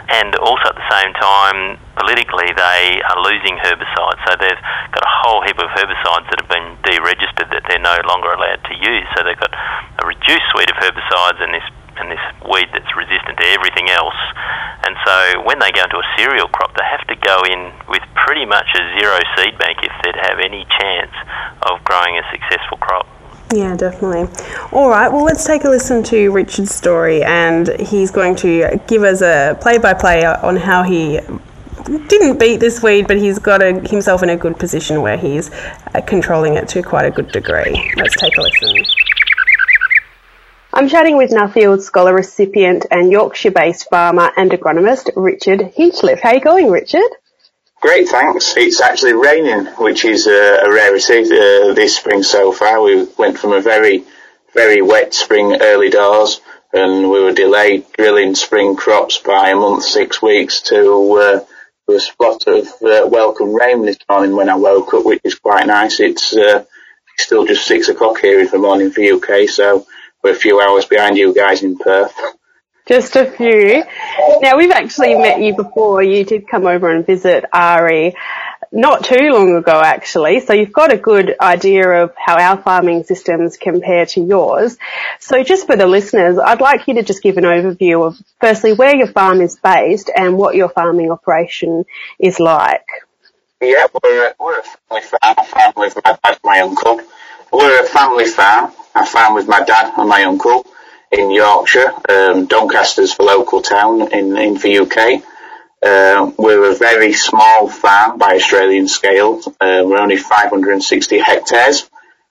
and 0.10 0.36
also 0.38 0.70
at 0.70 0.76
the 0.76 0.90
same 0.90 1.14
time, 1.18 1.78
politically, 1.96 2.50
they 2.54 3.02
are 3.02 3.20
losing 3.22 3.58
herbicides. 3.62 4.22
So 4.28 4.38
they've 4.38 4.62
got 4.94 5.04
a 5.04 5.14
whole 5.26 5.42
heap 5.42 5.58
of 5.58 5.70
herbicides 5.74 6.30
that 6.30 6.38
have 6.42 6.52
been 6.52 6.78
deregistered 6.86 7.50
that 7.50 7.64
they're 7.70 7.82
no 7.82 7.98
longer 8.08 8.34
allowed 8.34 8.62
to 8.70 8.76
use. 8.76 9.08
So 9.18 9.24
they've 9.24 9.40
got 9.40 9.54
a 9.54 10.06
reduced 10.06 10.46
suite 10.54 10.70
of 10.70 10.78
herbicides 10.78 11.42
and 11.42 11.54
this 11.54 11.66
and 11.98 12.12
this 12.12 12.22
weed 12.50 12.68
that's 12.74 12.90
resistant 12.96 13.38
to 13.40 13.48
everything 13.56 13.90
else. 13.90 14.20
And 14.86 14.96
so 15.06 15.44
when 15.44 15.60
they 15.60 15.72
go 15.72 15.84
into 15.84 15.98
a 15.98 16.08
cereal 16.18 16.48
crop, 16.48 16.76
they 16.76 16.86
have 16.86 17.06
to 17.08 17.16
go 17.16 17.42
in 17.50 17.72
with 17.90 18.04
pretty 18.16 18.46
much 18.46 18.68
a 18.76 18.84
zero 19.00 19.20
seed 19.36 19.58
bank 19.58 19.80
if 19.82 19.94
they'd 20.04 20.20
have 20.28 20.40
any 20.40 20.66
chance 20.80 21.14
of 21.70 21.84
growing 21.84 22.18
a 22.18 22.24
successful 22.32 22.78
crop. 22.78 23.08
Yeah, 23.54 23.76
definitely. 23.76 24.28
All 24.72 24.90
right, 24.90 25.08
well, 25.08 25.24
let's 25.24 25.46
take 25.46 25.64
a 25.66 25.70
listen 25.70 26.04
to 26.04 26.32
Richard's 26.32 26.74
story, 26.74 27.24
and 27.24 27.68
he's 27.80 28.10
going 28.10 28.36
to 28.38 28.80
give 28.88 29.04
us 29.04 29.22
a 29.22 29.58
play 29.62 29.78
by 29.78 29.94
play 29.94 30.26
on 30.26 30.58
how 30.58 30.84
he 30.84 31.20
didn't 32.08 32.40
beat 32.40 32.60
this 32.60 32.82
weed, 32.82 33.08
but 33.08 33.18
he's 33.18 33.38
got 33.38 33.62
a, 33.62 33.80
himself 33.88 34.24
in 34.24 34.30
a 34.30 34.38
good 34.38 34.58
position 34.58 35.02
where 35.02 35.18
he's 35.18 35.52
uh, 35.52 36.02
controlling 36.06 36.56
it 36.56 36.68
to 36.70 36.82
quite 36.82 37.06
a 37.06 37.12
good 37.12 37.32
degree. 37.32 37.94
Let's 37.96 38.16
take 38.18 38.36
a 38.38 38.42
listen. 38.42 38.84
I'm 40.78 40.90
chatting 40.90 41.16
with 41.16 41.32
Nuffield 41.32 41.82
Scholar 41.82 42.14
recipient 42.14 42.86
and 42.92 43.10
Yorkshire-based 43.10 43.90
farmer 43.90 44.30
and 44.36 44.52
agronomist 44.52 45.10
Richard 45.16 45.62
Hinchliffe. 45.62 46.20
How 46.20 46.32
are 46.32 46.36
you 46.36 46.42
going, 46.42 46.70
Richard? 46.70 47.10
Great, 47.82 48.10
thanks. 48.10 48.58
It's 48.58 48.82
actually 48.82 49.14
raining, 49.14 49.68
which 49.78 50.04
is 50.04 50.28
a, 50.28 50.66
a 50.66 50.70
rarity 50.70 51.22
uh, 51.22 51.74
this 51.74 51.96
spring 51.96 52.24
so 52.24 52.52
far. 52.52 52.82
We 52.82 53.08
went 53.18 53.40
from 53.40 53.54
a 53.54 53.62
very, 53.62 54.04
very 54.54 54.82
wet 54.82 55.14
spring 55.14 55.62
early 55.62 55.90
doors, 55.90 56.42
and 56.74 57.10
we 57.10 57.24
were 57.24 57.32
delayed 57.32 57.86
drilling 57.94 58.36
spring 58.36 58.76
crops 58.76 59.18
by 59.20 59.52
a 59.52 59.56
month, 59.56 59.84
six 59.84 60.22
weeks 60.22 60.60
to 60.64 61.46
uh, 61.88 61.94
a 61.96 62.00
spot 62.02 62.48
of 62.48 62.68
uh, 62.82 63.08
welcome 63.08 63.54
rain 63.54 63.86
this 63.86 63.98
morning 64.10 64.36
when 64.36 64.50
I 64.50 64.56
woke 64.56 64.94
up, 64.94 65.06
which 65.06 65.22
is 65.24 65.36
quite 65.36 65.68
nice. 65.68 66.02
It's 66.02 66.36
uh, 66.36 66.66
still 67.18 67.46
just 67.46 67.66
six 67.66 67.88
o'clock 67.88 68.20
here 68.20 68.42
in 68.42 68.50
the 68.50 68.58
morning 68.58 68.92
for 68.92 69.02
UK, 69.02 69.48
so 69.48 69.88
we're 70.26 70.32
a 70.32 70.36
few 70.36 70.60
hours 70.60 70.86
behind 70.86 71.18
you 71.18 71.36
guys 71.36 71.62
in 71.62 71.78
Perth. 71.78 72.20
Just 72.88 73.16
a 73.16 73.26
few. 73.30 73.84
Now 74.42 74.58
we've 74.58 74.72
actually 74.72 75.14
met 75.14 75.40
you 75.40 75.56
before. 75.56 76.02
You 76.02 76.26
did 76.26 76.48
come 76.48 76.66
over 76.66 76.90
and 76.90 77.06
visit 77.06 77.46
AHRI 77.54 78.16
not 78.72 79.04
too 79.04 79.30
long 79.30 79.56
ago 79.56 79.80
actually. 79.84 80.40
So 80.40 80.54
you've 80.54 80.74
got 80.74 80.92
a 80.92 80.98
good 80.98 81.36
idea 81.40 82.04
of 82.04 82.14
how 82.18 82.38
our 82.40 82.60
farming 82.60 83.04
systems 83.04 83.58
compare 83.58 84.08
to 84.08 84.22
yours. 84.22 84.78
So 85.20 85.44
just 85.44 85.68
for 85.68 85.76
the 85.76 85.86
listeners, 85.86 86.40
I'd 86.40 86.60
like 86.60 86.88
you 86.88 86.96
to 86.96 87.04
just 87.04 87.22
give 87.22 87.38
an 87.38 87.44
overview 87.44 88.08
of 88.08 88.20
firstly 88.42 88.74
where 88.74 88.96
your 88.96 89.08
farm 89.08 89.42
is 89.42 89.56
based 89.56 90.10
and 90.16 90.38
what 90.38 90.56
your 90.56 90.70
farming 90.70 91.12
operation 91.12 91.86
is 92.18 92.40
like. 92.40 92.88
Yeah, 93.62 93.86
we're, 94.04 94.34
we're 94.40 94.60
a 94.60 94.64
family 94.64 95.04
farm. 95.04 95.46
Farm 95.46 95.74
with 95.78 95.96
my 96.04 96.18
dad 96.24 96.40
my 96.44 96.62
uncle. 96.62 97.00
We're 97.54 97.84
a 97.84 97.88
family 97.88 98.26
farm. 98.26 98.74
I 98.96 99.06
farm 99.06 99.36
with 99.36 99.48
my 99.48 99.62
dad 99.64 99.94
and 99.98 100.08
my 100.08 100.24
uncle 100.24 100.66
in 101.12 101.32
Yorkshire. 101.32 101.92
Um, 102.10 102.46
Doncaster's 102.48 103.16
the 103.16 103.24
local 103.24 103.62
town 103.62 104.14
in, 104.14 104.38
in 104.38 104.54
the 104.56 104.80
UK. 104.80 105.24
Uh, 105.86 106.32
we're 106.38 106.72
a 106.72 106.76
very 106.76 107.14
small 107.14 107.70
farm 107.70 108.18
by 108.18 108.36
Australian 108.36 108.88
scale. 108.88 109.42
Uh, 109.60 109.84
we're 109.86 110.00
only 110.00 110.18
560 110.18 111.20
hectares, 111.20 111.90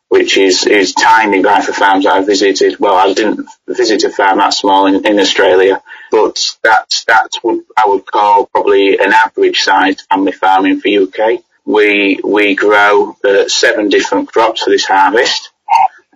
which 0.08 0.36
is, 0.36 0.66
is 0.66 0.92
tiny 0.92 1.42
by 1.42 1.60
for 1.60 1.72
farms 1.72 2.04
that 2.04 2.14
I 2.14 2.24
visited. 2.24 2.80
Well, 2.80 2.94
I 2.94 3.12
didn't 3.12 3.46
visit 3.68 4.02
a 4.04 4.10
farm 4.10 4.38
that 4.38 4.54
small 4.54 4.86
in, 4.86 5.06
in 5.06 5.20
Australia, 5.20 5.82
but 6.10 6.40
that's, 6.62 7.04
that's 7.04 7.36
what 7.44 7.60
I 7.76 7.86
would 7.86 8.06
call 8.06 8.46
probably 8.46 8.98
an 8.98 9.12
average 9.12 9.60
sized 9.60 10.06
family 10.10 10.32
farm 10.32 10.66
in 10.66 10.80
the 10.80 10.98
UK. 10.98 11.44
We, 11.66 12.20
we 12.24 12.56
grow 12.56 13.16
uh, 13.24 13.48
seven 13.48 13.88
different 13.88 14.32
crops 14.32 14.64
for 14.64 14.70
this 14.70 14.86
harvest. 14.86 15.50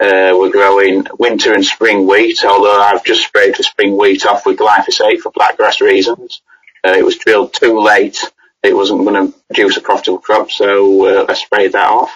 Uh, 0.00 0.30
we're 0.38 0.50
growing 0.50 1.04
winter 1.18 1.54
and 1.54 1.64
spring 1.64 2.06
wheat, 2.06 2.44
although 2.44 2.80
I've 2.80 3.04
just 3.04 3.24
sprayed 3.24 3.56
the 3.56 3.64
spring 3.64 3.96
wheat 3.96 4.26
off 4.26 4.46
with 4.46 4.58
glyphosate 4.58 5.18
for 5.18 5.32
blackgrass 5.32 5.80
reasons. 5.80 6.40
Uh, 6.86 6.92
it 6.92 7.04
was 7.04 7.18
drilled 7.18 7.52
too 7.52 7.80
late. 7.80 8.30
It 8.62 8.76
wasn't 8.76 9.04
going 9.04 9.32
to 9.32 9.38
produce 9.48 9.76
a 9.76 9.80
profitable 9.80 10.18
crop, 10.18 10.50
so 10.50 11.22
uh, 11.22 11.26
I 11.28 11.34
sprayed 11.34 11.72
that 11.72 11.88
off. 11.88 12.12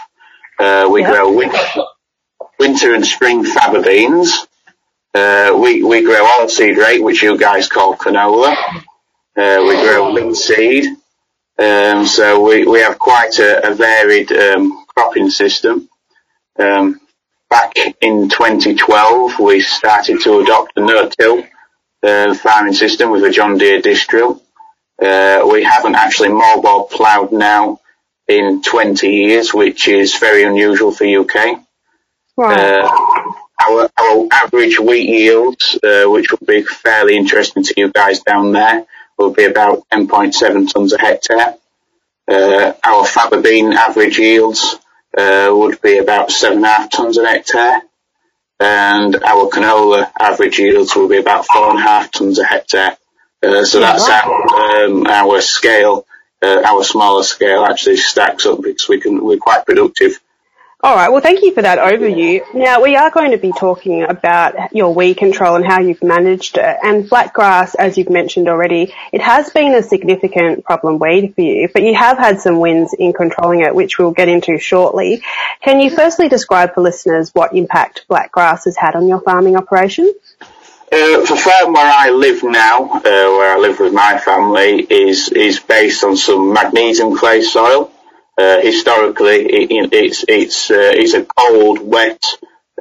Uh, 0.59 0.88
we 0.90 1.01
yep. 1.01 1.12
grow 1.12 1.33
winter, 1.33 1.59
winter 2.59 2.95
and 2.95 3.05
spring 3.05 3.45
faba 3.45 3.85
beans. 3.85 4.47
Uh, 5.14 5.59
we, 5.61 5.83
we 5.83 6.03
grow 6.03 6.25
oilseed 6.25 6.77
rape, 6.77 7.03
which 7.03 7.23
you 7.23 7.37
guys 7.37 7.68
call 7.68 7.97
canola. 7.97 8.55
Uh, 9.37 9.64
we 9.66 9.75
grow 9.83 10.11
linseed. 10.12 10.87
Um, 11.59 12.07
so 12.07 12.42
we, 12.47 12.64
we 12.64 12.81
have 12.81 12.99
quite 12.99 13.38
a, 13.38 13.71
a 13.71 13.75
varied 13.75 14.33
um, 14.33 14.85
cropping 14.87 15.31
system. 15.31 15.88
Um, 16.59 17.01
back 17.53 17.75
in 18.01 18.31
2012, 18.31 19.38
we 19.38 19.61
started 19.61 20.19
to 20.23 20.38
adopt 20.38 20.73
a 20.77 20.81
no-till 20.81 21.45
uh, 22.03 22.33
farming 22.33 22.73
system 22.73 23.11
with 23.11 23.23
a 23.25 23.31
John 23.31 23.59
Deere 23.59 23.83
disc 23.83 24.09
drill. 24.09 24.43
Uh, 25.01 25.47
we 25.53 25.62
haven't 25.62 25.95
actually 25.95 26.31
mouldboard 26.31 26.88
ploughed 26.88 27.31
now 27.31 27.79
in 28.27 28.62
20 28.62 29.07
years, 29.07 29.53
which 29.53 29.87
is 29.87 30.17
very 30.17 30.45
unusual 30.45 30.93
for 30.93 31.05
UK. 31.05 31.62
Uh, 32.38 32.88
our, 33.61 33.91
our 34.01 34.29
average 34.33 34.81
wheat 34.81 35.07
yields, 35.11 35.79
uh, 35.83 36.07
which 36.07 36.31
will 36.31 36.47
be 36.47 36.62
fairly 36.62 37.17
interesting 37.19 37.62
to 37.65 37.75
you 37.77 37.93
guys 37.93 38.21
down 38.21 38.53
there, 38.53 38.87
will 39.19 39.35
be 39.35 39.45
about 39.45 39.83
10.7 39.93 40.69
tonnes 40.69 40.95
a 40.95 40.99
hectare. 40.99 41.55
Uh, 42.27 42.73
our 42.83 43.05
faba 43.05 43.43
bean 43.43 43.75
average 43.75 44.19
yields 44.19 44.79
uh, 45.16 45.51
would 45.53 45.81
be 45.81 45.98
about 45.98 46.29
7.5 46.31 46.90
tonnes 46.90 47.22
a 47.22 47.27
hectare. 47.27 47.83
And 48.61 49.16
our 49.16 49.48
canola 49.48 50.11
average 50.18 50.59
yields 50.59 50.94
will 50.94 51.09
be 51.09 51.18
about 51.18 51.46
4.5 51.46 52.11
tonnes 52.11 52.38
a 52.38 52.44
hectare. 52.44 52.96
Uh, 53.42 53.64
so 53.64 53.81
yeah, 53.81 53.92
that's 53.92 54.09
our, 54.09 54.85
um, 54.85 55.07
our 55.07 55.40
scale, 55.40 56.07
uh, 56.42 56.62
our 56.64 56.85
smaller 56.85 57.25
scale 57.25 57.64
actually 57.64 57.96
stacks 57.96 58.46
up 58.46 58.62
because 58.62 58.88
we 58.88 59.01
can, 59.01 59.22
we're 59.25 59.38
quite 59.38 59.66
productive. 59.66 60.20
All 60.85 60.97
right. 60.97 61.11
Well, 61.11 61.21
thank 61.21 61.42
you 61.42 61.55
for 61.55 61.62
that 61.62 61.79
overview. 61.79 62.42
Now 62.55 62.83
we 62.83 62.97
are 62.97 63.09
going 63.12 63.31
to 63.31 63.38
be 63.38 63.53
talking 63.53 64.03
about 64.03 64.75
your 64.75 64.92
weed 64.92 65.16
control 65.16 65.55
and 65.55 65.64
how 65.64 65.79
you've 65.81 66.03
managed 66.03 66.59
it. 66.59 66.77
And 66.83 67.09
blackgrass, 67.09 67.77
as 67.79 67.97
you've 67.97 68.11
mentioned 68.11 68.49
already, 68.49 68.92
it 69.12 69.21
has 69.21 69.51
been 69.51 69.77
a 69.77 69.83
significant 69.85 70.64
problem 70.64 70.99
weed 70.99 71.37
for 71.37 71.42
you, 71.42 71.68
but 71.73 71.85
you 71.85 71.95
have 71.95 72.18
had 72.18 72.40
some 72.40 72.59
wins 72.59 72.95
in 72.99 73.12
controlling 73.12 73.61
it, 73.61 73.77
which 73.77 73.97
we'll 73.97 74.11
get 74.11 74.29
into 74.29 74.59
shortly. 74.59 75.23
Can 75.61 75.79
you 75.79 75.88
firstly 75.88 76.29
describe 76.29 76.75
for 76.75 76.81
listeners 76.81 77.31
what 77.33 77.55
impact 77.55 78.05
blackgrass 78.11 78.64
has 78.64 78.77
had 78.77 78.97
on 78.97 79.07
your 79.07 79.21
farming 79.21 79.55
operation? 79.55 80.12
Uh, 80.40 81.21
the 81.21 81.40
farm 81.40 81.75
where 81.75 81.92
I 81.95 82.11
live 82.11 82.42
now, 82.42 82.90
uh, 82.90 83.01
where 83.03 83.57
I 83.57 83.59
live 83.61 83.79
with 83.79 83.92
my 83.92 84.18
family, 84.18 84.81
is 84.81 85.29
is 85.29 85.61
based 85.61 86.03
on 86.03 86.16
some 86.16 86.53
magnesium 86.53 87.16
clay 87.16 87.40
soil. 87.42 87.92
Uh, 88.38 88.61
historically, 88.61 89.45
it, 89.47 89.92
it's 89.92 90.25
it's 90.27 90.71
uh, 90.71 90.92
it's 90.95 91.14
a 91.14 91.25
cold, 91.25 91.81
wet 91.81 92.25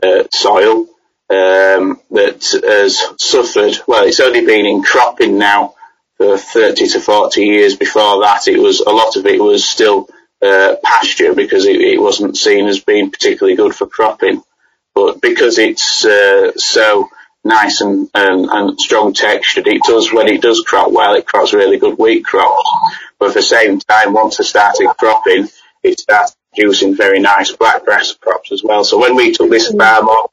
uh, 0.02 0.24
soil 0.32 0.88
um, 1.30 2.00
that 2.12 2.62
has 2.66 3.02
suffered. 3.18 3.78
Well, 3.88 4.06
it's 4.06 4.20
only 4.20 4.46
been 4.46 4.66
in 4.66 4.84
cropping 4.84 5.38
now 5.38 5.76
for 6.18 6.38
30 6.38 6.88
to 6.88 7.00
40 7.00 7.44
years. 7.44 7.76
Before 7.76 8.22
that, 8.22 8.48
it 8.48 8.60
was 8.60 8.80
a 8.80 8.92
lot 8.92 9.16
of 9.18 9.26
it 9.26 9.42
was 9.42 9.68
still 9.68 10.10
uh, 10.42 10.76
pasture 10.84 11.34
because 11.34 11.66
it, 11.66 11.80
it, 11.82 12.02
wasn't 12.02 12.38
seen 12.38 12.68
as 12.68 12.80
being 12.80 13.12
particularly 13.12 13.58
good 13.58 13.76
for 13.76 13.88
cropping. 13.88 14.42
But 14.96 15.22
because 15.22 15.58
it's 15.58 15.84
so 15.84 17.10
nice 17.44 17.82
and, 17.82 18.10
and, 18.14 18.46
and 18.50 18.80
strong 18.80 19.14
textured. 19.14 19.68
It 19.68 19.82
does, 19.84 20.14
when 20.14 20.28
it 20.28 20.42
does 20.42 20.62
crop 20.62 20.92
well, 20.92 21.16
it 21.16 21.26
crops 21.26 21.54
really 21.54 21.78
good 21.78 21.98
wheat 21.98 22.24
crops. 22.24 22.70
But 23.22 23.30
at 23.30 23.34
the 23.36 23.44
same 23.44 23.80
time, 23.80 24.14
once 24.14 24.40
it 24.40 24.46
started 24.46 24.88
cropping, 24.98 25.48
it 25.84 26.00
started 26.00 26.34
producing 26.56 26.96
very 26.96 27.20
nice 27.20 27.52
blackgrass 27.52 28.20
crops 28.20 28.52
as 28.52 28.64
well. 28.64 28.84
So 28.84 29.00
when 29.00 29.16
we 29.16 29.32
took 29.32 29.52
this 29.52 29.72
farm 29.72 30.10
up, 30.10 30.32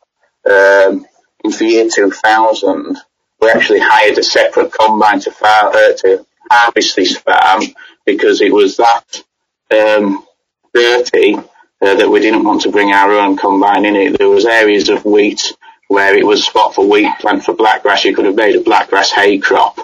um, 0.51 1.07
in 1.45 1.51
the 1.51 1.67
year 1.67 1.89
2000, 1.95 2.97
we 3.43 3.51
actually 3.51 3.81
hired 3.81 4.17
a 4.17 4.23
separate 4.23 4.73
combine 4.73 5.21
to, 5.21 5.31
far, 5.31 5.69
uh, 5.69 5.93
to 5.99 6.25
harvest 6.51 6.97
this 6.97 7.19
farm 7.19 7.61
because 8.07 8.41
it 8.41 8.55
was 8.55 8.79
that 8.79 9.23
um, 9.71 10.25
dirty 10.73 11.35
uh, 11.35 11.95
that 11.95 12.09
we 12.11 12.21
didn't 12.21 12.45
want 12.45 12.63
to 12.63 12.73
bring 12.73 12.93
our 12.95 13.13
own 13.13 13.37
combine 13.37 13.85
in 13.85 13.97
it. 13.97 14.17
There 14.17 14.31
was 14.31 14.47
areas 14.47 14.89
of 14.89 15.05
wheat 15.05 15.53
where 15.89 16.17
it 16.17 16.27
was 16.27 16.47
spot 16.47 16.75
for 16.75 16.89
wheat, 16.89 17.19
plant 17.19 17.45
for 17.45 17.55
blackgrass. 17.55 18.05
You 18.05 18.17
could 18.17 18.25
have 18.25 18.35
made 18.35 18.57
a 18.57 18.61
blackgrass 18.61 19.11
hay 19.11 19.37
crop, 19.37 19.79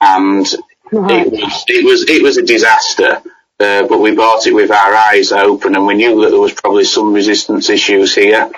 and 0.00 0.46
right. 0.92 1.26
it 1.26 1.32
was 1.32 1.64
it 1.68 1.84
was 1.84 2.08
it 2.08 2.22
was 2.22 2.36
a 2.38 2.42
disaster. 2.42 3.22
Uh, 3.58 3.86
but 3.86 4.00
we 4.00 4.14
bought 4.14 4.46
it 4.46 4.52
with 4.52 4.70
our 4.70 4.94
eyes 4.94 5.32
open, 5.32 5.74
and 5.74 5.86
we 5.86 5.94
knew 5.94 6.20
that 6.20 6.28
there 6.30 6.38
was 6.38 6.52
probably 6.52 6.84
some 6.84 7.14
resistance 7.14 7.70
issues 7.70 8.14
here. 8.14 8.50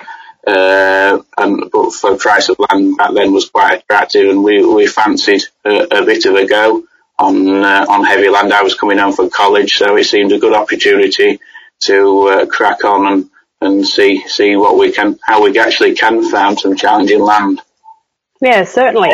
Uh, 0.45 1.21
and 1.37 1.71
but 1.71 1.91
for 1.93 2.11
the 2.11 2.17
price 2.17 2.49
of 2.49 2.57
land 2.59 2.97
back 2.97 3.13
then 3.13 3.31
was 3.31 3.49
quite 3.49 3.79
attractive, 3.79 4.29
and 4.29 4.43
we 4.43 4.65
we 4.65 4.87
fancied 4.87 5.43
a, 5.63 5.99
a 5.99 6.05
bit 6.05 6.25
of 6.25 6.35
a 6.35 6.45
go 6.45 6.83
on 7.17 7.63
uh, 7.63 7.85
on 7.87 8.03
heavy 8.03 8.29
land. 8.29 8.51
I 8.51 8.63
was 8.63 8.75
coming 8.75 8.97
home 8.97 9.13
from 9.13 9.29
college, 9.29 9.77
so 9.77 9.95
it 9.95 10.05
seemed 10.05 10.31
a 10.31 10.39
good 10.39 10.55
opportunity 10.55 11.39
to 11.81 12.27
uh, 12.27 12.45
crack 12.45 12.83
on 12.83 13.07
and 13.07 13.29
and 13.61 13.87
see 13.87 14.27
see 14.27 14.55
what 14.55 14.77
we 14.77 14.91
can 14.91 15.19
how 15.21 15.43
we 15.43 15.57
actually 15.59 15.93
can 15.95 16.29
farm 16.29 16.57
some 16.57 16.75
challenging 16.75 17.21
land. 17.21 17.61
Yeah, 18.41 18.63
certainly. 18.63 19.09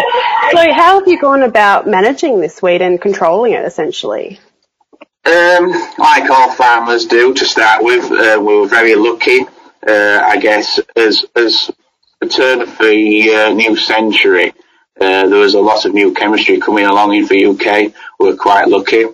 So, 0.51 0.73
how 0.73 0.99
have 0.99 1.07
you 1.07 1.19
gone 1.19 1.41
about 1.41 1.87
managing 1.87 2.39
this 2.39 2.61
weed 2.61 2.81
and 2.81 3.01
controlling 3.01 3.53
it, 3.53 3.65
essentially? 3.65 4.39
Um, 5.25 5.71
like 5.97 6.29
all 6.29 6.51
farmers 6.51 7.05
do, 7.05 7.33
to 7.33 7.45
start 7.45 7.83
with, 7.83 8.11
uh, 8.11 8.39
we 8.39 8.59
were 8.59 8.67
very 8.67 8.93
lucky. 8.93 9.41
Uh, 9.87 10.21
I 10.23 10.37
guess 10.37 10.79
as 10.95 11.25
as 11.35 11.71
the 12.21 12.27
turn 12.27 12.61
of 12.61 12.77
the 12.77 13.33
uh, 13.33 13.53
new 13.53 13.75
century, 13.75 14.53
uh, 15.01 15.27
there 15.27 15.39
was 15.39 15.55
a 15.55 15.59
lot 15.59 15.85
of 15.85 15.93
new 15.93 16.13
chemistry 16.13 16.59
coming 16.59 16.85
along 16.85 17.15
in 17.15 17.25
the 17.25 17.45
UK. 17.47 17.93
We 18.19 18.29
were 18.29 18.35
quite 18.35 18.67
lucky. 18.67 19.05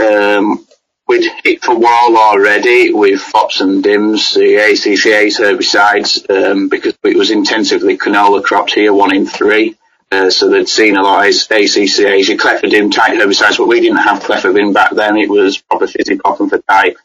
Um, 0.00 0.66
We'd 1.10 1.28
hit 1.42 1.62
the 1.62 1.74
wall 1.74 2.16
already 2.16 2.92
with 2.92 3.20
FOPs 3.20 3.60
and 3.60 3.82
DIMs, 3.82 4.32
the 4.34 4.54
ACCase 4.54 5.40
herbicides, 5.40 6.30
um, 6.30 6.68
because 6.68 6.96
it 7.02 7.16
was 7.16 7.32
intensively 7.32 7.98
canola 7.98 8.44
cropped 8.44 8.74
here, 8.74 8.94
one 8.94 9.12
in 9.12 9.26
three. 9.26 9.76
Uh, 10.12 10.30
so 10.30 10.48
they'd 10.48 10.68
seen 10.68 10.96
a 10.96 11.02
lot 11.02 11.26
of 11.26 11.34
ACCase, 11.34 12.28
your 12.28 12.38
clethodim 12.38 12.92
type 12.92 13.18
herbicides, 13.18 13.58
but 13.58 13.66
we 13.66 13.80
didn't 13.80 13.96
have 13.96 14.22
clethodim 14.22 14.72
back 14.72 14.92
then. 14.92 15.16
It 15.16 15.28
was 15.28 15.58
proper 15.58 15.88
physipophum 15.88 16.48
for 16.48 16.58
type, 16.58 16.96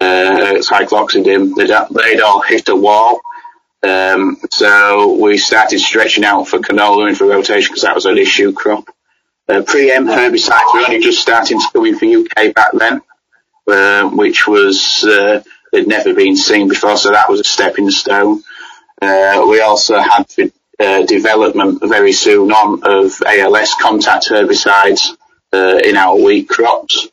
uh, 0.00 0.58
cycloxydim. 0.60 1.56
They'd, 1.56 1.96
they'd 2.00 2.20
all 2.20 2.42
hit 2.42 2.68
a 2.68 2.76
wall. 2.76 3.20
Um, 3.82 4.36
so 4.52 5.14
we 5.14 5.36
started 5.36 5.80
stretching 5.80 6.24
out 6.24 6.46
for 6.46 6.60
canola 6.60 7.08
and 7.08 7.18
for 7.18 7.26
rotation 7.26 7.72
because 7.72 7.82
that 7.82 7.96
was 7.96 8.06
an 8.06 8.18
issue 8.18 8.52
crop. 8.52 8.88
Uh, 9.48 9.62
pre-M 9.62 10.06
herbicides 10.06 10.74
were 10.74 10.86
only 10.86 11.00
just 11.00 11.20
starting 11.20 11.58
to 11.58 11.66
come 11.72 11.86
in 11.86 11.98
for 11.98 12.04
UK 12.06 12.54
back 12.54 12.70
then 12.74 13.02
uh, 13.68 14.08
which 14.08 14.46
was 14.46 15.04
uh, 15.04 15.42
had 15.72 15.86
never 15.86 16.14
been 16.14 16.36
seen 16.36 16.68
before. 16.68 16.96
So 16.96 17.10
that 17.10 17.28
was 17.28 17.40
a 17.40 17.44
stepping 17.44 17.90
stone. 17.90 18.42
Uh, 19.00 19.46
we 19.48 19.60
also 19.60 19.98
had 19.98 20.26
uh, 20.80 21.04
development 21.04 21.80
very 21.82 22.12
soon 22.12 22.52
on 22.52 22.80
of 22.84 23.22
ALS 23.26 23.74
contact 23.80 24.28
herbicides 24.28 25.16
uh, 25.52 25.78
in 25.84 25.96
our 25.96 26.16
wheat 26.16 26.48
crops. 26.48 27.08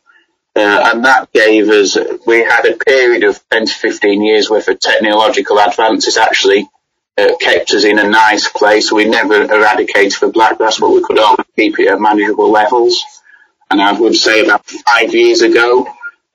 Uh, 0.55 0.91
and 0.93 1.03
that 1.03 1.31
gave 1.33 1.67
us, 1.67 1.97
we 2.25 2.41
had 2.41 2.65
a 2.65 2.77
period 2.77 3.23
of 3.25 3.43
10 3.49 3.65
to 3.65 3.73
15 3.73 4.23
years 4.23 4.49
worth 4.49 4.69
of 4.69 4.79
technological 4.79 5.59
advances 5.59 6.15
actually 6.15 6.69
uh, 7.17 7.35
kept 7.41 7.71
us 7.71 7.83
in 7.83 7.99
a 7.99 8.07
nice 8.07 8.47
place. 8.47 8.91
We 8.91 9.05
never 9.05 9.43
eradicated 9.43 10.13
the 10.19 10.31
blackgrass, 10.31 10.79
but 10.79 10.91
we 10.91 11.03
could 11.03 11.19
always 11.19 11.45
keep 11.57 11.77
it 11.79 11.89
at 11.89 11.99
manageable 11.99 12.51
levels. 12.51 13.03
And 13.69 13.81
I 13.81 13.99
would 13.99 14.15
say 14.15 14.45
about 14.45 14.65
five 14.65 15.13
years 15.13 15.41
ago, 15.41 15.87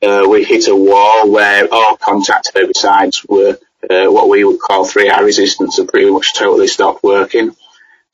uh, 0.02 0.26
we 0.28 0.44
hit 0.44 0.68
a 0.68 0.74
wall 0.74 1.30
where 1.30 1.68
all 1.70 1.96
contact 1.96 2.52
herbicides 2.54 3.28
were 3.28 3.58
uh, 3.88 4.10
what 4.10 4.28
we 4.28 4.44
would 4.44 4.60
call 4.60 4.84
3R 4.84 5.24
resistance 5.24 5.78
and 5.78 5.88
pretty 5.88 6.10
much 6.10 6.34
totally 6.34 6.66
stopped 6.66 7.02
working. 7.02 7.54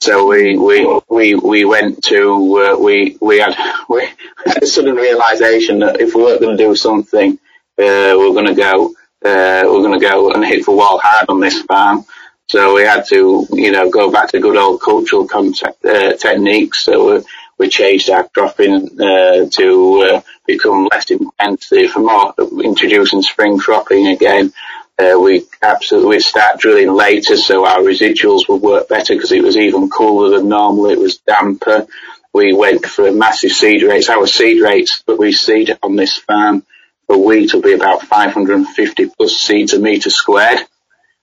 So 0.01 0.27
we 0.27 0.59
we 0.59 1.01
we 1.09 1.35
we 1.35 1.65
went 1.65 2.05
to 2.05 2.59
uh, 2.59 2.79
we 2.79 3.17
we 3.21 3.39
had 3.39 3.57
we 3.89 4.07
had 4.45 4.63
a 4.63 4.67
sudden 4.67 4.95
realization 4.95 5.79
that 5.81 6.01
if 6.01 6.15
we 6.15 6.23
weren't 6.23 6.41
going 6.41 6.57
to 6.57 6.63
do 6.63 6.77
something, 6.77 7.33
uh, 7.33 7.39
we 7.79 8.17
we're 8.17 8.35
going 8.35 8.47
to 8.47 8.55
go 8.55 8.89
uh, 9.25 9.63
we're 9.65 9.83
going 9.83 9.99
to 9.99 10.07
go 10.07 10.31
and 10.33 10.45
hit 10.45 10.65
the 10.65 10.73
wall 10.73 11.01
hard 11.03 11.29
on 11.29 11.41
this 11.41 11.63
farm. 11.63 12.05
So 12.49 12.75
we 12.75 12.83
had 12.83 13.07
to 13.07 13.47
you 13.53 13.73
know 13.73 13.91
go 13.91 14.11
back 14.13 14.29
to 14.31 14.41
good 14.41 14.57
old 14.57 14.83
cultural 14.83 15.27
contact 15.27 15.85
uh, 15.85 16.13
techniques. 16.17 16.81
So 16.83 17.25
we, 17.59 17.69
changed 17.69 18.11
our 18.11 18.29
cropping 18.29 19.01
uh, 19.01 19.47
to 19.51 20.03
uh, 20.03 20.21
become 20.47 20.89
less 20.91 21.11
intensive, 21.11 21.97
more 21.97 22.35
introducing 22.63 23.23
spring 23.23 23.59
cropping 23.59 24.09
again. 24.09 24.53
Uh, 24.99 25.19
we 25.21 25.45
absolutely 25.61 26.21
start 26.21 26.59
drilling 26.59 26.93
later, 26.93 27.37
so 27.37 27.67
our 27.67 27.81
residuals 27.81 28.49
would 28.49 28.63
work 28.63 28.89
better 28.89 29.15
because 29.15 29.33
it 29.33 29.43
was 29.43 29.57
even 29.57 29.91
cooler 29.91 30.39
than 30.39 30.49
normal. 30.49 30.87
It 30.87 30.99
was 30.99 31.19
damper. 31.19 31.87
We 32.33 32.55
went 32.55 32.87
for 32.87 33.11
massive 33.13 33.53
seed 33.53 33.83
rates. 33.83 34.09
Our 34.09 34.27
seed 34.27 34.63
rates 34.63 35.03
that 35.07 35.19
we 35.19 35.33
seed 35.33 35.77
on 35.83 35.97
this 35.97 36.17
farm 36.17 36.65
for 37.07 37.19
wheat 37.23 37.53
will 37.53 37.63
be 37.63 37.75
about 37.75 38.03
550 38.03 39.11
plus 39.17 39.37
seeds 39.37 39.75
a 39.75 39.79
metre 39.79 40.11
squared, 40.11 40.61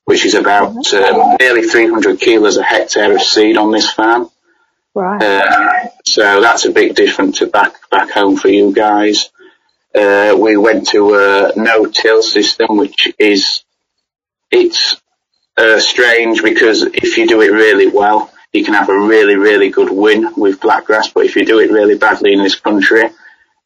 which 0.05 0.25
is 0.25 0.35
about 0.35 0.93
uh, 0.93 1.35
nearly 1.39 1.67
300 1.67 2.19
kilos 2.19 2.57
a 2.57 2.63
hectare 2.63 3.15
of 3.15 3.21
seed 3.21 3.57
on 3.57 3.71
this 3.71 3.91
farm. 3.91 4.29
Right. 4.95 5.23
Uh, 5.23 5.89
so 6.05 6.41
that's 6.41 6.65
a 6.65 6.71
big 6.71 6.95
difference 6.95 7.39
to 7.39 7.47
back 7.47 7.89
back 7.89 8.11
home 8.11 8.37
for 8.37 8.49
you 8.49 8.73
guys. 8.73 9.31
Uh, 9.93 10.35
we 10.39 10.57
went 10.57 10.87
to 10.89 11.15
a 11.15 11.53
no-till 11.55 12.21
system, 12.21 12.77
which 12.77 13.11
is 13.19 13.63
it's 14.51 15.01
uh, 15.57 15.79
strange 15.79 16.43
because 16.43 16.83
if 16.83 17.17
you 17.17 17.27
do 17.27 17.41
it 17.41 17.51
really 17.51 17.87
well, 17.87 18.31
you 18.51 18.63
can 18.63 18.75
have 18.75 18.89
a 18.89 18.99
really, 18.99 19.35
really 19.35 19.69
good 19.69 19.89
win 19.89 20.33
with 20.37 20.59
blackgrass. 20.59 21.11
But 21.13 21.25
if 21.25 21.35
you 21.35 21.45
do 21.45 21.59
it 21.59 21.71
really 21.71 21.97
badly 21.97 22.33
in 22.33 22.43
this 22.43 22.55
country, 22.55 23.09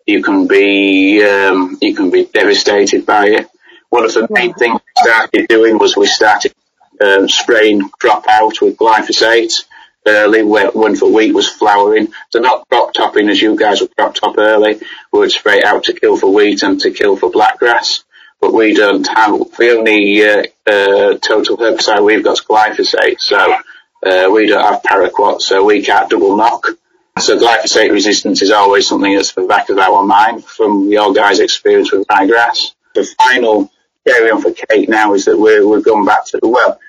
you 0.05 0.23
can 0.23 0.47
be 0.47 1.23
um, 1.23 1.77
you 1.81 1.93
can 1.93 2.09
be 2.09 2.25
devastated 2.25 3.05
by 3.05 3.27
it. 3.27 3.47
One 3.89 4.05
of 4.05 4.13
the 4.13 4.27
main 4.29 4.53
things 4.53 4.79
we 4.79 5.01
started 5.03 5.47
doing 5.49 5.77
was 5.77 5.97
we 5.97 6.07
started 6.07 6.53
um, 7.01 7.27
spraying 7.27 7.89
crop 7.89 8.25
out 8.29 8.61
with 8.61 8.77
glyphosate 8.77 9.65
early 10.07 10.43
when 10.43 10.93
the 10.93 11.11
wheat 11.13 11.33
was 11.33 11.49
flowering. 11.49 12.07
So 12.29 12.39
not 12.39 12.67
crop 12.69 12.93
topping 12.93 13.29
as 13.29 13.41
you 13.41 13.55
guys 13.55 13.81
would 13.81 13.95
crop 13.95 14.15
top 14.15 14.37
early. 14.37 14.79
We 15.11 15.19
would 15.19 15.31
spray 15.31 15.61
out 15.63 15.83
to 15.85 15.93
kill 15.93 16.17
for 16.17 16.33
wheat 16.33 16.63
and 16.63 16.79
to 16.81 16.91
kill 16.91 17.17
for 17.17 17.31
blackgrass. 17.31 18.03
But 18.39 18.53
we 18.53 18.73
don't 18.73 19.07
have, 19.07 19.31
the 19.57 19.77
only 19.77 20.23
uh, 20.23 20.43
uh, 20.65 21.17
total 21.17 21.57
herbicide 21.57 22.05
we've 22.05 22.23
got 22.23 22.33
is 22.33 22.41
glyphosate. 22.41 23.19
So 23.19 23.57
uh, 24.05 24.29
we 24.31 24.47
don't 24.47 24.63
have 24.63 24.83
paraquat, 24.83 25.41
so 25.41 25.63
we 25.65 25.81
can't 25.83 26.09
double 26.09 26.37
knock. 26.37 26.67
So 27.19 27.39
glyphosate 27.39 27.91
resistance 27.91 28.43
is 28.43 28.51
always 28.51 28.87
something 28.87 29.15
that's 29.15 29.29
at 29.29 29.35
the 29.35 29.47
back 29.47 29.69
of 29.69 29.79
our 29.79 30.03
mind 30.05 30.45
from 30.45 30.89
your 30.91 31.13
guys' 31.13 31.39
experience 31.39 31.91
with 31.91 32.07
ryegrass. 32.07 32.73
The 32.93 33.05
final 33.17 33.71
area 34.07 34.33
on 34.33 34.41
for 34.41 34.51
Kate 34.51 34.87
now 34.87 35.13
is 35.13 35.25
that 35.25 35.37
we're, 35.37 35.67
we're 35.67 35.81
going 35.81 36.05
back 36.05 36.25
to, 36.27 36.39
the 36.39 36.47
well, 36.47 36.79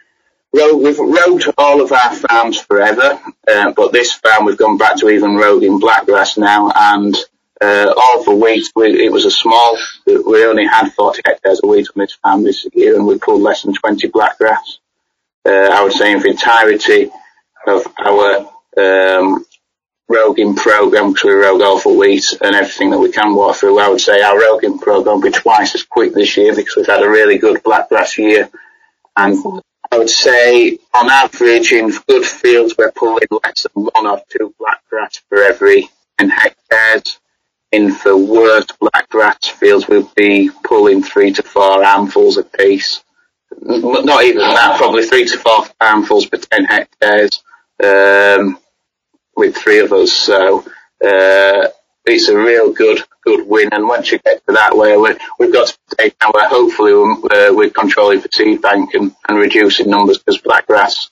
we've 0.77 0.99
rode 0.99 1.43
all 1.57 1.81
of 1.81 1.93
our 1.93 2.15
farms 2.15 2.61
forever, 2.61 3.21
uh, 3.47 3.73
but 3.73 3.93
this 3.93 4.15
farm 4.15 4.45
we've 4.45 4.57
gone 4.57 4.79
back 4.79 4.97
to 4.99 5.09
even 5.09 5.37
roguing 5.37 5.81
blackgrass 5.81 6.39
now, 6.39 6.71
and 6.75 7.17
uh, 7.61 7.93
all 7.97 8.25
the 8.25 8.35
wheat, 8.35 8.71
we, 8.77 9.05
it 9.05 9.13
was 9.13 9.25
a 9.25 9.31
small, 9.31 9.77
we 10.07 10.45
only 10.45 10.67
had 10.67 10.91
40 10.91 11.23
hectares 11.25 11.61
of 11.61 11.69
wheat 11.69 11.89
on 11.89 12.01
this 12.01 12.15
farm 12.15 12.43
this 12.43 12.67
year, 12.73 12.95
and 12.95 13.07
we 13.07 13.19
pulled 13.19 13.43
less 13.43 13.63
than 13.63 13.75
20 13.75 14.09
blackgrass. 14.09 14.79
Uh, 15.45 15.71
I 15.73 15.83
would 15.83 15.93
say 15.93 16.13
in 16.13 16.21
the 16.21 16.29
entirety 16.29 17.11
of 17.67 17.87
our 17.99 18.49
um, 18.77 19.45
roguing 20.09 20.57
program, 20.57 21.13
because 21.13 21.25
we 21.25 21.33
rogue 21.33 21.63
all 21.63 21.79
for 21.79 21.97
wheat 21.97 22.25
and 22.41 22.55
everything 22.55 22.91
that 22.91 22.99
we 22.99 23.11
can 23.11 23.35
walk 23.35 23.57
through, 23.57 23.79
I 23.79 23.89
would 23.89 24.01
say 24.01 24.23
our 24.23 24.39
roguing 24.39 24.79
program 24.79 25.17
will 25.17 25.23
be 25.23 25.31
twice 25.31 25.75
as 25.75 25.83
quick 25.83 26.15
this 26.15 26.37
year 26.37 26.55
because 26.55 26.77
we've 26.77 26.87
had 26.87 27.03
a 27.03 27.09
really 27.09 27.39
good 27.39 27.63
blackgrass 27.63 28.17
year. 28.17 28.49
And 29.17 29.63
I 29.91 29.99
would 29.99 30.11
say 30.11 30.79
on 30.95 31.11
average 31.11 31.73
in 31.73 31.91
good 32.07 32.25
fields 32.25 32.75
we're 32.77 32.93
pulling 32.93 33.27
less 33.45 33.67
than 33.75 33.85
one 33.85 34.07
or 34.07 34.23
two 34.29 34.55
black 34.59 34.83
blackgrass 34.93 35.21
for 35.29 35.43
every 35.43 35.89
10 36.19 36.31
hectares. 36.31 37.19
In 37.71 37.89
the 38.05 38.17
worst 38.17 38.79
black 38.79 39.09
blackgrass 39.09 39.51
fields 39.51 39.89
we'll 39.89 40.11
be 40.17 40.51
pulling 40.65 41.03
three 41.03 41.33
to 41.33 41.43
four 41.43 41.83
handfuls 41.83 42.37
a 42.37 42.45
piece. 42.45 43.03
Not 43.61 44.25
even 44.25 44.39
that, 44.39 44.77
probably 44.77 45.05
three 45.05 45.27
to 45.27 45.39
four 45.39 45.65
handfuls 45.81 46.27
per 46.27 46.39
10 46.39 46.65
hectares 46.67 47.43
um, 47.83 48.59
with 49.37 49.57
three 49.57 49.81
of 49.81 49.93
us. 49.93 50.13
So 50.13 50.65
uh, 51.05 51.69
it's 52.09 52.29
a 52.29 52.37
real 52.37 52.73
good 52.73 53.03
good 53.25 53.47
win. 53.47 53.69
And 53.73 53.87
once 53.87 54.11
you 54.11 54.19
get 54.19 54.45
to 54.47 54.55
that 54.55 54.77
where 54.77 54.99
we 54.99 55.11
have 55.11 55.53
got 55.53 55.69
to 55.69 55.97
take 55.97 56.17
now 56.21 56.31
where 56.33 56.49
hopefully 56.49 56.93
we're, 56.93 57.51
uh, 57.51 57.53
we're 57.53 57.71
controlling 57.71 58.21
the 58.21 58.29
seed 58.33 58.63
bank 58.63 58.95
and, 58.95 59.15
and 59.29 59.39
reducing 59.39 59.91
numbers 59.91 60.19
because 60.19 60.41
blackgrass 60.41 61.11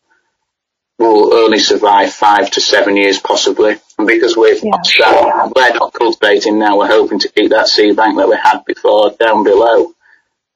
will 0.98 1.35
only 1.35 1.59
survive 1.59 2.12
five 2.12 2.50
to 2.52 2.61
seven 2.61 2.96
years 2.96 3.18
possibly. 3.18 3.76
And 3.98 4.06
because 4.06 4.37
we're, 4.37 4.54
yeah. 4.54 4.70
not, 4.70 5.52
we're 5.54 5.74
not 5.74 5.92
cultivating 5.92 6.59
now, 6.59 6.78
we're 6.78 6.87
hoping 6.87 7.18
to 7.20 7.28
keep 7.28 7.50
that 7.50 7.68
seed 7.68 7.96
bank 7.96 8.16
that 8.16 8.28
we 8.28 8.37
had 8.37 8.64
before 8.64 9.11
down 9.11 9.44
below. 9.44 9.92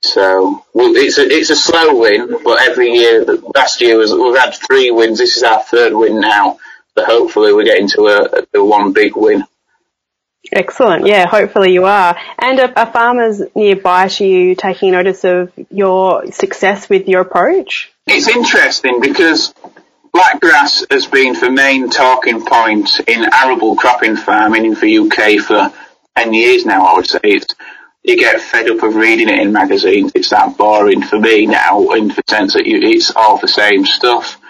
So 0.03 0.64
well, 0.72 0.96
it's 0.96 1.18
a 1.18 1.29
it's 1.29 1.50
a 1.50 1.57
slow 1.57 2.00
win, 2.00 2.42
but 2.42 2.62
every 2.62 2.90
year, 2.92 3.22
last 3.55 3.83
year 3.83 3.98
was 3.98 4.14
we've 4.14 4.37
had 4.37 4.55
three 4.55 4.90
wins. 4.90 5.18
This 5.18 5.37
is 5.37 5.42
our 5.42 5.62
third 5.62 5.92
win 5.92 6.20
now. 6.20 6.59
So 6.96 7.05
hopefully 7.05 7.53
we're 7.53 7.64
getting 7.64 7.88
to 7.88 8.07
a, 8.07 8.59
a 8.59 8.64
one 8.64 8.94
big 8.94 9.14
win. 9.14 9.44
Excellent. 10.53 11.07
Yeah, 11.07 11.26
hopefully 11.26 11.72
you 11.72 11.85
are. 11.85 12.16
And 12.38 12.59
are, 12.61 12.72
are, 12.76 12.90
farmers 12.90 13.42
nearby 13.55 14.09
to 14.09 14.26
you 14.26 14.55
taking 14.55 14.92
notice 14.92 15.24
of 15.24 15.53
your 15.70 16.31
success 16.33 16.88
with 16.88 17.09
your 17.09 17.20
approach? 17.20 17.92
It's 18.07 18.29
interesting 18.29 19.00
because 19.00 19.55
blackgrass 20.14 20.85
has 20.90 21.07
been 21.07 21.35
the 21.35 21.50
main 21.50 21.90
talking 21.90 22.44
point 22.44 23.00
in 23.07 23.26
arable 23.33 23.76
cropping 23.76 24.16
farming 24.16 24.64
in 24.64 24.74
the 24.74 24.98
UK 24.98 25.40
for 25.44 25.72
10 26.16 26.33
years 26.33 26.64
now, 26.64 26.87
I 26.87 26.94
would 26.94 27.07
say. 27.07 27.20
It's, 27.22 27.55
you 28.03 28.16
get 28.16 28.40
fed 28.40 28.70
up 28.70 28.83
of 28.83 28.96
reading 28.96 29.29
it 29.29 29.38
in 29.38 29.53
magazines. 29.53 30.12
It's 30.14 30.31
that 30.31 30.57
boring 30.57 31.03
for 31.03 31.20
me 31.20 31.46
now 31.46 31.90
in 31.90 32.09
the 32.09 32.22
sense 32.29 32.55
that 32.55 32.66
you, 32.66 32.79
it's 32.81 33.14
all 33.14 33.37
the 33.37 33.46
same 33.46 33.85
stuff. 33.85 34.40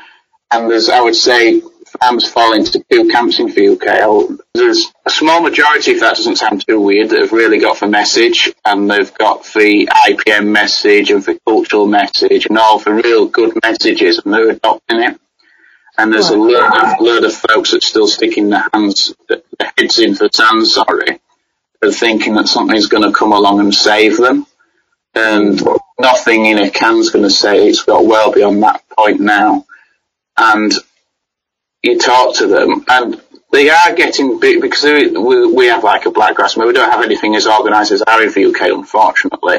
And 0.53 0.71
there's, 0.71 0.89
I 0.89 1.01
would 1.01 1.17
say, 1.17 1.61
farmers 2.01 2.29
fall 2.29 2.55
into 2.55 2.83
two 2.91 3.09
camps 3.09 3.39
in 3.39 3.47
the 3.49 3.69
UK. 3.69 4.39
There's 4.55 4.91
a 5.05 5.11
small 5.11 5.43
majority, 5.43 5.93
if 5.93 6.01
that 6.01 6.17
doesn't 6.17 6.37
sound 6.37 6.67
too 6.67 6.81
weird, 6.81 7.11
that 7.11 7.21
have 7.21 7.33
really 7.33 7.59
got 7.59 7.79
the 7.79 7.87
message 7.87 8.53
and 8.65 8.91
they've 8.91 9.13
got 9.15 9.45
the 9.45 9.89
IPM 10.09 10.47
message 10.49 11.11
and 11.11 11.23
the 11.23 11.39
cultural 11.47 11.87
message 11.87 12.47
and 12.47 12.59
all 12.59 12.79
the 12.79 12.93
real 12.93 13.27
good 13.27 13.53
messages 13.63 14.21
and 14.25 14.33
they're 14.33 14.51
adopting 14.51 15.01
it. 15.01 15.21
And 15.99 16.13
there's 16.13 16.31
a 16.31 16.37
load 16.37 16.73
of, 16.73 17.01
load 17.01 17.25
of 17.25 17.35
folks 17.35 17.73
that 17.73 17.83
still 17.83 18.09
sticking 18.09 18.49
their 18.49 18.67
hands, 18.73 19.15
their 19.29 19.43
heads 19.77 19.99
in 19.99 20.15
the 20.15 20.31
sand, 20.33 20.67
sorry, 20.67 21.21
of 21.83 21.95
thinking 21.95 22.35
that 22.35 22.49
something's 22.49 22.87
going 22.87 23.03
to 23.03 23.17
come 23.17 23.33
along 23.33 23.61
and 23.61 23.75
save 23.75 24.17
them. 24.17 24.47
And 25.15 25.61
nothing 25.99 26.47
in 26.47 26.59
a 26.59 26.71
can's 26.71 27.11
going 27.11 27.25
to 27.25 27.31
say 27.31 27.69
it's 27.69 27.83
got 27.83 28.07
well 28.07 28.33
beyond 28.33 28.63
that 28.63 28.83
point 28.97 29.21
now. 29.21 29.67
And 30.39 30.73
you 31.83 31.99
talk 31.99 32.37
to 32.37 32.47
them 32.47 32.85
and 32.89 33.21
they 33.53 33.69
are 33.69 33.95
getting 33.95 34.39
big 34.39 34.61
because 34.61 34.85
we, 34.85 35.47
we 35.47 35.67
have 35.67 35.83
like 35.83 36.07
a 36.07 36.11
blackgrass. 36.11 36.57
I 36.57 36.61
mean, 36.61 36.69
we 36.69 36.75
don't 36.75 36.91
have 36.91 37.05
anything 37.05 37.35
as 37.35 37.47
organised 37.47 37.91
as 37.91 38.03
our 38.03 38.23
in 38.23 38.33
the 38.33 38.47
UK, 38.47 38.71
unfortunately. 38.71 39.59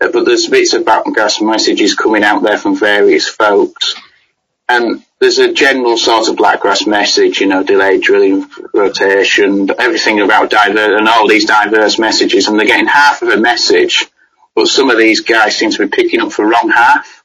Uh, 0.00 0.10
but 0.12 0.24
there's 0.24 0.48
bits 0.48 0.74
of 0.74 0.84
blackgrass 0.84 1.44
messages 1.44 1.94
coming 1.94 2.22
out 2.22 2.42
there 2.42 2.58
from 2.58 2.76
various 2.76 3.26
folks. 3.26 3.94
And 4.68 5.04
there's 5.18 5.38
a 5.38 5.52
general 5.52 5.96
sort 5.96 6.28
of 6.28 6.36
blackgrass 6.36 6.86
message, 6.86 7.40
you 7.40 7.46
know, 7.46 7.62
delayed 7.62 8.02
drilling, 8.02 8.46
rotation, 8.74 9.70
everything 9.78 10.20
about 10.20 10.50
diverse, 10.50 10.98
and 10.98 11.08
all 11.08 11.28
these 11.28 11.46
diverse 11.46 11.98
messages, 11.98 12.48
and 12.48 12.58
they're 12.58 12.66
getting 12.66 12.86
half 12.86 13.22
of 13.22 13.28
a 13.28 13.36
message, 13.36 14.06
but 14.54 14.66
some 14.66 14.90
of 14.90 14.98
these 14.98 15.20
guys 15.20 15.56
seem 15.56 15.70
to 15.70 15.86
be 15.86 15.88
picking 15.88 16.20
up 16.20 16.32
the 16.32 16.44
wrong 16.44 16.68
half, 16.68 17.24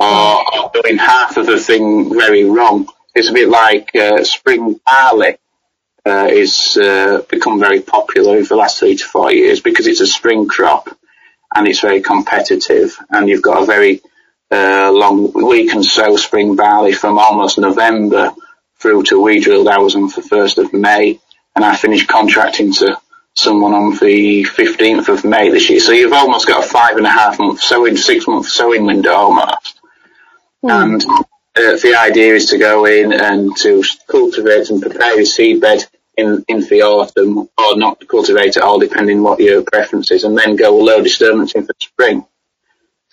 or, 0.00 0.54
or 0.54 0.70
doing 0.74 0.96
half 0.96 1.36
of 1.36 1.48
a 1.48 1.58
thing 1.58 2.08
very 2.12 2.44
wrong 2.44 2.88
it's 3.14 3.28
a 3.28 3.32
bit 3.32 3.48
like 3.48 3.94
uh, 3.94 4.24
spring 4.24 4.80
barley 4.84 5.36
uh, 6.04 6.28
is 6.30 6.76
uh, 6.76 7.22
become 7.28 7.60
very 7.60 7.80
popular 7.80 8.36
over 8.36 8.48
the 8.48 8.56
last 8.56 8.78
three 8.78 8.96
to 8.96 9.04
four 9.04 9.32
years 9.32 9.60
because 9.60 9.86
it's 9.86 10.00
a 10.00 10.06
spring 10.06 10.46
crop 10.48 10.88
and 11.54 11.68
it's 11.68 11.80
very 11.80 12.00
competitive 12.00 12.96
and 13.10 13.28
you've 13.28 13.42
got 13.42 13.62
a 13.62 13.66
very 13.66 14.00
uh, 14.50 14.90
long 14.92 15.32
we 15.32 15.68
can 15.68 15.82
sow 15.82 16.16
spring 16.16 16.56
barley 16.56 16.92
from 16.92 17.18
almost 17.18 17.58
November 17.58 18.32
through 18.78 19.02
to 19.04 19.22
we 19.22 19.40
drilled 19.40 19.68
ours 19.68 19.94
on 19.94 20.08
the 20.08 20.22
first 20.22 20.58
of 20.58 20.72
May 20.72 21.20
and 21.54 21.64
I 21.64 21.76
finished 21.76 22.08
contracting 22.08 22.72
to 22.74 23.00
someone 23.34 23.72
on 23.72 23.92
the 23.92 24.44
15th 24.44 25.08
of 25.08 25.24
May 25.24 25.50
this 25.50 25.70
year. 25.70 25.80
So 25.80 25.92
you've 25.92 26.12
almost 26.12 26.46
got 26.46 26.64
a 26.64 26.68
five 26.68 26.96
and 26.96 27.06
a 27.06 27.10
half 27.10 27.38
month 27.38 27.60
sowing, 27.60 27.96
six 27.96 28.26
month 28.26 28.48
sowing 28.48 28.84
window 28.84 29.12
almost. 29.12 29.80
Mm. 30.64 30.82
And 30.82 31.24
uh, 31.54 31.76
the 31.76 31.94
idea 31.98 32.34
is 32.34 32.46
to 32.46 32.58
go 32.58 32.86
in 32.86 33.12
and 33.12 33.54
to 33.58 33.82
cultivate 34.08 34.70
and 34.70 34.80
prepare 34.80 35.16
your 35.16 35.24
seedbed 35.24 35.86
in, 36.16 36.44
in 36.48 36.60
the 36.60 36.82
autumn 36.82 37.48
or 37.58 37.76
not 37.76 38.06
cultivate 38.08 38.56
at 38.56 38.62
all 38.62 38.78
depending 38.78 39.22
what 39.22 39.40
your 39.40 39.62
preference 39.62 40.10
is 40.10 40.24
and 40.24 40.36
then 40.36 40.56
go 40.56 40.76
low 40.76 41.02
disturbance 41.02 41.52
in 41.52 41.66
the 41.66 41.74
spring. 41.78 42.24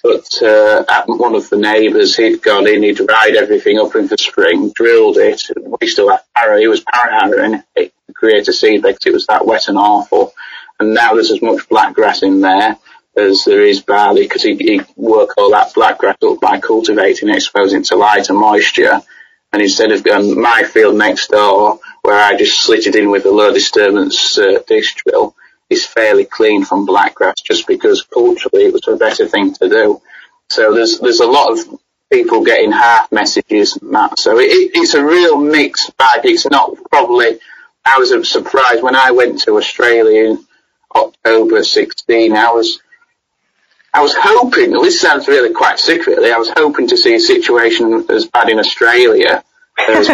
But 0.01 0.41
uh, 0.41 0.85
one 1.07 1.35
of 1.35 1.49
the 1.49 1.57
neighbours, 1.57 2.15
he'd 2.15 2.41
gone 2.41 2.67
in, 2.67 2.83
he'd 2.83 2.95
dried 2.95 3.35
everything 3.35 3.77
up 3.77 3.95
in 3.95 4.07
the 4.07 4.17
spring, 4.17 4.71
drilled 4.73 5.17
it. 5.17 5.43
We 5.81 5.87
still 5.87 6.09
had 6.09 6.21
power, 6.33 6.57
he 6.57 6.67
was 6.67 6.79
power 6.79 7.11
harrowing 7.11 7.61
it 7.75 7.93
to 8.07 8.13
create 8.13 8.47
a 8.47 8.53
seed 8.53 8.81
because 8.81 9.05
it 9.05 9.11
was 9.11 9.27
that 9.27 9.45
wet 9.45 9.67
and 9.67 9.77
awful. 9.77 10.33
And 10.79 10.93
now 10.93 11.13
there's 11.13 11.31
as 11.31 11.41
much 11.41 11.67
black 11.67 11.93
grass 11.93 12.23
in 12.23 12.39
there 12.39 12.77
as 13.17 13.43
there 13.45 13.63
is 13.63 13.81
barley 13.81 14.23
because 14.23 14.43
he, 14.43 14.55
he 14.55 14.81
work 14.95 15.37
all 15.37 15.51
that 15.51 15.73
black 15.73 15.97
grass 15.97 16.17
up 16.23 16.39
by 16.39 16.59
cultivating 16.59 17.29
it, 17.29 17.35
exposing 17.35 17.81
it 17.81 17.85
to 17.85 17.95
light 17.95 18.29
and 18.29 18.37
moisture. 18.37 19.01
And 19.51 19.61
instead 19.61 19.91
of 19.91 20.03
going 20.03 20.39
my 20.39 20.63
field 20.63 20.95
next 20.95 21.29
door, 21.29 21.79
where 22.01 22.21
I 22.21 22.37
just 22.37 22.61
slit 22.61 22.87
it 22.87 22.95
in 22.95 23.09
with 23.09 23.25
a 23.25 23.31
low 23.31 23.51
disturbance 23.51 24.37
uh, 24.37 24.59
disc 24.67 24.97
drill, 24.97 25.35
is 25.69 25.85
fairly 25.85 26.25
clean 26.25 26.65
from 26.65 26.87
blackgrass 26.87 27.43
just 27.43 27.67
because 27.67 28.03
culturally 28.03 28.65
it 28.65 28.73
was 28.73 28.87
a 28.87 28.95
better 28.95 29.27
thing 29.27 29.53
to 29.55 29.69
do. 29.69 30.01
So 30.49 30.73
there's 30.73 30.99
there's 30.99 31.19
a 31.19 31.27
lot 31.27 31.51
of 31.51 31.79
people 32.11 32.43
getting 32.43 32.71
half 32.71 33.11
messages 33.11 33.77
that. 33.81 34.17
So 34.17 34.39
it, 34.39 34.71
it's 34.73 34.95
a 34.95 35.05
real 35.05 35.39
mixed 35.39 35.95
bag. 35.97 36.21
It's 36.25 36.49
not 36.49 36.75
probably. 36.89 37.39
I 37.85 37.97
was 37.97 38.29
surprised 38.29 38.83
when 38.83 38.95
I 38.95 39.11
went 39.11 39.41
to 39.41 39.57
Australia 39.57 40.31
in 40.31 40.45
October 40.93 41.63
16. 41.63 42.35
I 42.35 42.51
was 42.51 42.79
I 43.93 44.01
was 44.01 44.15
hoping. 44.17 44.71
This 44.71 45.01
sounds 45.01 45.27
really 45.27 45.53
quite 45.53 45.79
sick, 45.79 46.05
really. 46.05 46.31
I 46.31 46.37
was 46.37 46.51
hoping 46.55 46.87
to 46.87 46.97
see 46.97 47.15
a 47.15 47.19
situation 47.19 48.05
as 48.09 48.27
bad 48.27 48.49
in 48.49 48.59
Australia 48.59 49.43
as 49.87 50.09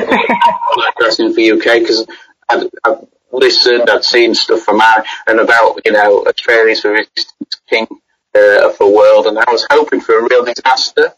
in 1.20 1.34
the 1.34 1.52
UK 1.52 1.80
because 1.80 2.06
I'd, 2.50 2.70
I'd 2.84 3.08
listened, 3.32 3.90
I'd 3.90 4.04
seen 4.04 4.36
stuff 4.36 4.62
from 4.62 4.82
our, 4.82 5.04
and 5.28 5.40
about, 5.40 5.82
you 5.86 5.92
know, 5.92 6.26
Australia's 6.26 6.84
resistance 6.84 7.62
king 7.68 7.88
uh, 8.36 8.70
of 8.70 8.78
the 8.78 8.88
world, 8.88 9.28
and 9.28 9.38
I 9.38 9.52
was 9.52 9.66
hoping 9.70 10.02
for 10.02 10.20
a 10.20 10.28
real 10.30 10.46
disaster, 10.46 11.14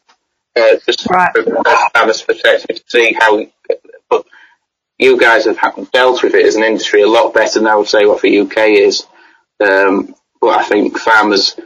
uh, 0.56 0.76
just 0.86 1.08
right. 1.10 1.32
from 1.34 1.58
a 1.58 2.13
perspective 2.13 2.78
to 2.78 2.84
see 2.88 3.15
how, 3.20 3.46
but 4.10 4.26
you 4.98 5.20
guys 5.20 5.46
have 5.46 5.91
dealt 5.91 6.24
with 6.24 6.34
it 6.34 6.46
as 6.46 6.56
an 6.56 6.63
industry 6.63 7.02
a 7.02 7.08
lot 7.08 7.34
better 7.34 7.60
than 7.60 7.67
I 7.67 7.76
would 7.76 7.88
say 7.88 8.06
what 8.06 8.22
the 8.22 8.39
UK 8.39 8.58
is. 8.70 9.06
Um, 9.60 10.15
but 10.39 10.60
I 10.60 10.63
think 10.63 10.98
farmers 10.98 11.60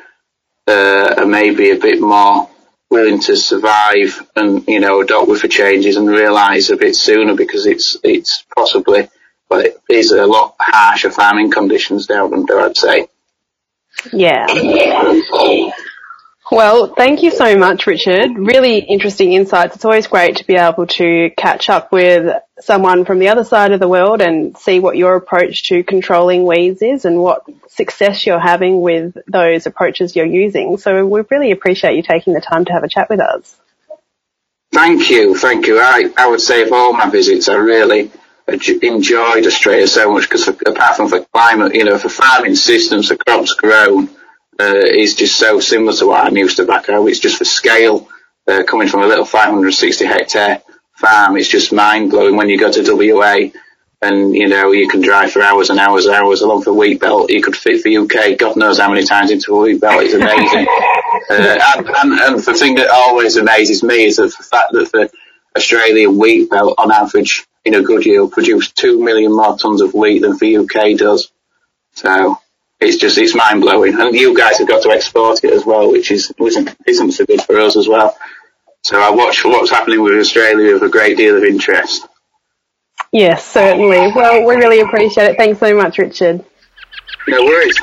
uh, 0.71 1.25
maybe 1.25 1.71
a 1.71 1.77
bit 1.77 2.01
more 2.01 2.49
willing 2.89 3.19
to 3.19 3.37
survive 3.37 4.27
and 4.35 4.67
you 4.67 4.79
know 4.79 5.01
adopt 5.01 5.29
with 5.29 5.41
the 5.41 5.47
changes 5.47 5.95
and 5.95 6.09
realise 6.09 6.69
a 6.69 6.75
bit 6.75 6.95
sooner 6.95 7.35
because 7.35 7.65
it's 7.65 7.97
it's 8.03 8.43
possibly 8.55 9.07
but 9.51 9.65
it 9.65 9.81
is 9.89 10.13
a 10.13 10.25
lot 10.25 10.55
harsher 10.59 11.11
farming 11.11 11.51
conditions 11.51 12.07
down 12.07 12.33
under, 12.33 12.57
I'd 12.61 12.77
say. 12.77 13.07
Yeah. 14.13 14.47
Well, 16.49 16.93
thank 16.95 17.21
you 17.21 17.31
so 17.31 17.57
much, 17.57 17.85
Richard. 17.85 18.31
Really 18.37 18.79
interesting 18.79 19.33
insights. 19.33 19.75
It's 19.75 19.85
always 19.85 20.07
great 20.07 20.37
to 20.37 20.45
be 20.45 20.55
able 20.55 20.87
to 20.87 21.31
catch 21.37 21.69
up 21.69 21.91
with 21.91 22.33
someone 22.63 23.05
from 23.05 23.19
the 23.19 23.29
other 23.29 23.43
side 23.43 23.71
of 23.71 23.79
the 23.79 23.87
world 23.87 24.21
and 24.21 24.57
see 24.57 24.79
what 24.79 24.97
your 24.97 25.15
approach 25.15 25.63
to 25.69 25.83
controlling 25.83 26.45
weeds 26.45 26.81
is 26.81 27.05
and 27.05 27.17
what 27.17 27.43
success 27.69 28.25
you're 28.25 28.39
having 28.39 28.81
with 28.81 29.17
those 29.27 29.65
approaches 29.65 30.15
you're 30.15 30.25
using. 30.25 30.77
So 30.77 31.05
we 31.05 31.21
really 31.29 31.51
appreciate 31.51 31.95
you 31.95 32.03
taking 32.03 32.33
the 32.33 32.41
time 32.41 32.65
to 32.65 32.73
have 32.73 32.83
a 32.83 32.89
chat 32.89 33.09
with 33.09 33.19
us. 33.19 33.55
Thank 34.73 35.09
you, 35.09 35.37
thank 35.37 35.67
you. 35.67 35.79
I, 35.79 36.11
I 36.15 36.27
would 36.27 36.41
say 36.41 36.61
of 36.63 36.71
all 36.71 36.93
my 36.93 37.09
visits, 37.09 37.49
I 37.49 37.55
really 37.55 38.11
enjoyed 38.47 39.45
Australia 39.45 39.87
so 39.87 40.13
much 40.13 40.23
because 40.23 40.47
apart 40.47 40.95
from 40.97 41.09
the 41.09 41.25
climate, 41.33 41.75
you 41.75 41.83
know, 41.83 41.97
for 41.97 42.09
farming 42.09 42.55
systems, 42.55 43.09
the 43.09 43.17
crops 43.17 43.53
grown 43.53 44.09
uh, 44.59 44.75
is 44.75 45.15
just 45.15 45.37
so 45.37 45.59
similar 45.59 45.93
to 45.93 46.07
what 46.07 46.25
I'm 46.25 46.37
used 46.37 46.57
to 46.57 46.65
back 46.65 46.85
home. 46.85 47.07
It's 47.07 47.19
just 47.19 47.39
the 47.39 47.45
scale 47.45 48.07
uh, 48.47 48.63
coming 48.63 48.87
from 48.87 49.01
a 49.01 49.07
little 49.07 49.25
560 49.25 50.05
hectare 50.05 50.61
farm. 51.01 51.35
It's 51.35 51.49
just 51.49 51.73
mind 51.73 52.11
blowing 52.11 52.37
when 52.37 52.49
you 52.49 52.57
go 52.57 52.71
to 52.71 53.13
WA 53.13 53.49
and 54.01 54.35
you 54.35 54.47
know 54.47 54.71
you 54.71 54.87
can 54.87 55.01
drive 55.01 55.31
for 55.31 55.41
hours 55.41 55.69
and 55.69 55.79
hours 55.79 56.05
and 56.05 56.15
hours 56.15 56.41
along 56.41 56.61
the 56.61 56.73
wheat 56.73 56.99
belt. 56.99 57.29
You 57.29 57.41
could 57.41 57.55
fit 57.55 57.83
the 57.83 57.97
UK, 57.97 58.37
God 58.37 58.55
knows 58.55 58.79
how 58.79 58.89
many 58.89 59.05
times 59.05 59.31
into 59.31 59.55
a 59.55 59.61
wheat 59.61 59.81
belt. 59.81 60.03
It's 60.03 60.13
amazing. 60.13 60.67
uh, 61.29 61.59
and, 61.77 61.87
and, 61.87 62.19
and 62.19 62.39
the 62.39 62.53
thing 62.53 62.75
that 62.75 62.89
always 62.89 63.35
amazes 63.35 63.83
me 63.83 64.05
is 64.05 64.17
the 64.17 64.29
fact 64.29 64.73
that 64.73 64.91
the 64.91 65.11
Australian 65.55 66.17
wheat 66.17 66.49
belt, 66.49 66.75
on 66.77 66.91
average, 66.91 67.45
in 67.65 67.75
a 67.75 67.83
good 67.83 68.05
year, 68.05 68.21
will 68.21 68.29
produce 68.29 68.71
two 68.71 69.03
million 69.03 69.35
more 69.35 69.57
tons 69.57 69.81
of 69.81 69.93
wheat 69.93 70.21
than 70.21 70.37
the 70.37 70.57
UK 70.57 70.97
does. 70.97 71.31
So 71.93 72.37
it's 72.79 72.97
just 72.97 73.17
it's 73.17 73.35
mind 73.35 73.61
blowing, 73.61 73.99
and 73.99 74.15
you 74.15 74.35
guys 74.35 74.57
have 74.57 74.67
got 74.67 74.81
to 74.83 74.89
export 74.89 75.43
it 75.43 75.53
as 75.53 75.65
well, 75.65 75.91
which 75.91 76.09
is 76.09 76.33
isn't 76.39 76.75
isn't 76.87 77.11
so 77.11 77.25
good 77.25 77.41
for 77.41 77.59
us 77.59 77.77
as 77.77 77.87
well. 77.87 78.17
So 78.83 78.99
I 78.99 79.11
watch 79.11 79.45
what's 79.45 79.69
happening 79.69 80.01
with 80.01 80.13
Australia 80.13 80.73
with 80.73 80.83
a 80.83 80.89
great 80.89 81.15
deal 81.15 81.37
of 81.37 81.43
interest. 81.43 82.07
Yes, 83.11 83.45
certainly. 83.45 84.11
Well, 84.15 84.45
we 84.45 84.55
really 84.55 84.79
appreciate 84.79 85.31
it. 85.31 85.37
Thanks 85.37 85.59
so 85.59 85.75
much, 85.75 85.97
Richard. 85.97 86.43
No 87.27 87.43
worries. 87.43 87.77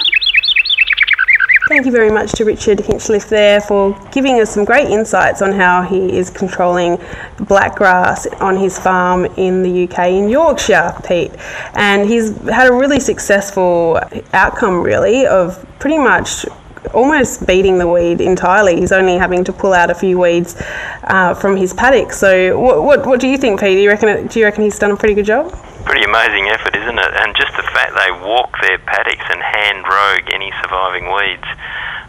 Thank 1.69 1.85
you 1.85 1.93
very 1.93 2.11
much 2.11 2.33
to 2.33 2.47
Richard 2.47 2.79
Hinchliffe 2.79 3.29
there 3.29 3.61
for 3.61 3.95
giving 4.11 4.41
us 4.41 4.55
some 4.55 4.65
great 4.65 4.89
insights 4.89 5.43
on 5.43 5.53
how 5.53 5.83
he 5.83 6.17
is 6.17 6.31
controlling 6.31 6.97
blackgrass 7.37 8.27
on 8.41 8.57
his 8.57 8.79
farm 8.79 9.27
in 9.37 9.63
the 9.63 9.85
UK 9.85 10.09
in 10.09 10.31
Yorkshire, 10.31 10.95
Pete. 11.07 11.33
And 11.75 12.09
he's 12.09 12.35
had 12.47 12.69
a 12.69 12.73
really 12.73 12.99
successful 13.01 14.01
outcome, 14.33 14.83
really, 14.83 15.27
of 15.27 15.65
pretty 15.79 15.99
much 15.99 16.47
almost 16.95 17.47
beating 17.47 17.79
the 17.79 17.87
weed 17.87 18.21
entirely. 18.21 18.77
He's 18.77 18.93
only 18.93 19.17
having 19.17 19.45
to 19.45 19.53
pull 19.53 19.73
out 19.73 19.91
a 19.91 19.95
few 19.95 20.19
weeds 20.19 20.57
uh, 21.05 21.35
from 21.35 21.57
his 21.57 21.73
paddock. 21.73 22.13
So, 22.13 22.59
what, 22.59 22.83
what, 22.83 23.07
what 23.07 23.21
do 23.21 23.29
you 23.29 23.39
think, 23.39 23.61
Pete? 23.61 23.77
Do 23.77 23.81
you 23.81 23.89
reckon 23.89 24.27
do 24.27 24.39
you 24.39 24.45
reckon 24.45 24.65
he's 24.65 24.79
done 24.79 24.91
a 24.91 24.97
pretty 24.97 25.15
good 25.15 25.27
job? 25.27 25.53
Pretty 25.85 26.05
amazing 26.05 26.49
effort, 26.49 26.77
isn't 26.77 26.99
it? 26.99 27.13
And 27.15 27.35
just 27.37 27.57
the 27.57 27.63
fact 27.63 27.95
they 27.95 28.11
walk 28.27 28.53
their 28.63 28.79
paddocks 28.79 29.25
and 29.31 29.41
hand 29.41 29.85
rogue 29.87 30.31
any 30.33 30.53
surviving 30.63 31.07
weeds. 31.13 31.49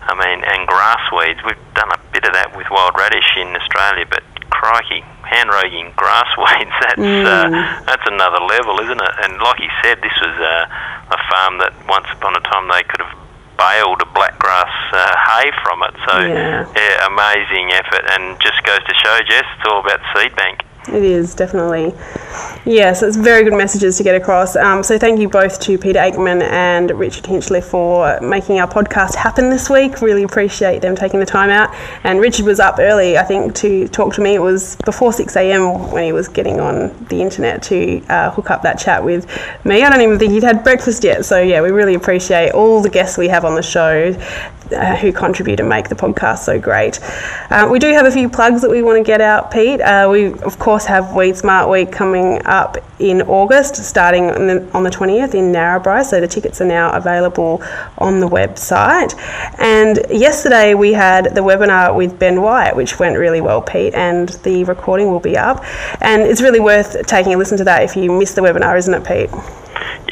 I 0.09 0.17
mean, 0.17 0.43
and 0.43 0.67
grass 0.67 1.01
weeds. 1.13 1.39
We've 1.45 1.73
done 1.75 1.91
a 1.93 1.99
bit 2.11 2.25
of 2.25 2.33
that 2.33 2.57
with 2.57 2.65
wild 2.71 2.97
radish 2.97 3.29
in 3.37 3.53
Australia, 3.55 4.05
but 4.09 4.23
crikey, 4.49 5.01
hand 5.21 5.49
roguing 5.49 5.93
grass 5.95 6.27
weeds, 6.37 6.75
that's, 6.81 6.99
uh, 6.99 7.45
mm. 7.47 7.53
uh, 7.53 7.83
that's 7.85 8.05
another 8.09 8.41
level, 8.41 8.81
isn't 8.81 9.01
it? 9.01 9.15
And 9.23 9.37
like 9.39 9.61
he 9.61 9.69
said, 9.83 10.01
this 10.01 10.17
was 10.21 10.35
uh, 10.35 11.15
a 11.15 11.19
farm 11.29 11.57
that 11.59 11.73
once 11.87 12.07
upon 12.11 12.35
a 12.35 12.41
time 12.41 12.67
they 12.67 12.83
could 12.83 13.01
have 13.05 13.15
baled 13.57 14.01
a 14.01 14.09
blackgrass 14.39 14.93
uh, 14.93 15.15
hay 15.17 15.51
from 15.63 15.83
it. 15.83 15.93
So, 16.07 16.19
yeah. 16.19 16.71
yeah, 16.75 17.07
amazing 17.07 17.71
effort, 17.71 18.05
and 18.11 18.39
just 18.41 18.63
goes 18.63 18.79
to 18.79 18.93
show, 18.95 19.19
Jess, 19.27 19.43
it's 19.57 19.67
all 19.67 19.81
about 19.81 19.99
seed 20.15 20.35
bank. 20.35 20.63
It 20.87 21.03
is 21.03 21.35
definitely. 21.35 21.93
Yes, 22.65 23.01
it's 23.01 23.15
very 23.15 23.43
good 23.43 23.53
messages 23.53 23.97
to 23.97 24.03
get 24.03 24.15
across. 24.15 24.55
Um, 24.55 24.83
so 24.83 24.97
thank 24.97 25.19
you 25.19 25.29
both 25.29 25.59
to 25.61 25.77
Peter 25.77 25.99
Aikman 25.99 26.41
and 26.43 26.91
Richard 26.91 27.23
Hinchliffe 27.23 27.63
for 27.63 28.19
making 28.21 28.59
our 28.59 28.67
podcast 28.67 29.15
happen 29.15 29.49
this 29.49 29.69
week. 29.69 30.01
Really 30.01 30.23
appreciate 30.23 30.81
them 30.81 30.95
taking 30.95 31.19
the 31.19 31.25
time 31.25 31.49
out. 31.49 31.73
And 32.03 32.19
Richard 32.19 32.45
was 32.45 32.59
up 32.59 32.77
early, 32.79 33.17
I 33.17 33.23
think, 33.23 33.55
to 33.55 33.87
talk 33.87 34.13
to 34.15 34.21
me. 34.21 34.35
It 34.35 34.41
was 34.41 34.75
before 34.85 35.13
6 35.13 35.35
a.m. 35.35 35.91
when 35.91 36.03
he 36.03 36.11
was 36.11 36.27
getting 36.27 36.59
on 36.59 36.89
the 37.05 37.21
internet 37.21 37.63
to 37.63 38.05
uh, 38.09 38.31
hook 38.31 38.51
up 38.51 38.61
that 38.63 38.77
chat 38.77 39.03
with 39.03 39.25
me. 39.65 39.83
I 39.83 39.89
don't 39.89 40.01
even 40.01 40.19
think 40.19 40.33
he'd 40.33 40.43
had 40.43 40.63
breakfast 40.63 41.03
yet. 41.03 41.25
So 41.25 41.41
yeah, 41.41 41.61
we 41.61 41.71
really 41.71 41.95
appreciate 41.95 42.51
all 42.51 42.81
the 42.81 42.89
guests 42.89 43.17
we 43.17 43.29
have 43.29 43.45
on 43.45 43.55
the 43.55 43.63
show 43.63 44.15
uh, 44.71 44.95
who 44.97 45.11
contribute 45.11 45.59
and 45.59 45.69
make 45.69 45.89
the 45.89 45.95
podcast 45.95 46.39
so 46.39 46.59
great. 46.59 46.99
Uh, 47.49 47.67
we 47.69 47.79
do 47.79 47.91
have 47.91 48.05
a 48.05 48.11
few 48.11 48.29
plugs 48.29 48.61
that 48.61 48.69
we 48.69 48.83
want 48.83 48.97
to 48.97 49.03
get 49.03 49.21
out, 49.21 49.51
Pete. 49.51 49.81
Uh, 49.81 50.07
we, 50.11 50.33
of 50.41 50.59
course, 50.59 50.85
have 50.85 51.05
WeedSmart 51.05 51.69
Week 51.71 51.91
coming 51.91 52.28
up 52.45 52.77
in 52.99 53.21
August, 53.23 53.75
starting 53.75 54.29
on 54.29 54.47
the, 54.47 54.71
on 54.73 54.83
the 54.83 54.89
20th 54.89 55.33
in 55.33 55.51
Narrabri. 55.51 56.05
So 56.05 56.21
the 56.21 56.27
tickets 56.27 56.61
are 56.61 56.65
now 56.65 56.91
available 56.91 57.61
on 57.97 58.19
the 58.19 58.27
website. 58.27 59.17
And 59.59 59.99
yesterday 60.09 60.73
we 60.73 60.93
had 60.93 61.35
the 61.35 61.41
webinar 61.41 61.95
with 61.95 62.19
Ben 62.19 62.41
White, 62.41 62.75
which 62.75 62.99
went 62.99 63.17
really 63.17 63.41
well, 63.41 63.61
Pete, 63.61 63.93
and 63.93 64.29
the 64.43 64.63
recording 64.65 65.09
will 65.11 65.19
be 65.19 65.37
up. 65.37 65.63
And 66.01 66.21
it's 66.21 66.41
really 66.41 66.59
worth 66.59 67.05
taking 67.07 67.33
a 67.33 67.37
listen 67.37 67.57
to 67.57 67.63
that 67.65 67.83
if 67.83 67.95
you 67.95 68.11
missed 68.11 68.35
the 68.35 68.41
webinar, 68.41 68.77
isn't 68.77 68.93
it, 68.93 69.05
Pete? 69.05 69.29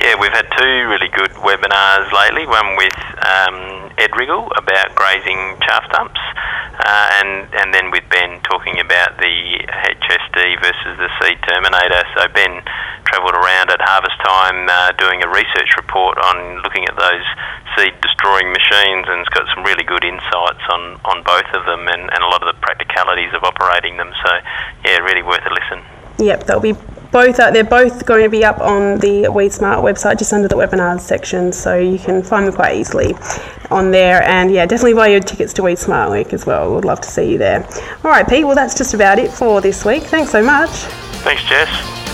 Yeah, 0.01 0.15
we've 0.19 0.31
had 0.31 0.45
two 0.57 0.87
really 0.87 1.09
good 1.09 1.31
webinars 1.41 2.11
lately. 2.13 2.45
One 2.45 2.77
with 2.77 2.93
um, 3.25 3.91
Ed 3.97 4.11
Riggle 4.11 4.45
about 4.55 4.93
grazing 4.93 5.57
chaff 5.61 5.89
dumps, 5.91 6.21
uh, 6.85 7.09
and 7.23 7.49
and 7.53 7.73
then 7.73 7.89
with 7.91 8.03
Ben 8.09 8.39
talking 8.45 8.79
about 8.79 9.17
the 9.17 9.65
HSD 9.65 10.61
versus 10.61 10.93
the 10.97 11.09
seed 11.21 11.39
terminator. 11.47 12.03
So 12.15 12.27
Ben 12.33 12.61
travelled 13.05 13.35
around 13.35 13.71
at 13.71 13.81
harvest 13.81 14.19
time 14.21 14.67
uh, 14.69 14.91
doing 14.99 15.23
a 15.23 15.29
research 15.29 15.71
report 15.77 16.17
on 16.19 16.61
looking 16.61 16.85
at 16.85 16.95
those 16.99 17.25
seed 17.75 17.95
destroying 18.01 18.51
machines 18.51 19.07
and 19.07 19.23
has 19.23 19.31
got 19.31 19.47
some 19.55 19.63
really 19.63 19.83
good 19.83 20.03
insights 20.03 20.63
on, 20.69 20.99
on 21.07 21.23
both 21.23 21.47
of 21.55 21.65
them 21.65 21.87
and, 21.87 22.11
and 22.13 22.21
a 22.21 22.27
lot 22.27 22.43
of 22.43 22.53
the 22.53 22.59
practicalities 22.61 23.33
of 23.33 23.43
operating 23.43 23.97
them. 23.97 24.11
So 24.25 24.31
yeah, 24.85 24.97
really 24.99 25.23
worth 25.23 25.45
a 25.45 25.53
listen. 25.53 25.81
Yep, 26.19 26.43
they'll 26.45 26.59
be 26.59 26.73
both 27.11 27.37
they're 27.37 27.63
both 27.63 28.05
going 28.05 28.23
to 28.23 28.29
be 28.29 28.43
up 28.43 28.59
on 28.59 28.99
the 28.99 29.29
WeedSmart 29.31 29.81
website 29.81 30.19
just 30.19 30.33
under 30.33 30.47
the 30.47 30.55
webinars 30.55 30.99
section 30.99 31.53
so 31.53 31.77
you 31.77 31.97
can 31.97 32.21
find 32.21 32.47
them 32.47 32.53
quite 32.53 32.75
easily 32.75 33.13
on 33.71 33.91
there. 33.91 34.23
And 34.23 34.51
yeah 34.51 34.65
definitely 34.65 34.93
buy 34.93 35.07
your 35.07 35.19
tickets 35.19 35.53
to 35.53 35.61
WeedSmart 35.61 36.11
week 36.11 36.33
as 36.33 36.45
well. 36.45 36.73
We'd 36.75 36.85
love 36.85 37.01
to 37.01 37.09
see 37.09 37.31
you 37.31 37.37
there. 37.37 37.65
All 38.03 38.11
right 38.11 38.27
pete 38.27 38.45
well 38.45 38.55
that's 38.55 38.77
just 38.77 38.93
about 38.93 39.19
it 39.19 39.31
for 39.31 39.61
this 39.61 39.85
week. 39.85 40.03
Thanks 40.03 40.31
so 40.31 40.43
much. 40.43 40.69
Thanks 41.23 41.43
jess 41.43 42.06